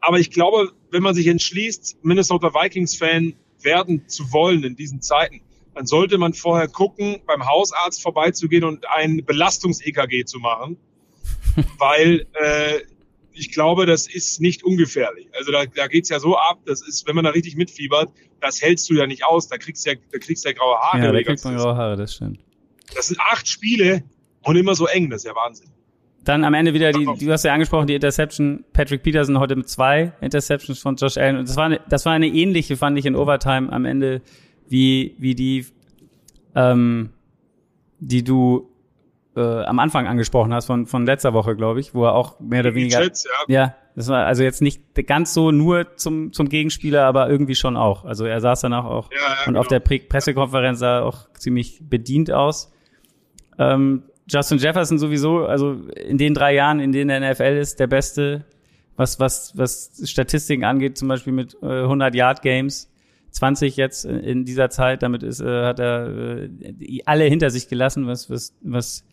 Aber 0.00 0.18
ich 0.18 0.30
glaube, 0.30 0.72
wenn 0.90 1.02
man 1.02 1.14
sich 1.14 1.26
entschließt, 1.26 2.04
Minnesota 2.04 2.52
Vikings-Fan 2.52 3.34
werden 3.62 4.08
zu 4.08 4.30
wollen 4.32 4.62
in 4.64 4.76
diesen 4.76 5.00
Zeiten, 5.00 5.40
dann 5.74 5.86
sollte 5.86 6.18
man 6.18 6.34
vorher 6.34 6.68
gucken, 6.68 7.22
beim 7.26 7.46
Hausarzt 7.46 8.02
vorbeizugehen 8.02 8.64
und 8.64 8.88
ein 8.90 9.24
Belastungs-EKG 9.24 10.24
zu 10.24 10.38
machen, 10.38 10.76
weil 11.78 12.26
äh, 12.34 12.80
ich 13.34 13.52
glaube, 13.52 13.86
das 13.86 14.06
ist 14.06 14.40
nicht 14.40 14.62
ungefährlich. 14.64 15.28
Also 15.36 15.52
da, 15.52 15.64
da 15.66 15.86
geht's 15.86 16.08
ja 16.08 16.20
so 16.20 16.36
ab, 16.36 16.60
das 16.66 16.86
ist, 16.86 17.06
wenn 17.06 17.14
man 17.14 17.24
da 17.24 17.30
richtig 17.30 17.56
mitfiebert, 17.56 18.10
das 18.40 18.60
hältst 18.60 18.88
du 18.90 18.94
ja 18.94 19.06
nicht 19.06 19.24
aus. 19.24 19.48
Da 19.48 19.58
kriegst 19.58 19.86
du 19.86 19.90
ja, 19.90 19.96
da 20.10 20.18
kriegst 20.18 20.44
du 20.44 20.48
ja 20.48 20.54
graue 20.54 20.76
Haare. 20.78 21.04
Ja, 21.04 21.12
da 21.12 21.22
kriegt 21.22 21.44
man 21.44 21.56
graue 21.56 21.76
Haare, 21.76 21.96
das 21.96 22.14
stimmt. 22.14 22.40
Das 22.94 23.08
sind 23.08 23.20
acht 23.20 23.48
Spiele 23.48 24.02
und 24.42 24.56
immer 24.56 24.74
so 24.74 24.86
eng, 24.86 25.08
das 25.10 25.22
ist 25.22 25.28
ja 25.28 25.34
Wahnsinn. 25.34 25.68
Dann 26.24 26.44
am 26.44 26.54
Ende 26.54 26.72
wieder 26.72 26.92
die, 26.92 27.04
du 27.04 27.32
hast 27.32 27.44
ja 27.44 27.52
angesprochen, 27.52 27.88
die 27.88 27.94
Interception, 27.94 28.64
Patrick 28.72 29.02
Peterson 29.02 29.38
heute 29.40 29.56
mit 29.56 29.68
zwei 29.68 30.12
Interceptions 30.20 30.78
von 30.78 30.94
Josh 30.94 31.16
Allen. 31.16 31.36
Und 31.36 31.48
das 31.48 31.56
war 31.56 31.64
eine, 31.64 31.80
das 31.88 32.04
war 32.06 32.12
eine 32.12 32.28
ähnliche, 32.28 32.76
fand 32.76 32.96
ich 32.98 33.06
in 33.06 33.16
Overtime 33.16 33.72
am 33.72 33.84
Ende, 33.84 34.22
wie, 34.68 35.16
wie 35.18 35.34
die, 35.34 35.66
ähm, 36.54 37.10
die 37.98 38.22
du 38.22 38.71
äh, 39.36 39.40
am 39.40 39.78
Anfang 39.78 40.06
angesprochen 40.06 40.52
hast 40.52 40.66
von, 40.66 40.86
von 40.86 41.06
letzter 41.06 41.32
Woche, 41.32 41.56
glaube 41.56 41.80
ich, 41.80 41.94
wo 41.94 42.04
er 42.04 42.14
auch 42.14 42.38
mehr 42.40 42.60
oder 42.60 42.74
weniger. 42.74 43.00
Chats, 43.00 43.24
ja. 43.24 43.54
ja, 43.54 43.74
das 43.96 44.08
war 44.08 44.26
also 44.26 44.42
jetzt 44.42 44.62
nicht 44.62 44.82
ganz 45.06 45.34
so 45.34 45.50
nur 45.50 45.96
zum, 45.96 46.32
zum 46.32 46.48
Gegenspieler, 46.48 47.04
aber 47.04 47.28
irgendwie 47.28 47.54
schon 47.54 47.76
auch. 47.76 48.04
Also 48.04 48.26
er 48.26 48.40
saß 48.40 48.60
danach 48.60 48.84
auch 48.84 49.10
ja, 49.10 49.18
ja, 49.18 49.28
und 49.40 49.44
genau. 49.46 49.60
auf 49.60 49.68
der 49.68 49.80
Pre 49.80 49.98
Pressekonferenz 49.98 50.78
sah 50.78 50.98
er 50.98 51.04
auch 51.04 51.30
ziemlich 51.38 51.80
bedient 51.88 52.30
aus. 52.30 52.72
Ähm, 53.58 54.04
Justin 54.28 54.58
Jefferson 54.58 54.98
sowieso, 54.98 55.46
also 55.46 55.72
in 55.72 56.16
den 56.16 56.34
drei 56.34 56.54
Jahren, 56.54 56.80
in 56.80 56.92
denen 56.92 57.08
der 57.08 57.32
NFL 57.32 57.58
ist, 57.58 57.80
der 57.80 57.86
Beste, 57.86 58.44
was, 58.96 59.18
was, 59.18 59.56
was 59.56 59.90
Statistiken 60.04 60.64
angeht, 60.64 60.96
zum 60.96 61.08
Beispiel 61.08 61.32
mit 61.32 61.56
äh, 61.62 61.82
100 61.82 62.14
Yard 62.14 62.42
Games, 62.42 62.90
20 63.30 63.76
jetzt 63.76 64.04
in 64.04 64.44
dieser 64.44 64.70
Zeit, 64.70 65.02
damit 65.02 65.22
ist, 65.22 65.40
äh, 65.40 65.64
hat 65.64 65.80
er 65.80 66.08
äh, 66.08 67.00
alle 67.04 67.24
hinter 67.24 67.50
sich 67.50 67.68
gelassen, 67.68 68.06
was, 68.06 68.30
was, 68.30 68.54
was, 68.62 69.04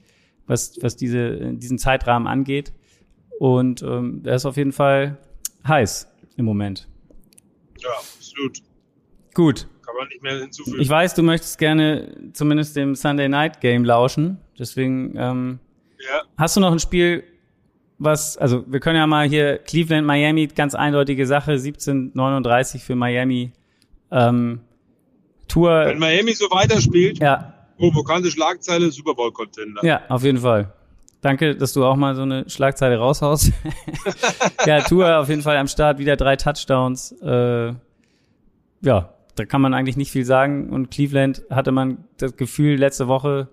was, 0.50 0.78
was 0.82 0.98
diese, 0.98 1.54
diesen 1.54 1.78
Zeitrahmen 1.78 2.28
angeht. 2.28 2.74
Und 3.40 3.82
ähm, 3.84 4.22
er 4.26 4.36
ist 4.36 4.46
auf 4.46 4.58
jeden 4.58 4.74
Fall 4.74 5.18
heiß 5.66 6.08
im 6.36 6.46
Moment. 6.46 6.88
Ja, 7.78 7.90
absolut. 7.92 8.60
Gut. 9.34 9.68
Kann 9.86 9.96
man 9.96 10.08
nicht 10.10 10.22
mehr 10.22 10.40
hinzufügen. 10.40 10.82
Ich 10.82 10.90
weiß, 10.90 11.14
du 11.14 11.24
möchtest 11.24 11.58
gerne 11.60 12.32
zumindest 12.34 12.76
dem 12.76 12.96
Sunday 12.96 13.30
Night 13.30 13.62
Game 13.62 13.86
lauschen. 13.86 14.40
Deswegen 14.58 15.14
ähm, 15.16 15.60
ja. 16.00 16.24
hast 16.38 16.56
du 16.58 16.60
noch 16.60 16.72
ein 16.72 16.80
Spiel, 16.80 17.24
was, 18.00 18.36
also 18.38 18.66
wir 18.68 18.80
können 18.80 18.98
ja 18.98 19.08
mal 19.08 19.28
hier 19.28 19.60
Cleveland, 19.60 20.06
Miami, 20.06 20.48
ganz 20.48 20.74
eindeutige 20.74 21.28
Sache, 21.28 21.52
1739 21.52 22.84
für 22.84 22.96
Miami. 22.96 23.54
Ähm, 24.12 24.62
Tour. 25.48 25.86
Wenn 25.86 26.00
Miami 26.00 26.34
so 26.34 26.46
weiterspielt, 26.50 27.20
ja. 27.20 27.59
Provokante 27.80 28.30
Schlagzeile, 28.30 28.92
Super 28.92 29.16
Bowl 29.16 29.32
Contender. 29.32 29.84
Ja, 29.84 30.02
auf 30.10 30.24
jeden 30.24 30.40
Fall. 30.40 30.74
Danke, 31.22 31.56
dass 31.56 31.74
du 31.74 31.84
auch 31.86 31.96
mal 31.96 32.16
so 32.16 32.22
eine 32.22 32.50
Schlagzeile 32.50 32.98
raushaust. 32.98 33.52
ja, 34.66 34.82
Tour 34.82 35.18
auf 35.18 35.28
jeden 35.28 35.42
Fall 35.42 35.58
am 35.58 35.68
Start, 35.68 35.98
wieder 35.98 36.16
drei 36.16 36.36
Touchdowns. 36.36 37.12
Äh, 37.22 37.74
ja, 38.82 39.14
da 39.36 39.46
kann 39.46 39.62
man 39.62 39.74
eigentlich 39.74 39.98
nicht 39.98 40.12
viel 40.12 40.26
sagen. 40.26 40.70
Und 40.70 40.92
Cleveland 40.92 41.44
hatte 41.50 41.72
man 41.72 42.06
das 42.18 42.38
Gefühl 42.38 42.78
letzte 42.78 43.08
Woche, 43.08 43.50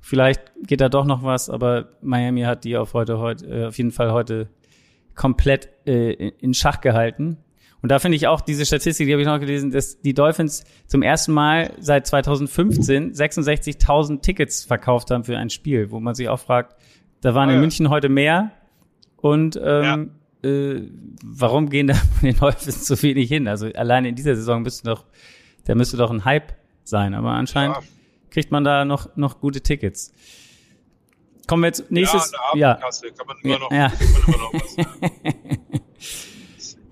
vielleicht 0.00 0.42
geht 0.66 0.80
da 0.80 0.88
doch 0.88 1.04
noch 1.04 1.22
was, 1.22 1.50
aber 1.50 1.88
Miami 2.02 2.42
hat 2.42 2.64
die 2.64 2.76
auf 2.76 2.94
heute, 2.94 3.18
heute 3.18 3.46
äh, 3.46 3.66
auf 3.66 3.78
jeden 3.78 3.92
Fall 3.92 4.12
heute 4.12 4.48
komplett 5.14 5.68
äh, 5.86 6.30
in 6.40 6.52
Schach 6.54 6.80
gehalten. 6.80 7.38
Und 7.84 7.90
da 7.90 7.98
finde 7.98 8.16
ich 8.16 8.26
auch 8.28 8.40
diese 8.40 8.64
Statistik, 8.64 9.06
die 9.06 9.12
habe 9.12 9.20
ich 9.20 9.28
noch 9.28 9.38
gelesen, 9.38 9.70
dass 9.70 10.00
die 10.00 10.14
Dolphins 10.14 10.64
zum 10.86 11.02
ersten 11.02 11.34
Mal 11.34 11.74
seit 11.78 12.06
2015 12.06 13.12
66.000 13.12 14.22
Tickets 14.22 14.64
verkauft 14.64 15.10
haben 15.10 15.24
für 15.24 15.36
ein 15.36 15.50
Spiel, 15.50 15.90
wo 15.90 16.00
man 16.00 16.14
sich 16.14 16.30
auch 16.30 16.40
fragt, 16.40 16.76
da 17.20 17.34
waren 17.34 17.50
oh, 17.50 17.52
in 17.52 17.60
München 17.60 17.90
heute 17.90 18.08
mehr. 18.08 18.52
Und 19.18 19.60
ähm, 19.62 20.12
ja. 20.42 20.48
äh, 20.48 20.88
warum 21.22 21.68
gehen 21.68 21.88
da 21.88 21.92
von 21.92 22.26
den 22.26 22.38
Dolphins 22.38 22.86
so 22.86 23.02
wenig 23.02 23.28
hin? 23.28 23.46
Also 23.46 23.66
alleine 23.66 24.08
in 24.08 24.14
dieser 24.14 24.34
Saison 24.34 24.62
müsste 24.62 24.84
doch, 24.84 25.04
da 25.66 25.74
müsste 25.74 25.98
doch 25.98 26.10
ein 26.10 26.24
Hype 26.24 26.54
sein. 26.84 27.12
Aber 27.12 27.32
anscheinend 27.32 27.76
ja. 27.76 27.82
kriegt 28.30 28.50
man 28.50 28.64
da 28.64 28.86
noch, 28.86 29.14
noch 29.16 29.40
gute 29.40 29.60
Tickets. 29.60 30.10
Kommen 31.46 31.64
wir 31.64 31.66
jetzt 31.66 31.90
nächstes. 31.90 32.32
Ja, 32.54 32.76
kann 32.76 33.26
man 33.26 33.36
immer 33.42 33.58
noch, 33.58 33.70
ja. 33.70 33.88
man 33.88 34.24
immer 34.26 34.38
noch 34.38 34.54
was. 34.54 34.76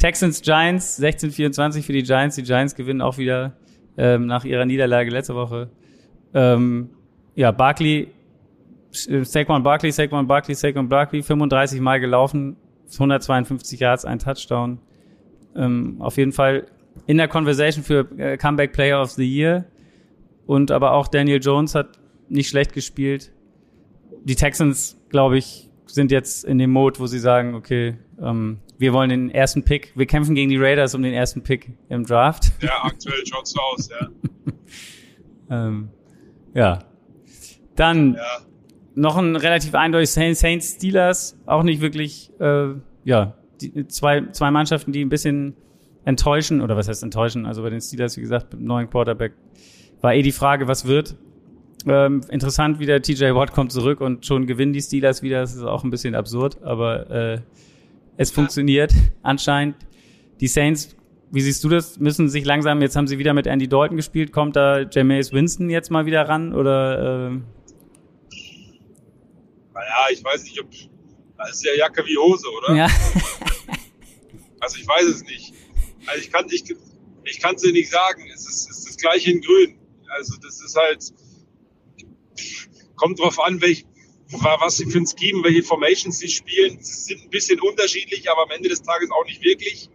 Texans 0.02 0.42
Giants 0.42 1.00
16-24 1.00 1.82
für 1.82 1.92
die 1.92 2.02
Giants. 2.02 2.34
Die 2.34 2.42
Giants 2.42 2.74
gewinnen 2.74 3.00
auch 3.00 3.18
wieder 3.18 3.52
ähm, 3.96 4.26
nach 4.26 4.44
ihrer 4.44 4.64
Niederlage 4.64 5.10
letzte 5.10 5.36
Woche. 5.36 5.70
Ähm, 6.34 6.90
ja, 7.36 7.52
Barkley 7.52 8.08
Saquon 8.90 9.62
Barkley, 9.62 9.92
Saquon 9.92 10.26
Barkley, 10.26 10.56
Saquon 10.56 10.88
Barkley, 10.88 11.22
35 11.22 11.80
Mal 11.80 12.00
gelaufen, 12.00 12.56
152 12.92 13.78
Yards, 13.78 14.04
ein 14.04 14.18
Touchdown. 14.18 14.80
Ähm, 15.54 15.98
auf 16.00 16.16
jeden 16.16 16.32
Fall 16.32 16.66
in 17.06 17.16
der 17.18 17.28
Conversation 17.28 17.84
für 17.84 18.00
äh, 18.18 18.36
Comeback 18.36 18.72
Player 18.72 19.00
of 19.00 19.12
the 19.12 19.24
Year. 19.24 19.66
Und 20.46 20.72
aber 20.72 20.94
auch 20.94 21.06
Daniel 21.06 21.38
Jones 21.40 21.76
hat 21.76 22.00
nicht 22.28 22.48
schlecht 22.48 22.72
gespielt. 22.72 23.30
Die 24.24 24.34
Texans, 24.34 25.00
glaube 25.10 25.38
ich, 25.38 25.70
sind 25.86 26.10
jetzt 26.10 26.44
in 26.44 26.58
dem 26.58 26.72
Mode, 26.72 26.98
wo 26.98 27.06
sie 27.06 27.20
sagen, 27.20 27.54
okay, 27.54 27.98
ähm, 28.20 28.58
wir 28.82 28.92
wollen 28.92 29.08
den 29.08 29.30
ersten 29.30 29.62
Pick. 29.62 29.92
Wir 29.94 30.04
kämpfen 30.04 30.34
gegen 30.34 30.50
die 30.50 30.58
Raiders 30.58 30.94
um 30.94 31.02
den 31.02 31.14
ersten 31.14 31.42
Pick 31.42 31.72
im 31.88 32.04
Draft. 32.04 32.52
Ja, 32.60 32.82
aktuell 32.82 33.24
schaut's 33.26 33.52
so 33.52 33.60
aus, 33.60 33.88
ja. 33.88 34.08
ähm, 35.66 35.88
ja. 36.52 36.80
Dann 37.74 38.14
ja 38.14 38.20
noch 38.94 39.16
ein 39.16 39.36
relativ 39.36 39.74
eindeutig 39.74 40.10
Saints 40.10 40.74
Steelers, 40.74 41.38
auch 41.46 41.62
nicht 41.62 41.80
wirklich, 41.80 42.30
äh, 42.40 42.74
ja, 43.04 43.34
die, 43.60 43.86
zwei, 43.88 44.26
zwei 44.30 44.50
Mannschaften, 44.50 44.92
die 44.92 45.04
ein 45.04 45.08
bisschen 45.08 45.56
enttäuschen, 46.04 46.60
oder 46.60 46.76
was 46.76 46.88
heißt 46.88 47.02
enttäuschen? 47.02 47.46
Also 47.46 47.62
bei 47.62 47.70
den 47.70 47.80
Steelers, 47.80 48.16
wie 48.16 48.22
gesagt, 48.22 48.52
mit 48.52 48.60
dem 48.60 48.66
neuen 48.66 48.90
Quarterback 48.90 49.34
war 50.00 50.14
eh 50.14 50.22
die 50.22 50.32
Frage, 50.32 50.68
was 50.68 50.86
wird. 50.86 51.16
Ähm, 51.86 52.20
interessant, 52.28 52.78
wieder 52.78 53.00
TJ 53.00 53.34
Watt 53.34 53.52
kommt 53.52 53.72
zurück 53.72 54.00
und 54.00 54.26
schon 54.26 54.46
gewinnen 54.46 54.72
die 54.72 54.80
Steelers 54.80 55.22
wieder. 55.22 55.40
Das 55.40 55.54
ist 55.54 55.62
auch 55.62 55.84
ein 55.84 55.90
bisschen 55.90 56.14
absurd, 56.14 56.62
aber 56.62 57.10
äh, 57.10 57.40
es 58.16 58.30
ja. 58.30 58.34
funktioniert 58.34 58.92
anscheinend. 59.22 59.76
Die 60.40 60.48
Saints, 60.48 60.96
wie 61.30 61.40
siehst 61.40 61.62
du 61.64 61.68
das? 61.68 61.98
Müssen 61.98 62.28
sich 62.28 62.44
langsam, 62.44 62.82
jetzt 62.82 62.96
haben 62.96 63.06
sie 63.06 63.18
wieder 63.18 63.34
mit 63.34 63.46
Andy 63.46 63.68
Dalton 63.68 63.96
gespielt, 63.96 64.32
kommt 64.32 64.56
da 64.56 64.80
Jameis 64.80 65.32
Winston 65.32 65.70
jetzt 65.70 65.90
mal 65.90 66.06
wieder 66.06 66.28
ran 66.28 66.52
oder 66.52 67.30
äh, 67.30 67.40
naja, 69.82 70.06
ich 70.12 70.22
weiß 70.22 70.44
nicht, 70.44 70.60
ob. 70.60 70.68
Das 71.38 71.50
ist 71.50 71.64
ja 71.64 71.74
Jacke 71.74 72.04
wie 72.06 72.16
Hose, 72.16 72.46
oder? 72.58 72.74
Ja. 72.74 72.86
also 74.60 74.76
ich 74.76 74.86
weiß 74.86 75.06
es 75.06 75.22
nicht. 75.24 75.54
Also 76.06 76.20
ich 76.20 76.30
kann 76.30 76.46
ich, 76.50 76.64
ich 77.24 77.40
kann 77.40 77.56
es 77.56 77.62
dir 77.62 77.72
nicht 77.72 77.90
sagen. 77.90 78.24
Es 78.32 78.46
ist, 78.46 78.70
es 78.70 78.78
ist 78.78 78.88
das 78.90 78.96
gleiche 78.96 79.32
in 79.32 79.40
Grün. 79.40 79.76
Also 80.08 80.36
das 80.36 80.60
ist 80.60 80.76
halt. 80.76 81.12
Kommt 82.94 83.18
drauf 83.18 83.40
an, 83.40 83.60
welch, 83.60 83.84
was 84.32 84.76
sie 84.76 84.86
für 84.86 84.98
ein 84.98 85.06
Scheme, 85.06 85.44
welche 85.44 85.62
Formations 85.62 86.18
sie 86.18 86.28
spielen. 86.28 86.78
Sie 86.80 87.14
sind 87.14 87.22
ein 87.22 87.30
bisschen 87.30 87.60
unterschiedlich, 87.60 88.30
aber 88.30 88.42
am 88.42 88.50
Ende 88.50 88.68
des 88.68 88.82
Tages 88.82 89.10
auch 89.10 89.24
nicht 89.26 89.42
wirklich. 89.42 89.88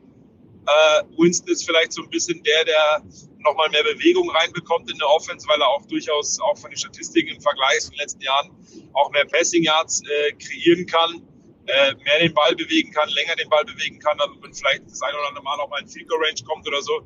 Äh, 0.67 1.03
Winston 1.17 1.49
ist 1.49 1.65
vielleicht 1.65 1.93
so 1.93 2.03
ein 2.03 2.09
bisschen 2.09 2.43
der, 2.43 2.65
der 2.65 3.03
nochmal 3.39 3.69
mehr 3.69 3.83
Bewegung 3.83 4.29
reinbekommt 4.29 4.91
in 4.91 4.97
der 4.97 5.07
Offense, 5.07 5.47
weil 5.47 5.59
er 5.61 5.67
auch 5.67 5.85
durchaus 5.85 6.39
auch 6.41 6.57
von 6.57 6.69
den 6.69 6.77
Statistiken 6.77 7.35
im 7.35 7.41
Vergleich 7.41 7.79
zu 7.79 7.91
den 7.91 7.99
letzten 7.99 8.21
Jahren 8.21 8.51
auch 8.93 9.09
mehr 9.11 9.25
Passing 9.25 9.63
Yards 9.63 10.01
äh, 10.01 10.33
kreieren 10.33 10.85
kann, 10.85 11.21
äh, 11.67 11.93
mehr 12.03 12.19
den 12.19 12.33
Ball 12.33 12.55
bewegen 12.55 12.91
kann, 12.91 13.07
länger 13.09 13.35
den 13.35 13.49
Ball 13.49 13.63
bewegen 13.63 13.99
kann, 13.99 14.17
damit 14.17 14.41
man 14.41 14.53
vielleicht 14.53 14.83
das 14.85 15.01
ein 15.01 15.13
oder 15.13 15.27
andere 15.29 15.43
Mal 15.43 15.57
noch 15.57 15.69
mal 15.69 15.81
in 15.81 15.87
Field 15.87 16.09
Range 16.11 16.43
kommt 16.45 16.67
oder 16.67 16.81
so. 16.81 17.01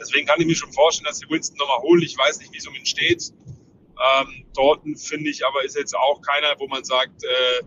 Deswegen 0.00 0.26
kann 0.26 0.40
ich 0.40 0.46
mir 0.46 0.54
schon 0.56 0.72
vorstellen, 0.72 1.06
dass 1.06 1.18
die 1.18 1.28
Winston 1.28 1.58
nochmal 1.58 1.80
holen. 1.80 2.02
Ich 2.02 2.16
weiß 2.16 2.38
nicht, 2.38 2.52
wie 2.52 2.58
es 2.58 2.66
um 2.66 2.74
ihn 2.74 2.86
steht. 2.86 3.32
Ähm, 3.98 4.44
Dorten 4.54 4.96
finde 4.96 5.30
ich 5.30 5.44
aber 5.46 5.64
ist 5.64 5.76
jetzt 5.76 5.96
auch 5.96 6.20
keiner, 6.22 6.54
wo 6.58 6.68
man 6.68 6.84
sagt, 6.84 7.24
äh, 7.24 7.64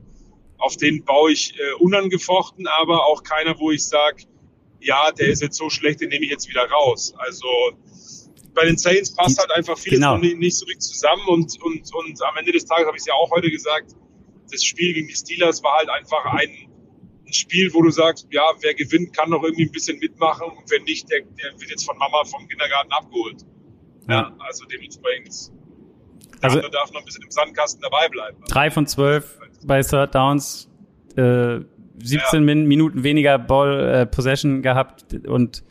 auf 0.58 0.78
den 0.78 1.04
baue 1.04 1.32
ich 1.32 1.54
äh, 1.60 1.74
unangefochten, 1.80 2.67
aber 2.67 3.06
auch 3.06 3.24
keiner, 3.24 3.60
wo 3.60 3.72
ich 3.72 3.86
sage, 3.86 4.24
ja, 4.80 5.12
der 5.12 5.28
ist 5.28 5.41
jetzt 5.41 5.58
so 5.58 5.70
schlecht, 5.70 6.02
den 6.02 6.10
nehme 6.10 6.26
ich 6.26 6.32
jetzt 6.32 6.48
wieder 6.48 6.70
raus. 6.70 7.13
Also 7.17 7.48
bei 8.54 8.65
den 8.65 8.78
Saints 8.78 9.13
passt 9.13 9.39
halt 9.39 9.52
einfach 9.52 9.78
vieles 9.78 10.00
genau. 10.00 10.17
nicht, 10.17 10.38
nicht 10.38 10.58
so 10.58 10.65
richtig 10.65 10.88
zusammen 10.88 11.28
und, 11.28 11.62
und, 11.62 11.94
und 11.94 12.24
am 12.24 12.38
Ende 12.38 12.52
des 12.52 12.65
Tages 12.65 12.86
habe 12.86 12.98
ich 12.98 13.02
es 13.02 13.08
ja 13.08 13.13
auch 13.13 13.32
heute 13.32 13.50
gesagt, 13.50 13.96
das 14.52 14.63
Spiel 14.63 14.94
gegen 14.94 15.08
die 15.08 15.15
Steelers 15.15 15.63
war 15.63 15.78
halt 15.78 15.89
einfach 15.89 16.26
ein, 16.26 16.50
ein 17.26 17.34
Spiel, 17.34 17.74
wo 17.74 17.82
du 17.82 17.89
sagst, 17.89 18.28
ja, 18.32 18.44
wer 18.62 18.74
gewinnt, 18.74 19.15
kann 19.15 19.30
noch 19.30 19.44
irgendwie 19.44 19.65
ein 19.65 19.72
bisschen 19.72 20.00
mitmachen 20.00 20.48
und 20.50 20.70
wenn 20.70 20.84
nicht, 20.84 21.10
der, 21.10 21.22
der 21.22 21.60
wird 21.60 21.70
jetzt 21.70 21.86
von 21.86 21.98
Mama 21.98 22.24
vom 22.26 22.48
Kindergarten 22.48 22.91
abgeholt. 22.91 23.46
Ja, 24.08 24.13
ja 24.13 24.36
also 24.39 24.65
dementsprechend. 24.65 25.52
Der 26.42 26.50
also, 26.50 26.62
darf 26.70 26.92
noch 26.92 27.02
ein 27.02 27.06
bisschen 27.06 27.24
im 27.24 27.32
Sandkasten 27.32 27.82
dabei 27.82 28.08
bleiben. 28.10 28.38
Drei 28.48 28.72
von 28.72 28.88
zwölf 28.88 29.40
bei 29.64 29.82
Third 29.82 30.16
Downs, 30.16 30.70
äh, 31.16 31.60
17 32.04 32.48
ja. 32.48 32.56
Minuten 32.56 33.04
weniger 33.04 33.38
Ball 33.38 33.89
äh, 33.89 34.06
Possession 34.06 34.62
gehabt 34.62 35.06
und 35.28 35.64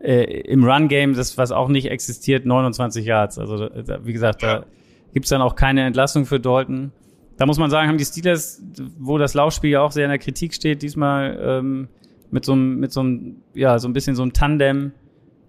äh, 0.00 0.40
im 0.42 0.64
Run-Game, 0.64 1.14
das 1.14 1.38
was 1.38 1.52
auch 1.52 1.68
nicht 1.68 1.90
existiert, 1.90 2.46
29 2.46 3.04
Yards. 3.04 3.38
Also 3.38 3.68
da, 3.68 4.04
wie 4.04 4.12
gesagt, 4.12 4.42
ja. 4.42 4.60
da 4.60 4.66
gibt's 5.12 5.28
dann 5.28 5.42
auch 5.42 5.54
keine 5.54 5.84
Entlassung 5.84 6.26
für 6.26 6.40
Dalton. 6.40 6.92
Da 7.36 7.46
muss 7.46 7.58
man 7.58 7.70
sagen, 7.70 7.88
haben 7.88 7.98
die 7.98 8.04
Steelers, 8.04 8.62
wo 8.98 9.18
das 9.18 9.34
Laufspiel 9.34 9.70
ja 9.70 9.80
auch 9.80 9.92
sehr 9.92 10.04
in 10.04 10.10
der 10.10 10.18
Kritik 10.18 10.54
steht, 10.54 10.82
diesmal 10.82 11.38
ähm, 11.40 11.88
mit 12.30 12.44
so 12.44 12.52
einem, 12.52 12.78
mit 12.80 12.92
so 12.92 13.00
einem, 13.00 13.36
ja, 13.54 13.78
so 13.78 13.88
ein 13.88 13.92
bisschen 13.92 14.16
so 14.16 14.22
einem 14.22 14.32
Tandem. 14.32 14.92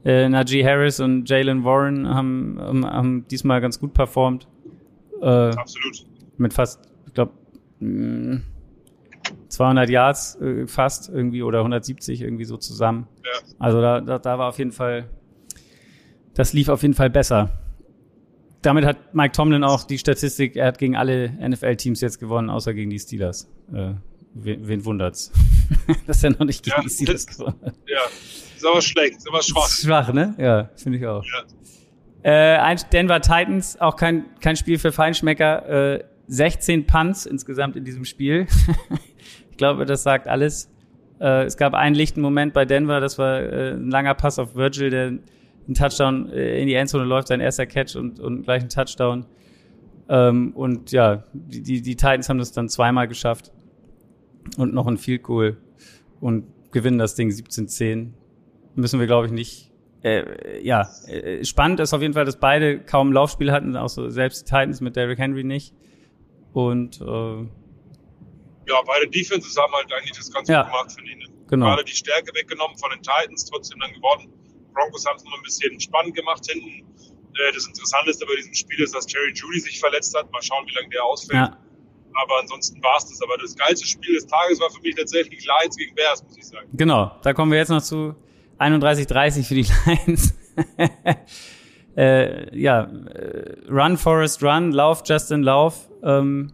Äh, 0.06 0.30
Najee 0.30 0.64
Harris 0.64 1.00
und 1.00 1.30
Jalen 1.30 1.66
Warren 1.66 2.08
haben, 2.08 2.58
haben, 2.60 2.86
haben 2.86 3.28
diesmal 3.28 3.60
ganz 3.60 3.80
gut 3.80 3.94
performt. 3.94 4.48
Äh, 5.22 5.26
Absolut. 5.26 6.06
Mit 6.38 6.54
fast, 6.54 6.82
ich 7.08 7.14
glaube, 7.14 7.34
mm, 7.80 8.38
200 9.50 9.90
Yards 9.90 10.36
äh, 10.36 10.68
fast 10.68 11.10
irgendwie 11.10 11.44
oder 11.44 11.60
170 11.60 12.22
irgendwie 12.22 12.46
so 12.46 12.58
zusammen. 12.58 13.08
Ja. 13.24 13.42
Also 13.60 13.82
da, 13.82 14.02
da, 14.02 14.20
da 14.20 14.40
war 14.40 14.50
auf 14.50 14.58
jeden 14.58 14.72
Fall, 14.72 15.10
das 16.34 16.54
lief 16.54 16.70
auf 16.70 16.82
jeden 16.82 16.94
Fall 16.94 17.10
besser. 17.10 17.50
Damit 18.62 18.86
hat 18.86 19.16
Mike 19.16 19.32
Tomlin 19.32 19.64
auch 19.64 19.86
die 19.86 19.98
Statistik, 19.98 20.56
er 20.56 20.68
hat 20.68 20.78
gegen 20.78 20.96
alle 20.96 21.30
NFL-Teams 21.30 22.02
jetzt 22.02 22.20
gewonnen, 22.20 22.50
außer 22.50 22.74
gegen 22.74 22.90
die 22.90 23.00
Steelers. 23.00 23.50
Äh, 23.74 23.94
wen, 24.34 24.68
wen 24.68 24.86
wundert's? 24.86 25.32
Dass 26.08 26.24
er 26.24 26.32
noch 26.32 26.46
nicht 26.46 26.64
gegen 26.64 26.76
ja, 26.78 26.84
die 26.84 26.90
Steelers 26.90 27.26
gewonnen 27.26 27.60
hat. 27.66 27.76
Ja, 27.88 28.02
ist 28.56 28.66
aber 28.66 28.82
schlecht, 28.82 29.18
ist 29.18 29.28
aber 29.28 29.42
schwach. 29.42 29.70
Schwach, 29.70 30.14
ne? 30.14 30.36
Ja, 30.38 30.70
finde 30.76 30.98
ich 30.98 31.06
auch. 31.06 31.24
Ja. 31.24 31.44
Äh, 32.24 32.76
Denver 32.92 33.22
Titans, 33.22 33.80
auch 33.80 33.96
kein, 33.96 34.26
kein 34.42 34.56
Spiel 34.56 34.78
für 34.78 34.92
Feinschmecker. 34.92 35.96
Äh, 35.96 36.04
16 36.28 36.86
Punts 36.86 37.26
insgesamt 37.26 37.76
in 37.76 37.84
diesem 37.84 38.06
Spiel. 38.06 38.46
ich 39.52 39.58
glaube, 39.58 39.86
das 39.86 40.04
sagt 40.04 40.28
alles. 40.28 40.70
Äh, 41.20 41.46
es 41.46 41.58
gab 41.58 41.74
einen 41.74 41.96
lichten 41.96 42.22
Moment 42.22 42.54
bei 42.54 42.66
Denver, 42.66 43.00
das 43.00 43.18
war 43.18 43.40
äh, 43.40 43.72
ein 43.72 43.90
langer 43.90 44.14
Pass 44.14 44.38
auf 44.38 44.56
Virgil, 44.56 44.90
der 44.92 45.08
einen 45.08 45.74
Touchdown 45.74 46.30
äh, 46.32 46.62
in 46.62 46.68
die 46.68 46.76
Endzone 46.76 47.04
läuft, 47.04 47.30
sein 47.30 47.40
erster 47.40 47.66
Catch 47.66 47.96
und, 47.96 48.20
und 48.20 48.44
gleich 48.44 48.62
ein 48.62 48.70
Touchdown. 48.70 49.26
Ähm, 50.08 50.54
und 50.54 50.92
ja, 50.92 51.24
die, 51.34 51.62
die, 51.62 51.82
die 51.82 51.96
Titans 51.96 52.30
haben 52.30 52.38
das 52.38 52.52
dann 52.52 52.70
zweimal 52.70 53.08
geschafft. 53.08 53.52
Und 54.58 54.74
noch 54.74 54.88
ein 54.88 54.98
Field 54.98 55.24
Goal. 55.24 55.58
Und 56.20 56.46
gewinnen 56.72 56.98
das 56.98 57.16
Ding 57.16 57.30
17-10. 57.30 58.10
Müssen 58.76 59.00
wir, 59.00 59.08
glaube 59.08 59.28
ich, 59.28 59.32
nicht 59.32 59.69
äh, 60.04 60.62
ja, 60.62 60.90
äh, 61.08 61.44
spannend 61.44 61.80
ist 61.80 61.94
auf 61.94 62.02
jeden 62.02 62.14
Fall, 62.14 62.26
dass 62.26 62.40
beide 62.40 62.80
kaum 62.80 63.12
Laufspiel 63.12 63.52
hatten, 63.52 63.76
auch 63.76 63.90
so 63.90 64.10
selbst 64.10 64.42
die 64.42 64.46
Titans 64.46 64.82
mit 64.82 64.96
Derrick 64.96 65.20
Henry 65.20 65.44
nicht. 65.44 65.74
Und 66.54 67.02
äh, 67.02 67.48
ja, 68.70 68.82
beide 68.86 69.08
Defenses 69.08 69.58
haben 69.58 69.74
halt 69.74 69.92
eigentlich 69.92 70.16
das 70.16 70.32
Ganze 70.32 70.54
ja, 70.54 70.64
gemacht 70.64 70.92
für 70.92 71.04
ihn. 71.06 71.28
Genau. 71.48 71.66
Gerade 71.66 71.84
die 71.84 71.96
Stärke 71.96 72.32
weggenommen 72.34 72.78
von 72.78 72.92
den 72.92 73.02
Titans, 73.02 73.46
trotzdem 73.46 73.80
dann 73.80 73.92
gewonnen. 73.94 74.32
Broncos 74.74 75.06
haben 75.06 75.18
es 75.18 75.24
noch 75.24 75.34
ein 75.34 75.42
bisschen 75.42 75.80
spannend 75.80 76.16
gemacht 76.16 76.46
hinten. 76.48 76.86
Äh, 77.36 77.54
das 77.54 77.66
Interessanteste 77.66 78.26
bei 78.26 78.36
diesem 78.36 78.54
Spiel 78.54 78.84
ist, 78.84 78.94
dass 78.94 79.12
Jerry 79.12 79.34
Judy 79.34 79.60
sich 79.60 79.80
verletzt 79.80 80.16
hat. 80.16 80.32
Mal 80.32 80.42
schauen, 80.42 80.66
wie 80.68 80.76
lange 80.76 80.90
der 80.90 81.04
ausfällt. 81.04 81.40
Ja. 81.40 81.58
Aber 82.14 82.40
ansonsten 82.40 82.82
war 82.84 82.98
es 82.98 83.06
das. 83.08 83.22
Aber 83.22 83.38
das 83.38 83.56
geilste 83.56 83.88
Spiel 83.88 84.14
des 84.14 84.28
Tages 84.28 84.60
war 84.60 84.70
für 84.70 84.82
mich 84.82 84.96
tatsächlich 84.96 85.46
Lions 85.46 85.76
gegen 85.76 85.96
Bears, 85.96 86.24
muss 86.24 86.38
ich 86.38 86.48
sagen. 86.48 86.70
Genau, 86.74 87.12
da 87.24 87.34
kommen 87.34 87.52
wir 87.52 87.58
jetzt 87.58 87.70
noch 87.70 87.82
zu. 87.82 88.16
31-30 88.60 89.44
für 89.44 89.56
die 89.56 89.66
Lions. 90.06 90.36
äh, 91.96 92.58
ja, 92.58 92.84
äh, 92.84 93.70
Run, 93.70 93.98
Forest, 93.98 94.44
Run, 94.44 94.72
Lauf, 94.72 95.04
Justin, 95.06 95.44
Lauf. 95.44 95.90
Ähm, 96.04 96.52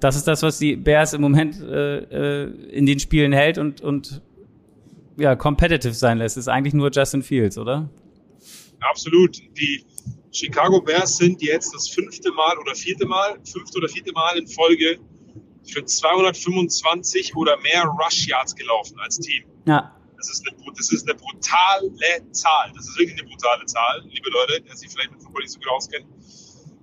das 0.00 0.16
ist 0.16 0.28
das, 0.28 0.42
was 0.42 0.58
die 0.58 0.76
Bears 0.76 1.14
im 1.14 1.22
Moment 1.22 1.60
äh, 1.60 2.42
äh, 2.44 2.50
in 2.70 2.86
den 2.86 2.98
Spielen 2.98 3.32
hält 3.32 3.58
und, 3.58 3.80
und 3.80 4.20
ja, 5.16 5.34
competitive 5.36 5.94
sein 5.94 6.18
lässt. 6.18 6.36
Ist 6.36 6.48
eigentlich 6.48 6.74
nur 6.74 6.90
Justin 6.90 7.22
Fields, 7.22 7.56
oder? 7.56 7.88
Absolut. 8.80 9.38
Die 9.56 9.84
Chicago 10.32 10.80
Bears 10.80 11.16
sind 11.16 11.40
jetzt 11.40 11.74
das 11.74 11.88
fünfte 11.88 12.32
Mal 12.32 12.58
oder 12.58 12.74
vierte 12.74 13.06
Mal, 13.06 13.38
fünfte 13.44 13.78
oder 13.78 13.88
vierte 13.88 14.12
Mal 14.12 14.36
in 14.36 14.46
Folge 14.46 14.98
für 15.64 15.84
225 15.84 17.34
oder 17.36 17.56
mehr 17.60 17.84
Rush 17.84 18.26
Yards 18.26 18.54
gelaufen 18.54 18.98
als 18.98 19.18
Team. 19.18 19.44
Ja. 19.66 19.94
Das 20.26 20.38
ist, 20.38 20.46
eine, 20.48 20.56
das 20.74 20.90
ist 20.90 21.08
eine 21.08 21.18
brutale 21.18 22.32
Zahl. 22.32 22.72
Das 22.74 22.88
ist 22.88 22.98
wirklich 22.98 23.18
eine 23.20 23.28
brutale 23.28 23.66
Zahl, 23.66 24.02
liebe 24.08 24.30
Leute, 24.30 24.62
die 24.62 24.74
sich 24.74 24.90
vielleicht 24.90 25.12
mit 25.12 25.22
Football 25.22 25.42
nicht 25.42 25.52
so 25.52 25.58
gut 25.58 25.68
auskennen. 25.68 26.08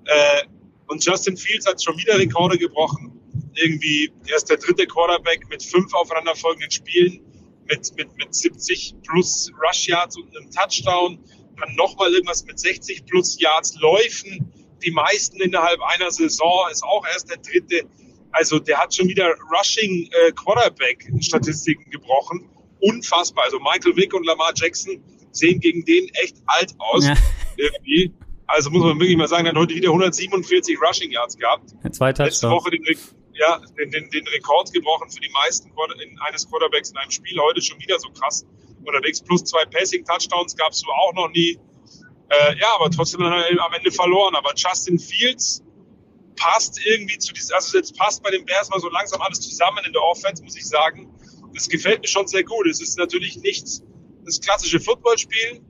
Äh, 0.06 0.44
und 0.88 1.04
Justin 1.04 1.36
Fields 1.36 1.66
hat 1.66 1.82
schon 1.82 1.98
wieder 1.98 2.20
Rekorde 2.20 2.58
gebrochen. 2.58 3.20
Irgendwie, 3.56 4.12
er 4.28 4.36
ist 4.36 4.50
der 4.50 4.58
dritte 4.58 4.86
Quarterback 4.86 5.50
mit 5.50 5.64
fünf 5.64 5.92
aufeinanderfolgenden 5.94 6.70
Spielen, 6.70 7.22
mit, 7.66 7.92
mit, 7.98 8.16
mit 8.18 8.36
70 8.36 8.96
plus 9.08 9.52
Rush 9.66 9.88
Yards 9.88 10.18
und 10.18 10.38
einem 10.38 10.52
Touchdown. 10.52 11.18
Dann 11.60 11.76
nochmal 11.76 12.14
irgendwas 12.14 12.46
mit 12.46 12.60
60 12.60 13.06
plus 13.08 13.39
Yards 13.39 13.76
Läufen. 13.80 14.54
Die 14.84 14.92
meisten 14.92 15.42
innerhalb 15.42 15.82
einer 15.82 16.12
Saison 16.12 16.68
ist 16.72 16.84
auch 16.84 17.06
erst 17.12 17.30
der 17.30 17.38
dritte. 17.38 17.88
Also 18.34 18.60
der 18.60 18.78
hat 18.78 18.94
schon 18.94 19.08
wieder 19.08 19.34
Rushing 19.52 20.10
äh, 20.12 20.32
Quarterback 20.32 21.12
Statistiken 21.22 21.89
gebrochen 21.89 22.51
unfassbar. 22.82 23.45
Also 23.45 23.59
Michael 23.59 23.95
Vick 23.95 24.13
und 24.13 24.25
Lamar 24.25 24.51
Jackson 24.55 25.01
sehen 25.32 25.59
gegen 25.59 25.86
den 25.86 26.09
echt 26.15 26.38
alt 26.45 26.73
aus. 26.77 27.05
Ja. 27.05 27.15
Irgendwie. 27.55 28.13
Also 28.47 28.69
muss 28.69 28.84
man 28.84 28.99
wirklich 28.99 29.15
mal 29.15 29.27
sagen, 29.27 29.45
er 29.45 29.51
hat 29.51 29.57
heute 29.57 29.75
wieder 29.75 29.89
147 29.89 30.77
Rushing 30.82 31.11
Yards 31.11 31.38
gehabt. 31.38 31.69
Zwei 31.91 32.11
Letzte 32.11 32.49
Woche 32.49 32.71
den, 32.71 32.84
ja, 33.34 33.61
den, 33.77 33.91
den, 33.91 34.09
den 34.09 34.27
Rekord 34.27 34.73
gebrochen 34.73 35.09
für 35.09 35.21
die 35.21 35.29
meisten 35.29 35.71
in, 36.03 36.19
eines 36.19 36.49
Quarterbacks 36.49 36.91
in 36.91 36.97
einem 36.97 37.11
Spiel. 37.11 37.39
Heute 37.39 37.61
schon 37.61 37.79
wieder 37.79 37.97
so 37.99 38.09
krass 38.09 38.45
unterwegs. 38.84 39.21
Plus 39.21 39.45
zwei 39.45 39.63
Passing 39.65 40.03
Touchdowns 40.03 40.57
gab 40.57 40.71
es 40.71 40.79
so 40.79 40.91
auch 40.91 41.13
noch 41.13 41.29
nie. 41.29 41.57
Äh, 42.29 42.57
ja, 42.59 42.75
aber 42.75 42.89
trotzdem 42.89 43.21
dann 43.21 43.34
am 43.34 43.73
Ende 43.73 43.91
verloren. 43.91 44.36
Aber 44.36 44.51
Justin 44.55 44.99
Fields 44.99 45.63
passt 46.36 46.84
irgendwie 46.86 47.19
zu 47.19 47.34
diesem, 47.34 47.55
also 47.55 47.77
jetzt 47.77 47.97
passt 47.97 48.21
bei 48.23 48.32
den 48.32 48.45
Bears 48.45 48.69
mal 48.69 48.79
so 48.79 48.89
langsam 48.89 49.21
alles 49.21 49.39
zusammen 49.41 49.79
in 49.86 49.93
der 49.93 50.01
Offense, 50.01 50.43
muss 50.43 50.57
ich 50.57 50.67
sagen 50.67 51.09
das 51.54 51.70
gefällt 51.70 52.02
mir 52.02 52.08
schon 52.08 52.28
sehr 52.28 52.43
gut. 52.43 52.68
Es 52.68 52.82
ist 52.82 52.97
natürlich 52.97 53.38
nicht 53.38 53.66
das 54.26 54.39
klassische 54.39 54.80
Footballspiel. 54.80 55.62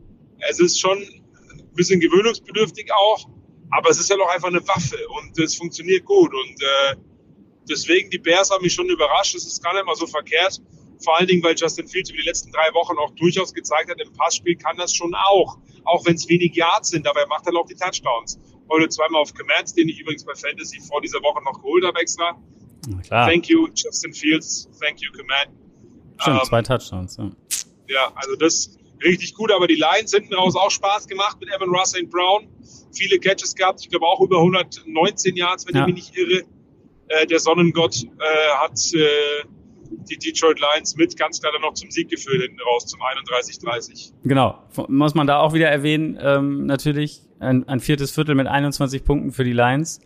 Es 0.49 0.59
ist 0.59 0.79
schon 0.79 0.97
ein 0.97 1.73
bisschen 1.73 1.99
gewöhnungsbedürftig 1.99 2.91
auch, 2.93 3.27
aber 3.71 3.89
es 3.89 3.99
ist 3.99 4.09
ja 4.09 4.17
noch 4.17 4.29
einfach 4.29 4.49
eine 4.49 4.65
Waffe 4.67 4.97
und 5.09 5.37
es 5.39 5.55
funktioniert 5.55 6.05
gut. 6.05 6.31
Und 6.33 6.61
äh, 6.61 6.95
deswegen, 7.69 8.09
die 8.09 8.17
Bears 8.17 8.49
haben 8.51 8.63
mich 8.63 8.73
schon 8.73 8.89
überrascht. 8.89 9.35
Es 9.35 9.45
ist 9.45 9.63
gar 9.63 9.73
nicht 9.73 9.85
mal 9.85 9.95
so 9.95 10.07
verkehrt. 10.07 10.61
Vor 11.03 11.17
allen 11.17 11.27
Dingen, 11.27 11.43
weil 11.43 11.55
Justin 11.55 11.87
Fields 11.87 12.11
über 12.11 12.19
die 12.19 12.27
letzten 12.27 12.51
drei 12.51 12.73
Wochen 12.73 12.97
auch 12.97 13.11
durchaus 13.15 13.53
gezeigt 13.53 13.89
hat, 13.89 13.99
im 13.99 14.13
Passspiel 14.13 14.55
kann 14.55 14.77
das 14.77 14.93
schon 14.93 15.15
auch. 15.15 15.57
Auch 15.83 16.05
wenn 16.05 16.15
es 16.15 16.27
wenig 16.29 16.55
Yards 16.55 16.89
sind, 16.89 17.07
aber 17.07 17.21
er 17.21 17.27
macht 17.27 17.47
dann 17.47 17.57
auch 17.57 17.65
die 17.65 17.75
Touchdowns. 17.75 18.39
Heute 18.69 18.87
zweimal 18.89 19.21
auf 19.21 19.33
Command, 19.33 19.75
den 19.75 19.89
ich 19.89 19.99
übrigens 19.99 20.23
bei 20.23 20.33
Fantasy 20.35 20.79
vor 20.79 21.01
dieser 21.01 21.21
Woche 21.23 21.43
noch 21.43 21.61
geholt 21.61 21.83
habe 21.83 21.99
extra. 21.99 22.39
Klar. 23.03 23.27
Thank 23.27 23.49
you, 23.49 23.67
Justin 23.73 24.13
Fields. 24.13 24.69
Thank 24.79 25.01
you, 25.01 25.11
Command. 25.11 25.60
Stimmt, 26.21 26.37
ähm, 26.37 26.45
zwei 26.45 26.61
Touchdowns, 26.61 27.17
ja. 27.17 27.29
Ja, 27.87 28.11
also 28.15 28.35
das 28.35 28.77
richtig 29.03 29.33
gut, 29.33 29.51
aber 29.51 29.67
die 29.67 29.75
Lions 29.75 30.13
hinten 30.13 30.33
raus 30.33 30.55
auch 30.55 30.71
Spaß 30.71 31.07
gemacht 31.07 31.37
mit 31.39 31.49
Evan 31.49 31.69
Russell 31.69 32.05
Brown. 32.05 32.47
Viele 32.93 33.19
Catches 33.19 33.55
gehabt, 33.55 33.81
ich 33.81 33.89
glaube 33.89 34.05
auch 34.05 34.21
über 34.21 34.37
119 34.37 35.35
Yards, 35.35 35.67
wenn 35.67 35.75
ja. 35.75 35.81
ich 35.81 35.93
mich 35.93 35.95
nicht 35.95 36.17
irre. 36.17 36.43
Äh, 37.07 37.25
der 37.27 37.39
Sonnengott 37.39 38.03
äh, 38.03 38.07
hat 38.59 38.79
äh, 38.93 38.99
die 40.09 40.17
Detroit 40.17 40.59
Lions 40.59 40.95
mit 40.95 41.17
ganz 41.17 41.41
klar 41.41 41.51
dann 41.51 41.61
noch 41.61 41.73
zum 41.73 41.91
Sieg 41.91 42.09
geführt 42.09 42.41
hinten 42.41 42.59
raus, 42.61 42.85
zum 42.85 43.01
31-30. 43.01 44.13
Genau, 44.23 44.59
muss 44.87 45.15
man 45.15 45.27
da 45.27 45.39
auch 45.39 45.53
wieder 45.53 45.69
erwähnen, 45.69 46.17
ähm, 46.21 46.65
natürlich 46.65 47.21
ein, 47.39 47.67
ein 47.67 47.79
viertes 47.79 48.11
Viertel 48.11 48.35
mit 48.35 48.47
21 48.47 49.03
Punkten 49.03 49.31
für 49.31 49.43
die 49.43 49.53
Lions. 49.53 49.99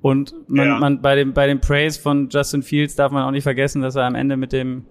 Und 0.00 0.34
man, 0.48 0.66
ja. 0.68 0.78
man 0.78 1.02
bei 1.02 1.16
dem 1.16 1.32
bei 1.32 1.48
dem 1.48 1.60
Praise 1.60 2.00
von 2.00 2.28
Justin 2.30 2.62
Fields 2.62 2.94
darf 2.94 3.10
man 3.10 3.24
auch 3.24 3.32
nicht 3.32 3.42
vergessen, 3.42 3.82
dass 3.82 3.96
er 3.96 4.04
am 4.04 4.14
Ende 4.14 4.36
mit 4.36 4.52
dem 4.52 4.86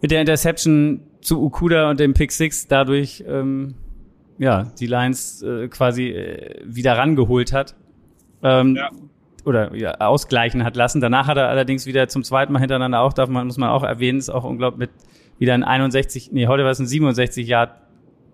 mit 0.00 0.10
der 0.10 0.20
Interception 0.20 1.00
zu 1.20 1.42
Ukuda 1.42 1.90
und 1.90 2.00
dem 2.00 2.14
Pick 2.14 2.32
Six 2.32 2.68
dadurch 2.68 3.24
ähm, 3.26 3.74
ja 4.38 4.64
die 4.78 4.86
Lions 4.86 5.42
äh, 5.42 5.68
quasi 5.68 6.08
äh, 6.08 6.60
wieder 6.64 6.96
rangeholt 6.96 7.52
hat. 7.52 7.74
Ähm, 8.42 8.76
ja. 8.76 8.90
Oder 9.44 9.74
ja, 9.74 9.94
ausgleichen 9.94 10.62
hat 10.64 10.76
lassen. 10.76 11.00
Danach 11.00 11.26
hat 11.26 11.38
er 11.38 11.48
allerdings 11.48 11.86
wieder 11.86 12.08
zum 12.08 12.22
zweiten 12.22 12.52
Mal 12.52 12.58
hintereinander 12.58 13.00
auch, 13.00 13.12
darf 13.12 13.30
man, 13.30 13.46
muss 13.46 13.56
man 13.56 13.70
auch 13.70 13.82
erwähnen, 13.82 14.18
ist 14.18 14.28
auch 14.28 14.44
unglaublich 14.44 14.78
mit 14.78 14.90
wieder 15.38 15.54
ein 15.54 15.62
61, 15.62 16.32
nee, 16.32 16.46
heute 16.46 16.64
war 16.64 16.70
es 16.70 16.80
ein 16.80 16.86
67 16.86 17.46
Yard 17.46 17.70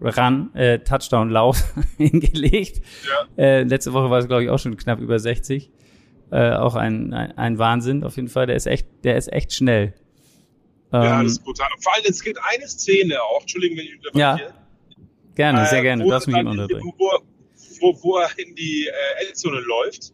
Run, 0.00 0.54
äh, 0.54 0.80
Touchdown-Lauf 0.80 1.74
hingelegt. 1.96 2.80
Ja. 3.06 3.42
Äh, 3.42 3.62
letzte 3.62 3.92
Woche 3.92 4.10
war 4.10 4.18
es, 4.18 4.26
glaube 4.26 4.44
ich, 4.44 4.50
auch 4.50 4.58
schon 4.58 4.76
knapp 4.76 5.00
über 5.00 5.18
60. 5.18 5.70
Äh, 6.30 6.52
auch 6.52 6.74
ein, 6.74 7.12
ein, 7.12 7.36
ein 7.38 7.58
Wahnsinn 7.58 8.02
auf 8.02 8.16
jeden 8.16 8.28
Fall. 8.28 8.46
Der 8.46 8.56
ist 8.56 8.66
echt, 8.66 8.88
der 9.04 9.16
ist 9.16 9.32
echt 9.32 9.52
schnell. 9.52 9.94
Ja, 10.94 11.02
das 11.02 11.20
ähm, 11.20 11.26
ist 11.26 11.44
brutal. 11.44 11.68
Vor 11.80 11.94
allem, 11.94 12.04
es 12.08 12.22
gibt 12.22 12.38
eine 12.42 12.68
Szene 12.68 13.20
auch, 13.20 13.40
Entschuldigung, 13.40 13.78
wenn 13.78 13.86
ich 13.86 13.96
unterbreche. 13.96 14.20
Ja, 14.20 14.54
gerne, 15.34 15.66
sehr 15.66 15.82
gerne, 15.82 16.04
äh, 16.04 16.08
darfst 16.08 16.28
mich 16.28 16.36
unterbrechen. 16.36 16.92
Wo, 16.96 17.10
wo, 17.80 18.02
wo 18.02 18.18
er 18.18 18.30
in 18.38 18.54
die 18.54 18.86
äh, 18.86 19.26
Endzone 19.26 19.60
läuft, 19.60 20.12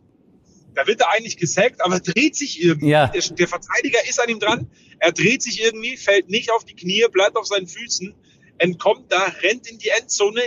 da 0.75 0.87
wird 0.87 1.03
er 1.03 1.11
eigentlich 1.11 1.37
gesackt, 1.37 1.85
aber 1.85 2.01
dreht 2.01 2.35
sich 2.35 2.63
irgendwie. 2.63 2.89
Ja. 2.89 3.09
Der, 3.09 3.21
der, 3.21 3.49
Verteidiger 3.49 3.99
ist 4.09 4.23
an 4.23 4.31
ihm 4.31 4.41
dran, 4.41 4.71
er 5.01 5.13
dreht 5.13 5.43
sich 5.43 5.63
irgendwie, 5.63 5.99
fällt 5.99 6.31
nicht 6.31 6.51
auf 6.51 6.65
die 6.65 6.75
Knie, 6.75 7.05
bleibt 7.13 7.37
auf 7.37 7.47
seinen 7.47 7.67
Füßen, 7.67 8.15
entkommt 8.57 9.13
da, 9.13 9.25
rennt 9.43 9.71
in 9.71 9.79
die 9.79 9.89
Endzone, 9.89 10.41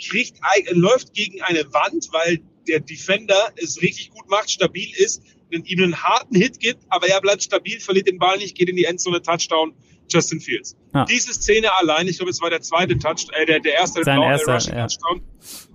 kriegt, 0.00 0.38
läuft 0.70 1.14
gegen 1.14 1.42
eine 1.42 1.64
Wand, 1.72 2.08
weil 2.12 2.40
der 2.68 2.78
Defender 2.78 3.52
es 3.56 3.82
richtig 3.82 4.10
gut 4.10 4.28
macht, 4.28 4.50
stabil 4.50 4.90
ist, 4.96 5.22
ihm 5.50 5.82
einen 5.82 6.02
harten 6.02 6.34
Hit 6.36 6.60
gibt, 6.60 6.80
aber 6.88 7.08
er 7.08 7.20
bleibt 7.20 7.42
stabil, 7.42 7.80
verliert 7.80 8.08
den 8.08 8.18
Ball 8.18 8.38
nicht, 8.38 8.56
geht 8.56 8.68
in 8.68 8.76
die 8.76 8.84
Endzone, 8.84 9.22
Touchdown, 9.22 9.74
Justin 10.08 10.40
Fields. 10.40 10.76
Ja. 10.94 11.04
Diese 11.04 11.32
Szene 11.32 11.68
allein, 11.78 12.08
ich 12.08 12.16
glaube, 12.16 12.30
es 12.30 12.40
war 12.40 12.50
der 12.50 12.60
zweite 12.60 12.98
Touchdown, 12.98 13.34
äh, 13.40 13.46
der, 13.46 13.60
der 13.60 13.74
erste 13.74 14.02
Sein 14.04 14.18
Ball, 14.18 14.32
erster, 14.32 14.54
Rushing 14.54 14.74
ja. 14.74 14.86
Touchdown 14.86 15.22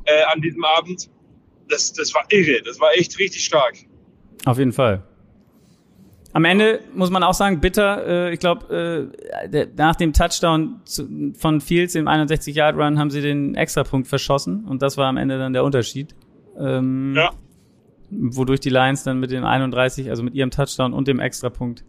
äh, 0.06 0.24
an 0.34 0.42
diesem 0.42 0.64
Abend. 0.64 1.10
Das, 1.70 1.94
das 1.94 2.14
war 2.14 2.26
irre, 2.30 2.62
das 2.64 2.80
war 2.80 2.90
echt 2.96 3.18
richtig 3.18 3.44
stark. 3.44 3.76
Auf 4.46 4.58
jeden 4.58 4.74
Fall. 4.74 5.04
Am 6.36 6.44
Ende 6.44 6.82
muss 6.94 7.10
man 7.10 7.24
auch 7.24 7.34
sagen, 7.34 7.62
bitter, 7.62 8.28
äh, 8.28 8.34
ich 8.34 8.42
glaube, 8.42 9.12
äh, 9.50 9.68
nach 9.78 9.96
dem 9.96 10.12
Touchdown 10.12 10.82
zu, 10.84 11.34
von 11.38 11.62
Fields 11.62 11.96
im 11.96 12.10
61-Yard-Run 12.10 13.00
haben 13.00 13.10
sie 13.10 13.22
den 13.22 13.56
Extrapunkt 13.56 14.08
verschossen 14.08 14.66
und 14.66 14.82
das 14.82 14.98
war 14.98 15.08
am 15.08 15.16
Ende 15.16 15.40
dann 15.40 15.54
der 15.54 15.64
Unterschied. 15.64 16.14
Ähm, 16.60 17.14
ja. 17.16 17.32
Wodurch 18.10 18.60
die 18.60 18.70
Lions 18.70 19.04
dann 19.04 19.20
mit 19.20 19.32
dem 19.32 19.44
31, 19.44 20.10
also 20.10 20.24
mit 20.24 20.36
ihrem 20.36 20.52
Touchdown 20.52 20.94
und 20.94 21.08
dem 21.08 21.20
Extrapunkt, 21.20 21.84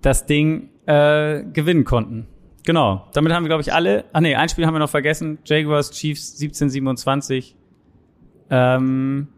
das 0.00 0.26
Ding 0.26 0.70
äh, 0.86 1.42
gewinnen 1.44 1.84
konnten. 1.84 2.26
Genau. 2.64 3.08
Damit 3.12 3.32
haben 3.32 3.44
wir, 3.44 3.48
glaube 3.48 3.62
ich, 3.62 3.72
alle. 3.72 4.04
Ach 4.12 4.20
nee, 4.20 4.34
ein 4.34 4.48
Spiel 4.48 4.66
haben 4.66 4.74
wir 4.74 4.78
noch 4.78 4.90
vergessen. 4.90 5.38
Jaguars 5.44 5.90
Chiefs 5.90 6.40
1727. 6.40 7.56
Ähm, 8.50 9.28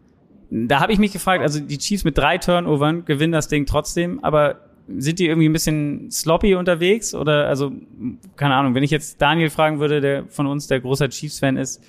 da 0.49 0.79
habe 0.79 0.93
ich 0.93 0.99
mich 0.99 1.11
gefragt, 1.11 1.41
also 1.41 1.59
die 1.59 1.77
Chiefs 1.77 2.03
mit 2.03 2.17
drei 2.17 2.37
Turnovern 2.37 3.05
gewinnen 3.05 3.33
das 3.33 3.47
Ding 3.49 3.65
trotzdem, 3.65 4.23
aber 4.23 4.61
sind 4.87 5.19
die 5.19 5.27
irgendwie 5.27 5.49
ein 5.49 5.53
bisschen 5.53 6.09
sloppy 6.09 6.55
unterwegs 6.55 7.13
oder 7.13 7.47
also 7.47 7.73
keine 8.37 8.55
Ahnung, 8.55 8.73
wenn 8.73 8.83
ich 8.83 8.91
jetzt 8.91 9.21
Daniel 9.21 9.49
fragen 9.49 9.79
würde, 9.79 9.99
der 9.99 10.25
von 10.27 10.47
uns 10.47 10.67
der 10.67 10.79
großer 10.79 11.09
Chiefs 11.09 11.39
Fan 11.39 11.57
ist, 11.57 11.83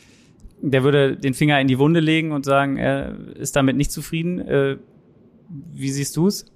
der 0.60 0.82
würde 0.82 1.16
den 1.16 1.34
Finger 1.34 1.60
in 1.60 1.68
die 1.68 1.78
Wunde 1.78 2.00
legen 2.00 2.32
und 2.32 2.44
sagen, 2.44 2.76
er 2.76 3.16
ist 3.36 3.56
damit 3.56 3.76
nicht 3.76 3.92
zufrieden. 3.92 4.40
Äh, 4.40 4.78
wie 5.48 5.90
siehst 5.90 6.16
du 6.16 6.26
es? 6.26 6.46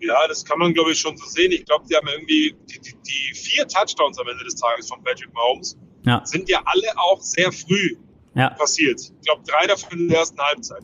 Ja, 0.00 0.26
das 0.26 0.44
kann 0.44 0.58
man 0.58 0.74
glaube 0.74 0.92
ich 0.92 0.98
schon 0.98 1.16
so 1.16 1.24
sehen. 1.26 1.52
Ich 1.52 1.64
glaube, 1.64 1.84
die 1.88 1.94
haben 1.94 2.08
irgendwie 2.08 2.56
die, 2.70 2.80
die, 2.80 2.94
die, 3.06 3.34
vier 3.34 3.68
Touchdowns 3.68 4.18
am 4.18 4.26
Ende 4.26 4.44
des 4.44 4.56
Tages 4.56 4.88
von 4.88 5.02
Patrick 5.04 5.32
Mahomes 5.32 5.78
ja. 6.04 6.24
sind 6.24 6.48
ja 6.48 6.60
alle 6.64 6.88
auch 6.96 7.20
sehr 7.20 7.52
früh 7.52 7.96
ja. 8.34 8.50
passiert. 8.50 9.00
Ich 9.00 9.26
glaube, 9.26 9.42
drei 9.46 9.66
davon 9.66 9.98
in 9.98 10.08
der 10.08 10.18
ersten 10.18 10.40
Halbzeit. 10.40 10.82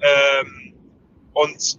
Ähm, 0.00 0.74
und 1.32 1.78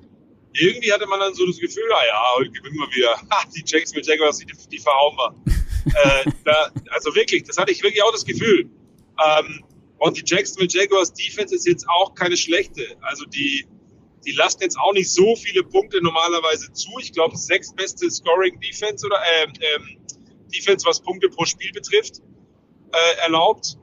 irgendwie 0.53 0.91
hatte 0.91 1.07
man 1.07 1.19
dann 1.19 1.33
so 1.33 1.45
das 1.45 1.57
Gefühl, 1.57 1.83
ah 1.93 2.05
ja, 2.05 2.21
heute 2.37 2.51
gewinnen 2.51 2.77
wir 2.77 2.95
wieder. 2.95 3.15
Ha, 3.29 3.43
die 3.55 3.63
Jacksonville 3.65 4.05
Jaguars, 4.05 4.39
die, 4.39 4.45
die 4.45 4.79
verhauen 4.79 5.17
wir. 5.17 5.55
Äh, 5.85 6.31
da, 6.43 6.71
also 6.89 7.15
wirklich, 7.15 7.43
das 7.43 7.57
hatte 7.57 7.71
ich 7.71 7.83
wirklich 7.83 8.03
auch 8.03 8.11
das 8.11 8.25
Gefühl. 8.25 8.69
Ähm, 9.23 9.63
und 9.97 10.17
die 10.17 10.23
Jacksonville 10.25 10.69
Jaguars 10.69 11.13
Defense 11.13 11.55
ist 11.55 11.67
jetzt 11.67 11.87
auch 11.89 12.13
keine 12.15 12.37
schlechte. 12.37 12.97
Also 13.01 13.25
die, 13.25 13.65
die 14.25 14.31
lassen 14.31 14.61
jetzt 14.61 14.77
auch 14.77 14.93
nicht 14.93 15.11
so 15.11 15.35
viele 15.35 15.63
Punkte 15.63 16.01
normalerweise 16.03 16.71
zu. 16.73 16.89
Ich 16.99 17.13
glaube, 17.13 17.37
sechs 17.37 17.73
beste 17.73 18.09
Scoring 18.09 18.59
Defense 18.59 19.05
oder 19.05 19.17
äh, 19.17 19.45
ähm, 19.45 19.97
Defense, 20.53 20.85
was 20.85 21.01
Punkte 21.01 21.29
pro 21.29 21.45
Spiel 21.45 21.71
betrifft, 21.71 22.21
äh, 22.91 23.21
erlaubt. 23.23 23.77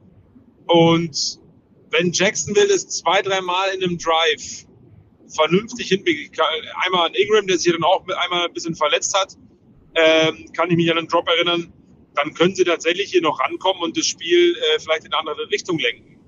Und 0.66 1.40
wenn 1.90 2.12
Jacksonville 2.12 2.72
es 2.72 2.88
zwei, 2.88 3.22
dreimal 3.22 3.74
in 3.74 3.82
einem 3.82 3.98
Drive 3.98 4.66
vernünftig 5.34 5.88
hinbekriegt, 5.88 6.38
einmal 6.84 7.08
an 7.08 7.14
Ingram, 7.14 7.46
der 7.46 7.58
sich 7.58 7.72
dann 7.72 7.84
auch 7.84 8.06
einmal 8.06 8.46
ein 8.46 8.52
bisschen 8.52 8.74
verletzt 8.74 9.16
hat, 9.16 9.36
ähm, 9.94 10.50
kann 10.54 10.70
ich 10.70 10.76
mich 10.76 10.90
an 10.90 10.98
einen 10.98 11.08
Drop 11.08 11.28
erinnern, 11.28 11.72
dann 12.14 12.34
können 12.34 12.54
sie 12.54 12.64
tatsächlich 12.64 13.10
hier 13.10 13.22
noch 13.22 13.40
rankommen 13.40 13.82
und 13.82 13.96
das 13.96 14.06
Spiel 14.06 14.56
äh, 14.56 14.80
vielleicht 14.80 15.04
in 15.04 15.12
eine 15.12 15.28
andere 15.28 15.50
Richtung 15.50 15.78
lenken. 15.78 16.18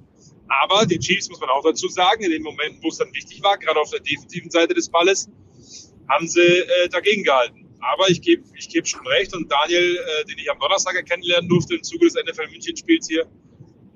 Aber 0.49 0.87
die 0.87 0.99
Chiefs, 0.99 1.29
muss 1.31 1.41
man 1.41 1.51
auch 1.51 1.63
dazu 1.63 1.89
sagen, 1.89 2.23
in 2.23 2.31
den 2.31 2.43
Momenten, 2.43 2.83
wo 2.83 2.89
es 2.89 2.99
dann 2.99 3.13
wichtig 3.15 3.43
war, 3.43 3.59
gerade 3.59 3.81
auf 3.81 3.91
der 3.91 4.01
defensiven 4.01 4.51
Seite 4.51 4.75
des 4.75 4.91
Balles, 4.91 5.29
haben 6.09 6.29
sie 6.29 6.41
äh, 6.41 6.89
dagegen 6.91 7.25
gehalten. 7.25 7.67
Aber 7.81 8.09
ich 8.09 8.23
gebe 8.23 8.43
ich 8.57 8.69
geb 8.69 8.87
schon 8.87 9.07
recht 9.07 9.35
und 9.35 9.51
Daniel, 9.51 9.97
äh, 9.97 10.25
den 10.27 10.39
ich 10.39 10.51
am 10.51 10.59
Donnerstag 10.59 10.95
kennenlernen 11.07 11.49
durfte 11.49 11.75
im 11.75 11.83
Zuge 11.83 12.07
des 12.07 12.15
NFL 12.15 12.51
München 12.51 12.77
Spiels 12.77 13.09
hier, 13.09 13.27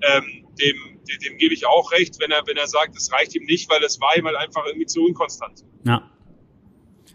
ähm, 0.01 0.47
dem, 0.59 0.99
dem, 1.07 1.19
dem 1.19 1.37
gebe 1.37 1.53
ich 1.53 1.65
auch 1.65 1.91
recht, 1.91 2.19
wenn 2.19 2.31
er, 2.31 2.45
wenn 2.45 2.57
er 2.57 2.67
sagt, 2.67 2.95
es 2.95 3.11
reicht 3.11 3.35
ihm 3.35 3.45
nicht, 3.45 3.69
weil 3.69 3.83
es 3.83 3.99
war 3.99 4.15
ihm 4.17 4.25
halt 4.25 4.35
einfach 4.35 4.65
irgendwie 4.65 4.85
zu 4.85 5.03
unkonstant. 5.03 5.63
Ja. 5.85 6.09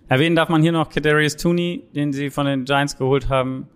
Erwähnen 0.08 0.36
darf 0.36 0.48
man 0.48 0.62
hier 0.62 0.72
noch 0.72 0.90
Kadarius 0.90 1.36
Tooney, 1.36 1.84
den 1.94 2.12
sie 2.12 2.30
von 2.30 2.46
den 2.46 2.64
Giants 2.64 2.98
geholt 2.98 3.28
haben. 3.28 3.68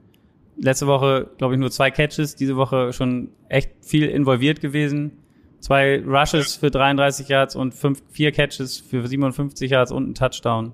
Letzte 0.60 0.86
Woche, 0.86 1.30
glaube 1.38 1.54
ich, 1.54 1.60
nur 1.60 1.70
zwei 1.70 1.90
Catches, 1.90 2.34
diese 2.34 2.56
Woche 2.56 2.92
schon 2.92 3.30
echt 3.48 3.70
viel 3.80 4.06
involviert 4.06 4.60
gewesen. 4.60 5.12
Zwei 5.60 6.02
Rushes 6.04 6.56
für 6.56 6.70
33 6.70 7.28
Yards 7.28 7.56
und 7.56 7.74
fünf, 7.74 8.02
vier 8.10 8.32
Catches 8.32 8.78
für 8.78 9.06
57 9.06 9.70
Yards 9.70 9.92
und 9.92 10.10
ein 10.10 10.14
Touchdown. 10.14 10.72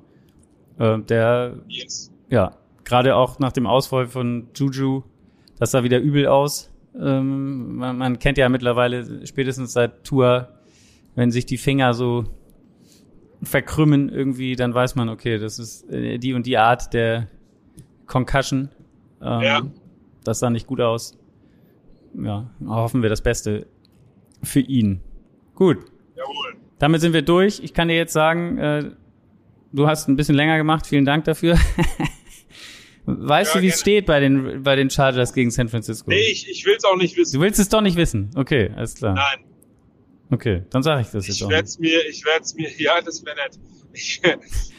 Äh, 0.78 1.01
der, 1.01 1.59
yes. 1.68 2.12
ja, 2.28 2.57
gerade 2.85 3.16
auch 3.16 3.39
nach 3.39 3.53
dem 3.53 3.66
Ausfall 3.66 4.07
von 4.07 4.49
Juju, 4.55 5.03
das 5.59 5.70
sah 5.70 5.82
wieder 5.82 5.99
übel 6.01 6.26
aus. 6.26 6.70
Ähm, 6.99 7.76
man, 7.76 7.99
man, 7.99 8.18
kennt 8.18 8.39
ja 8.39 8.49
mittlerweile 8.49 9.26
spätestens 9.26 9.72
seit 9.72 10.05
Tour, 10.05 10.49
wenn 11.14 11.30
sich 11.30 11.47
die 11.47 11.59
Finger 11.59 11.95
so 11.95 12.24
verkrümmen 13.43 14.09
irgendwie, 14.09 14.57
dann 14.57 14.74
weiß 14.74 14.95
man, 14.95 15.09
okay, 15.09 15.39
das 15.39 15.59
ist 15.59 15.91
äh, 15.91 16.18
die 16.18 16.35
und 16.35 16.47
die 16.47 16.59
Art 16.59 16.93
der 16.93 17.28
Concussion. 18.07 18.70
Ähm, 19.25 19.43
ja. 19.43 19.62
Das 20.25 20.39
sah 20.39 20.51
nicht 20.51 20.66
gut 20.66 20.81
aus. 20.81 21.18
Ja, 22.14 22.51
hoffen 22.66 23.03
wir 23.03 23.09
das 23.11 23.22
Beste 23.22 23.66
für 24.43 24.61
ihn. 24.61 25.01
Gut. 25.55 25.79
Jawohl. 26.16 26.57
Damit 26.79 27.01
sind 27.01 27.12
wir 27.12 27.22
durch. 27.22 27.61
Ich 27.62 27.75
kann 27.75 27.89
dir 27.89 27.97
jetzt 27.97 28.12
sagen, 28.12 28.59
äh, 28.59 28.91
du 29.72 29.87
hast 29.87 30.09
ein 30.09 30.16
bisschen 30.16 30.35
länger 30.35 30.57
gemacht. 30.57 30.87
Vielen 30.87 31.05
Dank 31.05 31.25
dafür. 31.25 31.59
Weißt 33.07 33.55
ja, 33.55 33.61
du, 33.61 33.64
wie 33.64 33.68
es 33.68 33.81
steht 33.81 34.07
bei 34.07 34.20
den, 34.20 34.62
bei 34.62 34.77
den 34.77 34.89
Chargers 34.89 35.35
gegen 35.35 35.51
San 35.51 35.68
Francisco? 35.68 36.09
Nee, 36.11 36.31
ich, 36.31 36.49
ich 36.49 36.64
will 36.64 36.75
es 36.77 36.85
auch 36.85 36.97
nicht 36.97 37.16
wissen. 37.16 37.35
Du 37.37 37.43
willst 37.43 37.61
es 37.61 37.68
doch 37.68 37.83
nicht 37.83 37.97
wissen? 37.97 38.31
Okay, 38.35 38.70
alles 38.77 38.95
klar. 38.95 39.14
Nein. 39.14 39.45
Okay, 40.31 40.62
dann 40.70 40.83
sage 40.83 41.03
ich 41.03 41.09
das 41.09 41.27
jetzt 41.27 41.37
ich 41.37 41.45
auch. 41.45 41.51
Werd's 41.51 41.79
mir, 41.79 42.07
ich 42.09 42.25
werde 42.25 42.43
es 42.43 42.55
mir, 42.55 42.70
ja, 42.79 43.01
das 43.03 43.25
wäre 43.25 43.37
nett. 43.37 43.59
Ich, 43.95 44.21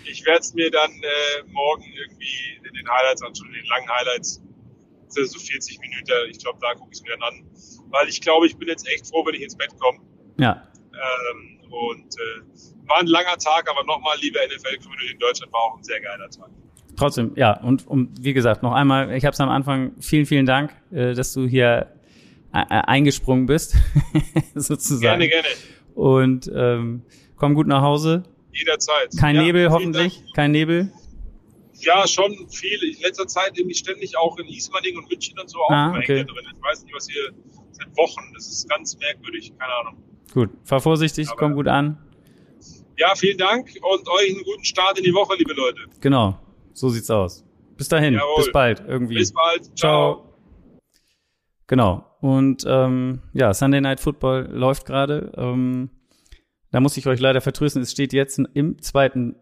ich 0.05 0.25
werde 0.25 0.39
es 0.39 0.53
mir 0.53 0.69
dann 0.69 0.91
äh, 0.91 1.43
morgen 1.47 1.83
irgendwie 1.83 2.59
in 2.67 2.73
den 2.73 2.87
Highlights 2.89 3.21
anschauen, 3.23 3.47
in 3.49 3.55
den 3.55 3.65
langen 3.65 3.89
Highlights. 3.89 4.41
So 5.07 5.39
40 5.39 5.79
Minuten, 5.79 6.11
ich 6.29 6.39
glaube, 6.39 6.59
da 6.61 6.73
gucke 6.73 6.89
ich 6.91 6.99
es 6.99 7.03
mir 7.03 7.11
dann 7.11 7.23
an. 7.23 7.49
Weil 7.87 8.09
ich 8.09 8.19
glaube, 8.19 8.47
ich 8.47 8.57
bin 8.57 8.67
jetzt 8.67 8.85
echt 8.87 9.07
froh, 9.07 9.25
wenn 9.25 9.33
ich 9.35 9.43
ins 9.43 9.55
Bett 9.55 9.69
komme. 9.79 9.99
Ja. 10.37 10.67
Ähm, 10.91 11.61
und 11.69 12.15
äh, 12.15 12.87
war 12.87 12.99
ein 12.99 13.07
langer 13.07 13.37
Tag, 13.37 13.69
aber 13.69 13.85
nochmal, 13.85 14.17
liebe 14.19 14.37
NFL-Community 14.39 15.13
in 15.13 15.19
Deutschland, 15.19 15.53
war 15.53 15.61
auch 15.61 15.77
ein 15.77 15.83
sehr 15.83 16.01
geiler 16.01 16.29
Tag 16.29 16.49
trotzdem, 16.95 17.33
ja, 17.35 17.59
und 17.61 17.87
um, 17.87 18.09
wie 18.19 18.33
gesagt, 18.33 18.63
noch 18.63 18.73
einmal, 18.73 19.13
ich 19.15 19.25
habe 19.25 19.33
es 19.33 19.39
am 19.39 19.49
Anfang, 19.49 19.93
vielen, 19.99 20.25
vielen 20.25 20.45
Dank, 20.45 20.71
äh, 20.91 21.13
dass 21.13 21.33
du 21.33 21.45
hier 21.45 21.87
äh, 22.53 22.63
eingesprungen 22.69 23.45
bist, 23.45 23.75
sozusagen. 24.55 25.19
Gerne, 25.19 25.27
gerne. 25.27 25.47
Und 25.93 26.51
ähm, 26.53 27.03
komm 27.35 27.53
gut 27.53 27.67
nach 27.67 27.81
Hause. 27.81 28.23
Jederzeit. 28.55 29.15
Kein 29.19 29.35
ja, 29.35 29.43
Nebel, 29.43 29.69
hoffentlich. 29.69 30.19
Dank. 30.19 30.33
Kein 30.35 30.51
Nebel. 30.51 30.91
Ja, 31.73 32.07
schon 32.07 32.49
viel. 32.49 32.83
In 32.83 33.01
letzter 33.01 33.27
Zeit 33.27 33.57
irgendwie 33.57 33.75
ständig 33.75 34.17
auch 34.17 34.37
in 34.37 34.47
Ismaning 34.47 34.97
und 34.97 35.09
München 35.09 35.37
und 35.37 35.49
so 35.49 35.59
auch 35.59 35.71
ah, 35.71 35.95
okay. 35.97 36.23
drin. 36.23 36.27
Ich 36.55 36.63
weiß 36.63 36.83
nicht, 36.83 36.95
was 36.95 37.07
hier 37.07 37.31
seit 37.71 37.95
Wochen. 37.97 38.31
Das 38.33 38.47
ist 38.47 38.69
ganz 38.69 38.97
merkwürdig. 38.97 39.53
Keine 39.59 39.73
Ahnung. 39.73 40.03
Gut, 40.33 40.49
fahr 40.63 40.79
vorsichtig, 40.79 41.27
Aber, 41.29 41.37
komm 41.37 41.53
gut 41.55 41.67
an. 41.67 41.97
Ja, 42.97 43.13
vielen 43.15 43.37
Dank 43.37 43.69
und 43.81 44.07
euch 44.07 44.33
einen 44.33 44.43
guten 44.43 44.63
Start 44.63 44.97
in 44.97 45.03
die 45.03 45.13
Woche, 45.13 45.35
liebe 45.37 45.53
Leute. 45.53 45.81
Genau. 45.99 46.39
So 46.73 46.89
sieht's 46.89 47.09
aus. 47.09 47.45
Bis 47.77 47.89
dahin, 47.89 48.13
Jawohl. 48.13 48.37
bis 48.37 48.51
bald 48.51 48.83
irgendwie. 48.87 49.15
Bis 49.15 49.33
bald. 49.33 49.65
Ciao. 49.77 50.15
Ciao. 50.15 50.39
Genau. 51.67 52.05
Und 52.21 52.63
ähm, 52.67 53.21
ja, 53.33 53.53
Sunday 53.53 53.81
Night 53.81 53.99
Football 53.99 54.49
läuft 54.51 54.85
gerade. 54.85 55.31
Ähm, 55.37 55.89
da 56.75 56.81
muss 56.81 56.97
ich 56.97 57.07
euch 57.07 57.21
leider 57.21 57.39
vertrösten. 57.39 57.81
Es 57.81 57.93
steht 57.93 58.11
jetzt 58.11 58.37
im 58.53 58.81
zweiten 58.81 59.37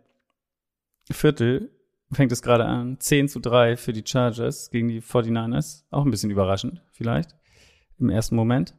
Viertel, 1.09 1.71
fängt 2.11 2.31
es 2.31 2.43
gerade 2.43 2.65
an, 2.65 2.99
10 2.99 3.27
zu 3.27 3.39
3 3.39 3.75
für 3.75 3.91
die 3.91 4.03
Chargers 4.05 4.69
gegen 4.69 4.87
die 4.87 5.01
49ers. 5.01 5.85
Auch 5.89 6.05
ein 6.05 6.11
bisschen 6.11 6.29
überraschend, 6.29 6.83
vielleicht, 6.91 7.35
im 7.97 8.11
ersten 8.11 8.35
Moment. 8.35 8.75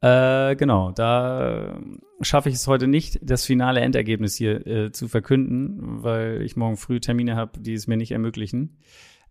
Äh, 0.00 0.54
genau, 0.54 0.92
da 0.92 1.80
schaffe 2.20 2.50
ich 2.50 2.54
es 2.54 2.68
heute 2.68 2.86
nicht, 2.86 3.18
das 3.20 3.44
finale 3.44 3.80
Endergebnis 3.80 4.36
hier 4.36 4.64
äh, 4.64 4.92
zu 4.92 5.08
verkünden, 5.08 6.04
weil 6.04 6.40
ich 6.42 6.54
morgen 6.54 6.76
früh 6.76 7.00
Termine 7.00 7.34
habe, 7.34 7.58
die 7.58 7.74
es 7.74 7.88
mir 7.88 7.96
nicht 7.96 8.12
ermöglichen. 8.12 8.78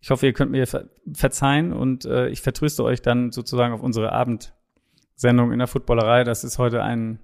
Ich 0.02 0.10
hoffe, 0.10 0.26
ihr 0.26 0.34
könnt 0.34 0.52
mir 0.52 0.68
ver 0.68 0.89
verzeihen 1.14 1.72
und 1.72 2.04
äh, 2.04 2.28
ich 2.28 2.41
vertröste 2.41 2.84
euch 2.84 3.02
dann 3.02 3.32
sozusagen 3.32 3.74
auf 3.74 3.82
unsere 3.82 4.12
Abendsendung 4.12 5.54
in 5.54 5.60
der 5.60 5.70
Footballerei. 5.70 6.26
Das 6.26 6.43
ist 6.43 6.58
heute 6.58 6.84
ein, 6.84 7.20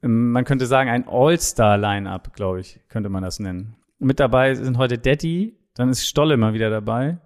man 0.00 0.44
könnte 0.44 0.66
sagen, 0.66 0.90
ein 0.90 1.08
All-Star-Line-Up, 1.08 2.34
glaube 2.34 2.60
ich, 2.60 2.80
könnte 2.88 3.08
man 3.08 3.22
das 3.22 3.40
nennen. 3.40 3.76
Mit 3.98 4.20
dabei 4.20 4.54
sind 4.54 4.78
heute 4.78 4.98
Daddy, 4.98 5.56
dann 5.74 5.88
ist 5.90 6.06
Stolle 6.06 6.36
mal 6.36 6.54
wieder 6.54 6.70
dabei 6.70 7.18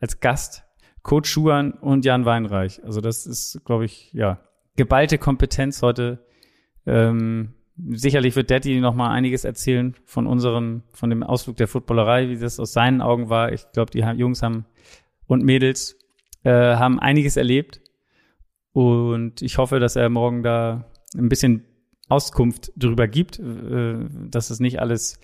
als 0.00 0.20
Gast, 0.20 0.64
Coach 1.02 1.30
Schuhan 1.30 1.72
und 1.72 2.04
Jan 2.04 2.24
Weinreich. 2.24 2.82
Also 2.84 3.00
das 3.00 3.26
ist, 3.26 3.60
glaube 3.64 3.84
ich, 3.84 4.12
ja, 4.12 4.40
geballte 4.76 5.18
Kompetenz 5.18 5.82
heute. 5.82 6.24
Ähm, 6.86 7.54
sicherlich 7.90 8.36
wird 8.36 8.50
Daddy 8.50 8.80
noch 8.80 8.94
mal 8.94 9.10
einiges 9.10 9.44
erzählen 9.44 9.94
von 10.04 10.26
unserem, 10.26 10.82
von 10.92 11.10
dem 11.10 11.22
Ausflug 11.22 11.56
der 11.56 11.68
Footballerei, 11.68 12.28
wie 12.28 12.38
das 12.38 12.60
aus 12.60 12.72
seinen 12.72 13.00
Augen 13.00 13.28
war. 13.28 13.52
Ich 13.52 13.70
glaube, 13.72 13.90
die 13.90 14.00
Jungs 14.00 14.42
haben 14.42 14.66
und 15.26 15.44
Mädels 15.44 15.98
äh, 16.44 16.50
haben 16.50 16.98
einiges 17.00 17.36
erlebt 17.36 17.80
und 18.72 19.42
ich 19.42 19.58
hoffe, 19.58 19.80
dass 19.80 19.96
er 19.96 20.08
morgen 20.08 20.42
da 20.42 20.90
ein 21.16 21.28
bisschen 21.28 21.64
Auskunft 22.12 22.72
darüber 22.76 23.08
gibt, 23.08 23.38
äh, 23.38 23.94
dass 24.30 24.50
es 24.50 24.60
nicht 24.60 24.80
alles 24.80 25.18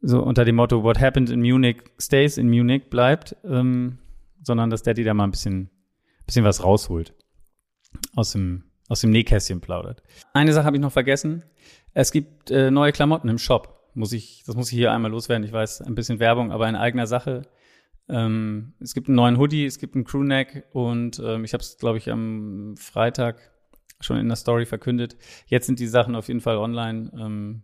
so 0.00 0.22
unter 0.22 0.44
dem 0.44 0.56
Motto 0.56 0.82
What 0.82 1.00
happened 1.00 1.30
in 1.30 1.40
Munich 1.40 1.76
stays 2.00 2.38
in 2.38 2.48
Munich 2.48 2.90
bleibt, 2.90 3.36
ähm, 3.44 3.98
sondern 4.42 4.70
dass 4.70 4.82
Daddy 4.82 5.04
da 5.04 5.14
mal 5.14 5.24
ein 5.24 5.30
bisschen, 5.30 5.70
bisschen 6.26 6.44
was 6.44 6.64
rausholt 6.64 7.14
aus 8.16 8.32
dem 8.32 8.64
aus 8.88 9.00
dem 9.00 9.10
Nähkästchen 9.10 9.60
plaudert. 9.60 10.02
Eine 10.34 10.52
Sache 10.52 10.66
habe 10.66 10.76
ich 10.76 10.82
noch 10.82 10.92
vergessen. 10.92 11.44
Es 11.94 12.12
gibt 12.12 12.50
äh, 12.50 12.70
neue 12.70 12.92
Klamotten 12.92 13.28
im 13.28 13.38
Shop. 13.38 13.90
Muss 13.94 14.12
ich, 14.12 14.42
das 14.46 14.54
muss 14.54 14.70
ich 14.70 14.76
hier 14.76 14.92
einmal 14.92 15.10
loswerden. 15.10 15.44
Ich 15.44 15.52
weiß, 15.52 15.82
ein 15.82 15.94
bisschen 15.94 16.18
Werbung, 16.18 16.52
aber 16.52 16.68
in 16.68 16.76
eigener 16.76 17.06
Sache. 17.06 17.42
Ähm, 18.08 18.74
es 18.80 18.92
gibt 18.92 19.08
einen 19.08 19.16
neuen 19.16 19.38
Hoodie, 19.38 19.64
es 19.64 19.78
gibt 19.78 19.94
einen 19.94 20.04
Crewneck 20.04 20.64
und 20.72 21.20
ähm, 21.24 21.44
ich 21.44 21.54
habe 21.54 21.62
es, 21.62 21.78
glaube 21.78 21.98
ich, 21.98 22.10
am 22.10 22.74
Freitag 22.76 23.51
schon 24.02 24.18
in 24.18 24.28
der 24.28 24.36
Story 24.36 24.66
verkündet. 24.66 25.16
Jetzt 25.46 25.66
sind 25.66 25.78
die 25.78 25.86
Sachen 25.86 26.14
auf 26.14 26.28
jeden 26.28 26.40
Fall 26.40 26.56
online. 26.56 27.10
Ähm, 27.18 27.62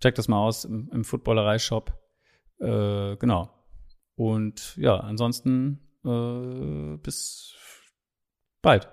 check 0.00 0.14
das 0.14 0.28
mal 0.28 0.38
aus 0.38 0.64
im, 0.64 0.88
im 0.92 1.04
Footballerei-Shop. 1.04 1.92
Äh, 2.60 3.16
genau. 3.16 3.50
Und 4.14 4.76
ja, 4.76 4.96
ansonsten 4.96 5.80
äh, 6.04 6.96
bis 6.98 7.54
bald. 8.62 8.88